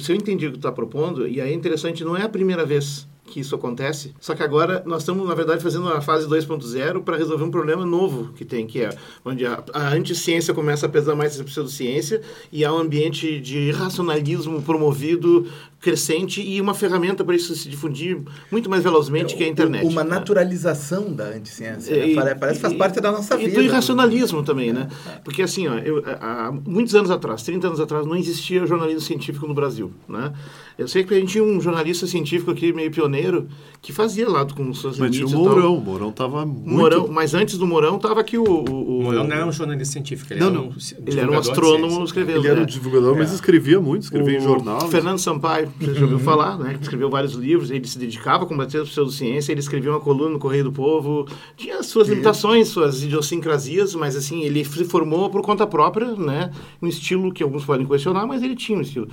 Se 0.00 0.12
eu 0.12 0.16
entendi 0.16 0.46
o 0.46 0.50
que 0.50 0.56
tu 0.56 0.60
está 0.60 0.72
propondo, 0.72 1.26
e 1.26 1.40
aí 1.40 1.50
é 1.50 1.54
interessante, 1.54 2.04
não 2.04 2.16
é 2.16 2.22
a 2.22 2.28
primeira 2.28 2.64
vez 2.64 3.06
que 3.24 3.40
isso 3.40 3.54
acontece. 3.54 4.14
Só 4.20 4.34
que 4.34 4.42
agora 4.42 4.82
nós 4.86 5.02
estamos, 5.02 5.26
na 5.26 5.34
verdade, 5.34 5.62
fazendo 5.62 5.88
a 5.88 6.00
fase 6.00 6.28
2.0 6.28 7.02
para 7.02 7.16
resolver 7.16 7.44
um 7.44 7.50
problema 7.50 7.84
novo 7.84 8.32
que 8.34 8.44
tem, 8.44 8.66
que 8.66 8.82
é 8.82 8.90
onde 9.24 9.46
a, 9.46 9.62
a 9.72 9.88
anticiência 9.88 10.52
começa 10.52 10.86
a 10.86 10.88
pesar 10.88 11.14
mais 11.14 11.40
a 11.40 11.44
pseudociência 11.44 12.20
e 12.52 12.64
há 12.64 12.72
um 12.72 12.78
ambiente 12.78 13.40
de 13.40 13.70
racionalismo 13.70 14.62
promovido, 14.62 15.46
crescente 15.84 16.40
e 16.40 16.58
uma 16.62 16.72
ferramenta 16.72 17.22
para 17.22 17.36
isso 17.36 17.54
se 17.54 17.68
difundir 17.68 18.18
muito 18.50 18.70
mais 18.70 18.82
velozmente 18.82 19.36
que 19.36 19.44
é 19.44 19.46
a 19.46 19.50
internet. 19.50 19.84
Uma 19.86 20.02
né? 20.02 20.08
naturalização 20.10 21.12
da 21.12 21.24
anticiência. 21.24 21.94
né? 21.94 22.08
E- 22.08 22.14
Pare- 22.14 22.34
Parece 22.36 22.56
que 22.58 22.62
faz 22.62 22.72
e- 22.74 22.76
parte 22.78 23.00
da 23.00 23.12
nossa 23.12 23.34
e 23.34 23.44
vida. 23.46 23.54
do 23.56 23.62
irracionalismo 23.62 24.42
também, 24.42 24.72
né? 24.72 24.88
Porque 25.22 25.42
assim, 25.42 25.68
ó, 25.68 25.74
eu, 25.78 26.02
há 26.20 26.50
muitos 26.66 26.94
anos 26.94 27.10
atrás, 27.10 27.42
30 27.42 27.66
anos 27.66 27.80
atrás, 27.80 28.06
não 28.06 28.16
existia 28.16 28.64
jornalismo 28.66 29.02
científico 29.02 29.46
no 29.46 29.52
Brasil, 29.52 29.92
né? 30.08 30.32
Eu 30.76 30.88
sei 30.88 31.04
que 31.04 31.14
a 31.14 31.18
gente 31.20 31.30
tinha 31.32 31.44
um 31.44 31.60
jornalista 31.60 32.04
científico 32.06 32.50
aqui 32.50 32.72
meio 32.72 32.90
pioneiro 32.90 33.46
que 33.80 33.92
fazia 33.92 34.28
lá 34.28 34.44
com 34.44 34.68
os 34.70 34.80
seus 34.80 34.98
Mas 34.98 35.14
tinha 35.14 35.26
o 35.26 35.30
e. 35.30 35.34
Mourão. 35.34 35.76
O 35.76 35.80
Mourão 35.80 36.10
tava 36.10 36.44
muito... 36.44 36.68
Mourão, 36.68 37.06
mas 37.08 37.32
antes 37.34 37.56
do 37.58 37.66
Mourão 37.66 37.96
tava 37.98 38.20
aqui 38.20 38.36
o... 38.38 38.42
o, 38.42 38.70
o 38.70 38.98
O 38.98 39.02
Mourão 39.04 39.24
não 39.24 39.36
era 39.36 39.46
um 39.46 39.52
jornalista 39.52 39.92
científico, 39.92 40.32
ele 40.32 40.40
Não, 40.40 40.48
era 40.48 40.56
não. 40.56 40.64
um 40.68 40.74
ele 41.06 41.20
era 41.20 41.30
um 41.30 41.38
astrônomo 41.38 42.02
escrevendo. 42.04 42.38
Ele 42.38 42.48
era 42.48 42.56
um 42.56 42.62
né? 42.62 42.66
divulgador, 42.66 43.16
mas 43.16 43.32
escrevia 43.32 43.80
muito, 43.80 44.02
escrevia 44.02 44.34
em 44.34 44.38
O 44.40 44.42
jornal. 44.42 44.88
Fernando 44.88 45.18
Sampaio, 45.18 45.70
você 45.78 45.94
já 45.94 46.02
ouviu 46.02 46.18
falar, 46.18 46.58
né? 46.58 46.74
Que 46.74 46.82
escreveu 46.82 47.10
vários 47.10 47.32
livros, 47.34 47.70
ele 47.70 47.86
se 47.86 47.98
dedicava 47.98 48.44
a 48.44 48.46
combater 48.46 48.80
a 48.80 48.84
pseudociência, 48.84 49.52
ele 49.52 49.60
escreveu 49.60 49.92
uma 49.92 50.00
coluna 50.00 50.30
no 50.30 50.38
Correio 50.38 50.64
do 50.64 50.72
Povo, 50.72 51.26
tinha 51.56 51.78
as 51.78 51.86
suas 51.86 52.08
limitações, 52.08 52.68
suas 52.68 53.02
idiosincrasias, 53.02 53.94
mas 53.94 54.16
assim, 54.16 54.42
ele 54.42 54.64
se 54.64 54.84
formou 54.84 55.28
por 55.30 55.42
conta 55.42 55.66
própria, 55.66 56.12
né? 56.14 56.50
Um 56.80 56.86
estilo 56.86 57.32
que 57.32 57.42
alguns 57.42 57.64
podem 57.64 57.86
questionar, 57.86 58.26
mas 58.26 58.42
ele 58.42 58.54
tinha 58.54 58.78
um 58.78 58.82
estilo. 58.82 59.08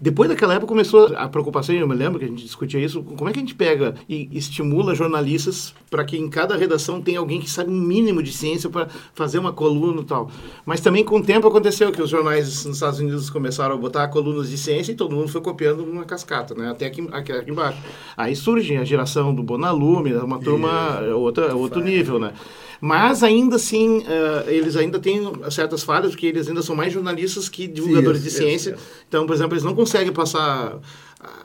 Depois 0.00 0.28
daquela 0.28 0.54
época 0.54 0.68
começou 0.68 1.12
a 1.16 1.28
preocupação, 1.28 1.74
eu 1.74 1.88
me 1.88 1.94
lembro 1.94 2.18
que 2.18 2.24
a 2.24 2.28
gente 2.28 2.44
discutia 2.44 2.80
isso, 2.80 3.02
como 3.02 3.28
é 3.28 3.32
que 3.32 3.38
a 3.38 3.42
gente 3.42 3.54
pega 3.54 3.94
e 4.08 4.28
estimula 4.32 4.94
jornalistas 4.94 5.74
para 5.90 6.04
que 6.04 6.16
em 6.16 6.28
cada 6.28 6.56
redação 6.56 7.00
tenha 7.00 7.18
alguém 7.18 7.40
que 7.40 7.50
sabe 7.50 7.70
um 7.70 7.80
mínimo 7.80 8.22
de 8.22 8.32
ciência 8.32 8.70
para 8.70 8.88
fazer 9.14 9.38
uma 9.38 9.52
coluna 9.52 10.02
e 10.02 10.04
tal. 10.04 10.30
Mas 10.64 10.80
também 10.80 11.04
com 11.04 11.18
o 11.18 11.22
tempo 11.22 11.48
aconteceu 11.48 11.90
que 11.90 12.00
os 12.00 12.10
jornais 12.10 12.64
nos 12.64 12.76
Estados 12.76 13.00
Unidos 13.00 13.28
começaram 13.28 13.74
a 13.74 13.78
botar 13.78 14.08
colunas 14.08 14.48
de 14.48 14.56
ciência 14.56 14.92
e 14.92 14.94
todo 14.94 15.14
mundo 15.14 15.28
foi 15.28 15.40
copiando 15.40 15.79
uma 15.82 16.04
cascata, 16.04 16.54
né? 16.54 16.70
Até 16.70 16.86
aqui, 16.86 17.06
aqui, 17.12 17.32
aqui 17.32 17.50
embaixo. 17.50 17.78
Aí 18.16 18.34
surge 18.36 18.76
a 18.76 18.84
geração 18.84 19.34
do 19.34 19.42
Bonalume, 19.42 20.14
uma 20.14 20.38
turma, 20.38 21.00
outra, 21.14 21.54
outro 21.54 21.80
nível, 21.80 22.18
né? 22.18 22.32
Mas 22.80 23.22
ainda 23.22 23.56
assim, 23.56 24.02
eh, 24.06 24.44
eles 24.48 24.74
ainda 24.74 24.98
têm 24.98 25.20
certas 25.50 25.82
falhas, 25.82 26.12
porque 26.12 26.26
eles 26.26 26.48
ainda 26.48 26.62
são 26.62 26.74
mais 26.74 26.92
jornalistas 26.92 27.46
que 27.46 27.66
divulgadores 27.66 28.22
de 28.22 28.30
ciência. 28.30 28.76
Então, 29.06 29.26
por 29.26 29.34
exemplo, 29.34 29.52
eles 29.52 29.64
não 29.64 29.74
conseguem 29.74 30.12
passar 30.12 30.78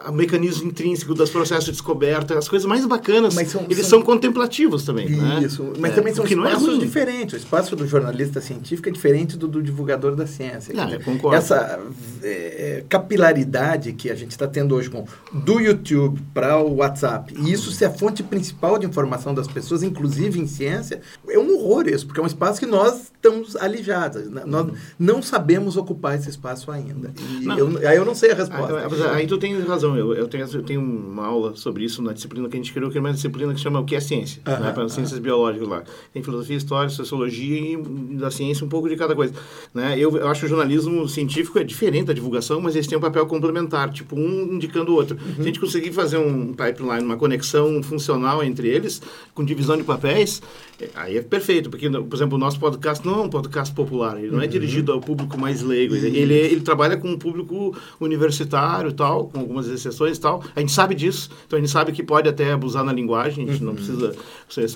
o 0.07 0.11
mecanismo 0.13 0.67
intrínseco 0.69 1.13
dos 1.13 1.29
processos 1.29 1.65
de 1.65 1.71
descoberta, 1.71 2.37
as 2.37 2.47
coisas 2.47 2.65
mais 2.65 2.85
bacanas, 2.85 3.33
são- 3.33 3.63
eles 3.69 3.79
são- 3.87 3.99
são, 3.99 4.01
contemplativos 4.01 4.83
também. 4.85 5.09
né? 5.09 5.41
Isso, 5.43 5.73
mas 5.79 5.91
É, 5.91 5.95
também 5.95 6.13
são 6.13 6.23
não 6.23 6.45
é 6.45 6.49
espaços 6.49 6.67
ruim. 6.69 6.79
diferentes. 6.79 7.33
O 7.33 7.37
espaço 7.37 7.75
do 7.75 7.85
jornalista 7.87 8.39
científico 8.39 8.87
é 8.87 8.91
diferente 8.91 9.35
do 9.37 9.47
do 9.47 9.61
divulgador 9.61 10.15
da 10.15 10.25
ciência. 10.27 10.73
Quer 10.73 10.81
eu 10.81 10.85
dizer, 10.85 11.03
concordo. 11.03 11.35
Essa 11.37 11.79
é, 12.23 12.83
capilaridade 12.87 13.93
que 13.93 14.09
a 14.09 14.15
gente 14.15 14.31
está 14.31 14.47
tendo 14.47 14.75
hoje 14.75 14.89
com 14.89 15.05
do 15.33 15.59
YouTube 15.59 16.21
para 16.33 16.57
o 16.57 16.75
WhatsApp, 16.77 17.33
e 17.37 17.51
isso 17.51 17.71
ser 17.71 17.85
a 17.85 17.89
fonte 17.91 18.23
principal 18.23 18.77
de 18.77 18.85
informação 18.85 19.33
das 19.33 19.47
pessoas, 19.47 19.83
inclusive 19.83 20.39
em 20.39 20.47
ciência, 20.47 21.01
é 21.27 21.37
um 21.39 21.53
horror 21.55 21.87
isso, 21.87 22.05
porque 22.05 22.19
é 22.19 22.23
um 22.23 22.27
espaço 22.27 22.59
que 22.59 22.65
nós 22.65 23.11
estamos 23.25 23.55
alijados. 23.55 24.29
né? 24.29 24.43
Nós 24.45 24.67
não 24.99 25.21
sabemos 25.21 25.75
ocupar 25.77 26.15
esse 26.15 26.29
espaço 26.29 26.69
ainda. 26.71 27.11
Não. 27.41 27.57
eu, 27.57 27.87
aí 27.87 27.97
eu 27.97 28.05
não 28.05 28.13
sei 28.13 28.29
a 28.31 28.33
Ah, 28.33 28.37
resposta. 28.37 28.87
mas 28.89 29.01
Aí 29.01 29.27
tu 29.27 29.37
tem 29.37 29.59
razão. 29.61 29.97
Eu, 29.97 30.13
eu, 30.13 30.27
tenho, 30.27 30.45
eu 30.45 30.63
tenho 30.63 30.81
uma 30.81 31.25
aula 31.25 31.55
sobre 31.55 31.83
isso 31.83 32.01
na 32.01 32.13
disciplina 32.13 32.47
que 32.47 32.55
a 32.55 32.59
gente 32.59 32.71
criou, 32.73 32.91
que 32.91 32.97
é 32.97 33.01
uma 33.01 33.11
disciplina 33.13 33.53
que 33.53 33.59
chama 33.59 33.79
O 33.79 33.85
que 33.85 33.95
é 33.95 33.99
Ciência, 33.99 34.41
Aham, 34.45 34.59
né, 34.59 34.71
para 34.71 34.87
ciências 34.89 35.19
biológicas 35.19 35.67
lá. 35.67 35.83
Tem 36.13 36.21
filosofia, 36.21 36.55
história, 36.57 36.89
sociologia 36.89 37.73
e 37.73 38.15
da 38.15 38.29
ciência 38.29 38.65
um 38.65 38.69
pouco 38.69 38.87
de 38.87 38.95
cada 38.95 39.15
coisa. 39.15 39.33
Né? 39.73 39.97
Eu, 39.97 40.15
eu 40.17 40.27
acho 40.27 40.41
que 40.41 40.45
o 40.45 40.49
jornalismo 40.49 41.07
científico 41.07 41.57
é 41.59 41.63
diferente 41.63 42.05
da 42.05 42.13
divulgação, 42.13 42.61
mas 42.61 42.75
eles 42.75 42.87
têm 42.87 42.97
um 42.97 43.01
papel 43.01 43.25
complementar, 43.25 43.91
tipo 43.91 44.15
um 44.15 44.53
indicando 44.53 44.91
o 44.91 44.95
outro. 44.95 45.17
Se 45.35 45.41
a 45.41 45.43
gente 45.43 45.59
conseguir 45.59 45.91
fazer 45.91 46.17
um 46.17 46.53
pipeline, 46.53 47.03
uma 47.03 47.17
conexão 47.17 47.81
funcional 47.81 48.43
entre 48.43 48.67
eles, 48.67 49.01
com 49.33 49.43
divisão 49.43 49.77
de 49.77 49.83
papéis, 49.83 50.41
é, 50.79 50.89
aí 50.95 51.17
é 51.17 51.21
perfeito, 51.21 51.69
porque, 51.69 51.89
por 51.89 52.15
exemplo, 52.15 52.35
o 52.35 52.39
nosso 52.39 52.59
podcast 52.59 53.05
não 53.05 53.14
é 53.21 53.25
um 53.25 53.29
podcast 53.29 53.73
popular, 53.73 54.17
ele 54.17 54.31
não 54.31 54.41
é 54.41 54.47
dirigido 54.47 54.91
ao 54.91 54.99
público 54.99 55.37
mais 55.37 55.61
leigo, 55.61 55.95
ele, 55.95 56.17
ele, 56.17 56.33
ele 56.33 56.61
trabalha 56.61 56.97
com 56.97 57.09
um 57.09 57.17
público 57.17 57.75
universitário 57.99 58.91
tal, 58.91 59.27
com 59.27 59.39
algumas 59.39 59.67
exceções 59.67 60.17
tal. 60.17 60.43
A 60.55 60.59
gente 60.59 60.71
sabe 60.71 60.95
disso, 60.95 61.29
então 61.45 61.57
a 61.57 61.61
gente 61.61 61.71
sabe 61.71 61.91
que 61.91 62.03
pode 62.03 62.27
até 62.29 62.51
abusar 62.51 62.83
na 62.83 62.93
linguagem, 62.93 63.47
a 63.47 63.51
gente 63.51 63.63
não 63.63 63.75
precisa 63.75 64.13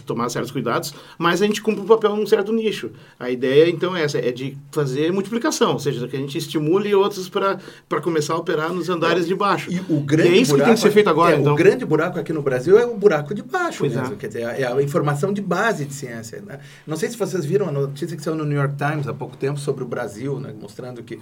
tomar 0.05 0.29
certos 0.29 0.51
cuidados, 0.51 0.93
mas 1.17 1.41
a 1.41 1.45
gente 1.45 1.61
cumpre 1.61 1.81
o 1.81 1.85
papel 1.85 2.15
num 2.15 2.25
certo 2.25 2.51
nicho. 2.51 2.91
A 3.19 3.29
ideia, 3.29 3.69
então, 3.69 3.95
é 3.95 4.03
essa, 4.03 4.17
é 4.17 4.31
de 4.31 4.57
fazer 4.71 5.11
multiplicação, 5.11 5.73
ou 5.73 5.79
seja, 5.79 6.07
que 6.07 6.15
a 6.15 6.19
gente 6.19 6.37
estimule 6.37 6.93
outros 6.93 7.29
para 7.29 8.01
começar 8.01 8.33
a 8.33 8.37
operar 8.37 8.73
nos 8.73 8.89
andares 8.89 9.27
de 9.27 9.35
baixo. 9.35 9.71
E 9.71 9.79
o 9.89 9.99
grande 9.99 10.29
E 10.29 10.37
é 10.37 10.41
isso 10.41 10.55
que 10.55 10.63
tem 10.63 10.73
que 10.73 10.79
ser 10.79 10.91
feito 10.91 11.09
agora, 11.09 11.35
é, 11.35 11.39
então. 11.39 11.53
O 11.53 11.55
grande 11.55 11.85
buraco 11.85 12.19
aqui 12.19 12.33
no 12.33 12.41
Brasil 12.41 12.77
é 12.77 12.85
o 12.85 12.95
buraco 12.95 13.33
de 13.33 13.41
baixo 13.41 13.79
Pois 13.79 13.95
mesmo. 13.95 14.13
é. 14.13 14.17
Quer 14.17 14.27
dizer, 14.27 14.41
é 14.41 14.65
a 14.65 14.81
informação 14.81 15.33
de 15.33 15.41
base 15.41 15.85
de 15.85 15.93
ciência. 15.93 16.41
Né? 16.45 16.59
Não 16.85 16.97
sei 16.97 17.09
se 17.09 17.17
vocês 17.17 17.45
viram 17.45 17.67
a 17.67 17.71
notícia 17.71 18.15
que 18.15 18.23
saiu 18.29 18.35
no 18.37 18.45
New 18.45 18.57
York 18.57 18.75
Times 18.75 19.07
há 19.07 19.13
pouco 19.13 19.35
tempo 19.35 19.59
sobre 19.59 19.83
o 19.83 19.87
Brasil, 19.87 20.39
né? 20.39 20.53
mostrando 20.59 21.01
que 21.03 21.19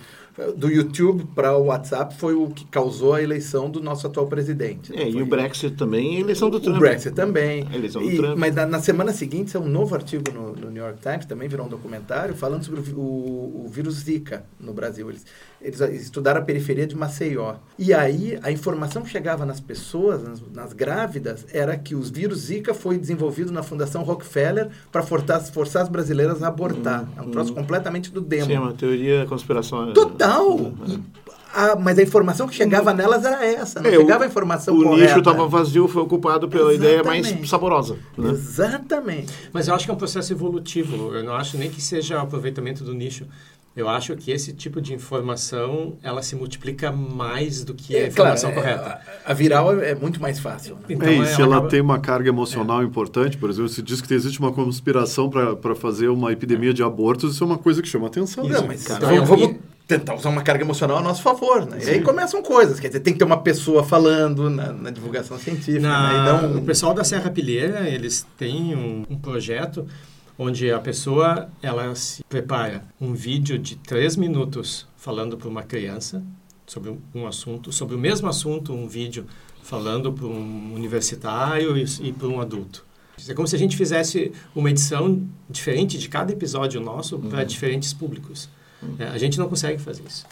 do 0.55 0.69
YouTube 0.69 1.25
para 1.33 1.57
o 1.57 1.65
WhatsApp 1.65 2.15
foi 2.15 2.35
o 2.35 2.49
que 2.49 2.65
causou 2.65 3.13
a 3.13 3.21
eleição 3.23 3.69
do 3.69 3.81
nosso 3.81 4.05
atual 4.05 4.27
presidente. 4.27 4.91
né? 4.91 5.03
É, 5.03 5.09
e 5.09 5.21
o 5.21 5.25
Brexit 5.25 5.75
também, 5.75 6.13
e 6.15 6.17
a 6.17 6.19
eleição 6.19 6.49
do 6.49 6.57
o 6.57 6.59
Trump. 6.59 6.77
Brexit 6.79 7.15
também. 7.15 7.65
A 7.71 7.75
eleição 7.75 8.01
do 8.01 8.09
E- 8.11 8.17
Trump. 8.17 8.37
Mas 8.37 8.53
na, 8.53 8.65
na 8.65 8.79
semana 8.79 9.11
seguinte, 9.13 9.49
saiu 9.51 9.63
um 9.63 9.67
novo 9.69 9.95
artigo 9.95 10.31
no, 10.31 10.55
no 10.55 10.69
New 10.69 10.83
York 10.83 10.99
Times, 11.01 11.25
também 11.25 11.47
virou 11.49 11.65
um 11.65 11.69
documentário, 11.69 12.35
falando 12.35 12.63
sobre 12.63 12.81
o, 12.91 12.99
o- 12.99 13.63
o 13.65 13.69
vírus 13.69 13.95
Zika 13.95 14.43
no 14.59 14.73
Brasil. 14.73 15.09
Eles, 15.09 15.25
eles 15.61 15.79
estudaram 16.01 16.39
a 16.39 16.43
periferia 16.43 16.85
de 16.85 16.95
Maceió. 16.95 17.55
E 17.79 17.93
aí, 17.93 18.37
a 18.43 18.51
informação 18.51 19.01
que 19.01 19.09
chegava 19.09 19.45
nas 19.45 19.59
pessoas, 19.59 20.21
nas, 20.23 20.41
nas 20.53 20.73
grávidas, 20.73 21.45
era 21.51 21.75
que 21.75 21.95
os 21.95 22.09
vírus 22.09 22.39
Zika 22.41 22.73
foi 22.73 22.97
desenvolvido 22.97 23.51
na 23.51 23.63
Fundação 23.63 24.03
Rockefeller 24.03 24.69
para 24.91 25.01
forçar, 25.01 25.41
forçar 25.45 25.81
as 25.83 25.89
brasileiras 25.89 26.43
a 26.43 26.47
abortar. 26.47 27.07
é 27.17 27.21
um 27.21 27.31
troço 27.31 27.53
completamente 27.53 28.11
do 28.11 28.21
demo. 28.21 28.45
Sim, 28.45 28.53
é 28.55 28.59
uma 28.59 28.73
teoria 28.73 29.25
conspiração. 29.25 29.93
Total! 29.93 30.59
E- 30.87 30.99
ah, 31.55 31.75
mas 31.75 31.97
a 31.97 32.03
informação 32.03 32.47
que 32.47 32.53
chegava 32.53 32.93
nelas 32.93 33.25
era 33.25 33.43
essa, 33.43 33.81
não 33.81 33.89
É, 33.89 33.93
chegava 33.95 34.19
o- 34.21 34.23
a 34.23 34.27
informação 34.27 34.75
O 34.77 34.83
correta. 34.83 35.03
nicho 35.07 35.19
estava 35.19 35.47
vazio, 35.47 35.87
foi 35.87 36.03
ocupado 36.03 36.47
pela 36.47 36.71
ideia 36.73 37.03
mais 37.03 37.21
Exatamente. 37.25 37.49
saborosa. 37.49 37.97
Né? 38.15 38.29
Exatamente. 38.29 39.33
Mas 39.51 39.67
eu 39.67 39.73
acho 39.73 39.85
que 39.85 39.89
é 39.91 39.93
um 39.93 39.97
processo 39.97 40.31
evolutivo. 40.31 41.15
Eu 41.15 41.23
não 41.23 41.33
acho 41.33 41.57
nem 41.57 41.69
que 41.69 41.81
seja 41.81 42.17
o 42.17 42.21
aproveitamento 42.21 42.83
do 42.83 42.93
nicho. 42.93 43.25
Eu 43.77 43.87
acho 43.87 44.15
que 44.15 44.31
esse 44.31 44.53
tipo 44.53 44.81
de 44.81 44.91
informação 44.93 45.93
ela 46.01 46.23
se 46.23 46.35
multiplica 46.35 46.91
mais 46.91 47.63
do 47.63 47.75
que 47.75 47.95
a 47.95 47.99
É, 47.99 48.09
claro, 48.09 48.35
informação 48.35 48.49
é, 48.49 48.53
correta. 48.53 49.01
A, 49.25 49.31
a 49.31 49.33
viral 49.35 49.79
é, 49.79 49.91
é 49.91 49.95
muito 49.95 50.19
mais 50.19 50.39
fácil. 50.39 50.75
né? 50.75 50.81
Então, 50.89 51.07
é, 51.07 51.13
e 51.13 51.17
ela 51.17 51.25
se 51.27 51.41
ela 51.41 51.55
acaba- 51.57 51.69
tem 51.69 51.79
uma 51.81 51.99
carga 51.99 52.27
emocional 52.27 52.83
importante, 52.83 53.37
por 53.37 53.49
exemplo, 53.51 53.69
se 53.69 53.81
diz 53.83 54.01
que 54.01 54.11
existe 54.13 54.39
uma 54.39 54.51
conspiração 54.51 55.29
para 55.29 55.75
fazer 55.75 56.07
uma 56.07 56.31
epidemia 56.33 56.73
de 56.73 56.81
abortos, 56.81 57.35
isso 57.35 57.43
é 57.43 57.47
uma 57.47 57.57
coisa 57.59 57.79
que 57.81 57.87
chama 57.87 58.07
atenção. 58.07 58.47
Não, 58.47 58.65
mas 58.65 58.83
cara. 58.83 59.13
então 59.13 59.25
vamos 59.25 59.49
e- 59.49 59.59
tentar 59.87 60.15
usar 60.15 60.29
uma 60.29 60.41
carga 60.41 60.63
emocional 60.63 60.97
a 60.97 61.01
nosso 61.01 61.21
favor, 61.21 61.65
né? 61.65 61.77
E 61.85 61.89
aí 61.91 62.01
começam 62.01 62.41
coisas, 62.43 62.79
quer 62.79 62.87
dizer, 62.87 62.99
tem 63.01 63.13
que 63.13 63.19
ter 63.19 63.25
uma 63.25 63.37
pessoa 63.37 63.83
falando 63.83 64.49
na, 64.49 64.73
na 64.73 64.89
divulgação 64.89 65.37
científica, 65.37 65.79
Na- 65.79 66.39
né? 66.41 66.47
E 66.47 66.47
não... 66.53 66.57
O 66.57 66.61
pessoal 66.63 66.93
da 66.93 67.03
Serra 67.03 67.29
Pilheira, 67.29 67.87
eles 67.87 68.25
têm 68.37 68.75
um, 68.75 69.05
um 69.09 69.17
projeto 69.17 69.85
onde 70.37 70.71
a 70.71 70.79
pessoa 70.79 71.49
ela 71.61 71.93
se 71.95 72.23
prepara 72.25 72.83
um 72.99 73.13
vídeo 73.13 73.57
de 73.57 73.75
três 73.75 74.15
minutos 74.15 74.87
falando 74.95 75.37
para 75.37 75.47
uma 75.47 75.63
criança 75.63 76.23
sobre 76.65 76.97
um 77.15 77.25
assunto, 77.25 77.71
sobre 77.71 77.95
o 77.95 77.97
mesmo 77.97 78.27
assunto, 78.27 78.73
um 78.73 78.87
vídeo 78.87 79.25
falando 79.63 80.11
para 80.13 80.25
um 80.25 80.73
universitário 80.73 81.77
e, 81.77 81.83
e 82.01 82.13
para 82.13 82.27
um 82.27 82.39
adulto. 82.39 82.85
É 83.27 83.33
como 83.33 83.47
se 83.47 83.55
a 83.55 83.59
gente 83.59 83.75
fizesse 83.75 84.31
uma 84.55 84.69
edição 84.69 85.27
diferente 85.49 85.97
de 85.97 86.07
cada 86.07 86.31
episódio 86.31 86.79
nosso 86.79 87.15
uhum. 87.15 87.29
para 87.29 87.43
diferentes 87.43 87.91
públicos. 87.91 88.47
Uhum. 88.81 88.95
É, 88.99 89.07
a 89.07 89.17
gente 89.17 89.39
não 89.39 89.49
consegue 89.49 89.81
fazer 89.81 90.03
isso. 90.07 90.25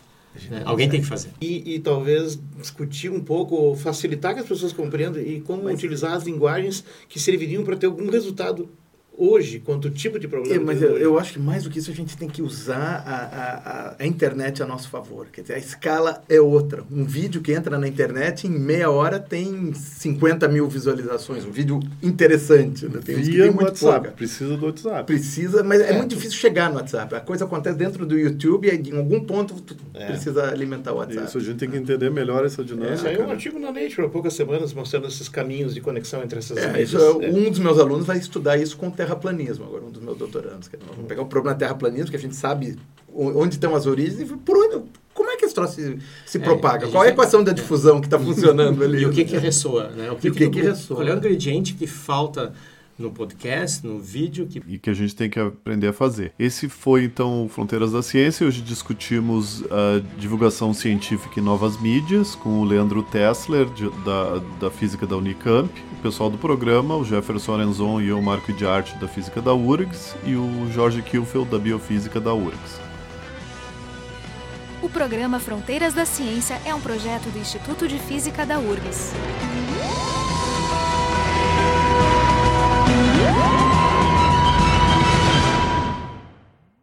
É, 0.52 0.64
alguém 0.66 0.90
tem 0.90 1.02
que 1.02 1.08
fazer. 1.08 1.32
E, 1.40 1.76
e, 1.76 1.80
talvez 1.80 2.38
discutir 2.58 3.10
um 3.10 3.22
pouco, 3.22 3.74
facilitar 3.76 4.34
que 4.34 4.42
as 4.42 4.46
pessoas 4.46 4.74
compreendam 4.74 5.22
e 5.22 5.40
como 5.42 5.64
Mas, 5.64 5.76
utilizar 5.76 6.14
as 6.14 6.26
linguagens 6.26 6.84
que 7.08 7.20
serviriam 7.20 7.64
para 7.64 7.76
ter 7.78 7.86
algum 7.86 8.10
resultado 8.10 8.70
hoje 9.18 9.60
quanto 9.60 9.90
tipo 9.90 10.20
de 10.20 10.28
problema. 10.28 10.56
É, 10.56 10.60
mas 10.60 10.82
eu, 10.82 10.98
eu, 10.98 11.20
acho 11.20 11.34
que 11.34 11.40
mais 11.40 11.64
do 11.64 11.70
que 11.70 11.80
isso 11.80 11.92
a 11.92 11.94
gente 11.94 12.18
tem 12.18 12.28
que 12.28 12.42
usar 12.42 13.04
a, 13.06 13.16
a, 13.16 13.96
a, 14.00 14.06
internet 14.06 14.62
a 14.62 14.66
nosso 14.66 14.90
favor. 14.90 15.28
Quer 15.32 15.42
dizer, 15.42 15.54
a 15.54 15.58
escala 15.58 16.24
é 16.30 16.40
outra. 16.40 16.84
Um 16.92 17.06
vídeo 17.06 17.42
que 17.42 17.54
entra 17.54 17.78
na 17.78 17.88
internet 17.88 18.48
em 18.48 18.50
meia 18.50 18.90
hora 18.90 19.20
tem 19.20 19.74
50 19.74 20.48
mil 20.48 20.68
visualizações. 20.68 21.46
Um 21.46 21.52
vídeo 21.52 21.80
interessante. 22.02 22.86
Né? 22.86 23.00
Tem 23.04 23.16
Via 23.16 23.46
muito 23.46 23.64
WhatsApp. 23.64 24.00
Pouca. 24.00 24.12
Precisa 24.12 24.58
do 24.58 24.66
WhatsApp. 24.66 25.06
Precisa, 25.06 25.64
mas 25.64 25.82
é. 25.82 25.92
é. 25.92 25.94
muito 25.94 26.16
difícil 26.16 26.38
chegar 26.38 26.70
no 26.70 26.76
WhatsApp. 26.76 27.16
A 27.16 27.20
coisa 27.20 27.46
acontece 27.46 27.78
dentro 27.78 28.06
do 28.06 28.18
YouTube 28.18 28.68
e 28.68 28.90
em 28.90 28.98
algum 28.98 29.24
ponto 29.24 29.56
tu 29.62 29.76
é. 29.94 30.08
precisa 30.08 30.50
alimentar 30.50 30.94
o 30.94 30.98
WhatsApp. 30.98 31.28
Isso, 31.28 31.38
a 31.38 31.42
gente 31.42 31.58
tem 31.58 31.70
que 31.70 31.78
entender 31.78 32.10
melhor 32.12 32.46
essa 32.46 32.64
dinâmica. 32.64 32.98
Saiu 32.98 33.26
um 33.26 33.32
artigo 33.32 33.60
na 33.60 33.72
Nature 33.72 34.08
há 34.08 34.10
poucas 34.10 34.34
semanas 34.34 34.74
mostrando 34.74 35.08
esses 35.08 35.30
caminhos 35.30 35.74
de 35.74 35.82
conexão 35.82 36.24
entre 36.24 36.40
essas 36.40 36.58
é, 36.58 36.82
isso, 36.82 36.98
é. 36.98 37.30
Um 37.30 37.50
dos 37.50 37.60
meus 37.60 37.80
alunos 37.80 38.06
vai 38.06 38.18
estudar 38.18 38.58
isso 38.58 38.78
com 38.78 38.90
terraplanismo 39.06 39.66
agora, 39.66 39.86
um 39.86 39.92
dos 39.92 40.02
meus 40.02 40.18
doutorandos. 40.18 40.70
Vamos 40.88 41.06
pegar 41.08 41.22
o 41.22 41.28
problema 41.28 41.58
terraplanismo, 41.58 42.10
que 42.10 42.18
a 42.18 42.20
gente 42.20 42.36
sabe 42.36 42.78
onde 43.14 43.56
estão 43.56 43.76
as 43.76 43.86
origens 43.86 44.20
e 44.20 44.26
por 44.26 44.58
onde, 44.58 44.84
como 45.14 45.30
é 45.30 45.38
que 45.38 45.46
esse 45.46 45.54
troço 45.54 45.76
se, 45.76 45.98
se 46.26 46.38
é, 46.38 46.42
propaga? 46.42 46.88
Qual 46.88 47.04
é 47.04 47.08
a 47.08 47.12
equação 47.12 47.44
da 47.44 47.54
difusão 47.54 48.02
que 48.02 48.08
está 48.08 48.20
funcionando 48.20 48.84
ali? 48.84 49.04
E 49.04 49.06
o 49.06 49.12
que 49.12 49.24
que 49.24 49.38
ressoa? 49.38 49.90
Né? 49.90 50.12
O 50.12 50.16
que, 50.16 50.32
que, 50.32 50.38
que, 50.38 50.50
que 50.50 50.62
ressoa? 50.62 50.98
Qual 50.98 51.08
é 51.08 51.14
o 51.14 51.18
ingrediente 51.18 51.74
que 51.74 51.88
falta 51.88 52.52
no 52.98 53.12
podcast, 53.12 53.86
no 53.86 54.00
vídeo. 54.00 54.48
Que... 54.48 54.62
E 54.68 54.78
que 54.78 54.90
a 54.90 54.94
gente 54.94 55.16
tem 55.16 55.30
que 55.30 55.40
aprender 55.40 55.88
a 55.88 55.94
fazer. 55.94 56.34
Esse 56.40 56.70
foi 56.70 57.04
então 57.04 57.48
Fronteiras 57.50 57.92
da 57.92 58.02
Ciência. 58.02 58.48
Hoje 58.48 58.62
discutimos 58.62 59.64
a 59.64 60.02
divulgação 60.18 60.74
científica 60.74 61.40
e 61.40 61.44
novas 61.44 61.80
mídias 61.80 62.36
com 62.36 62.62
o 62.62 62.64
Leandro 62.64 63.04
Tessler, 63.04 63.66
de, 63.66 63.90
da, 64.04 64.42
da 64.60 64.72
Física 64.72 65.06
da 65.06 65.18
Unicamp, 65.18 65.70
o 66.00 66.02
pessoal 66.02 66.30
do 66.30 66.38
programa, 66.38 66.96
o 66.96 67.04
Jefferson 67.04 67.56
Arenzon 67.56 68.02
e 68.02 68.12
o 68.12 68.22
Marco 68.22 68.54
de 68.54 68.66
Arte 68.66 68.98
da 68.98 69.08
Física 69.08 69.42
da 69.42 69.54
URGS 69.54 70.16
e 70.26 70.36
o 70.36 70.72
Jorge 70.72 71.02
Kilfeld 71.02 71.50
da 71.50 71.60
Biofísica 71.60 72.20
da 72.20 72.34
URGS. 72.34 72.86
O 74.82 74.90
programa 74.90 75.40
Fronteiras 75.40 75.94
da 75.94 76.06
Ciência 76.06 76.62
é 76.64 76.74
um 76.74 76.80
projeto 76.80 77.32
do 77.32 77.40
Instituto 77.40 77.88
de 77.88 77.98
Física 77.98 78.46
da 78.46 78.60
URGS. 78.60 79.14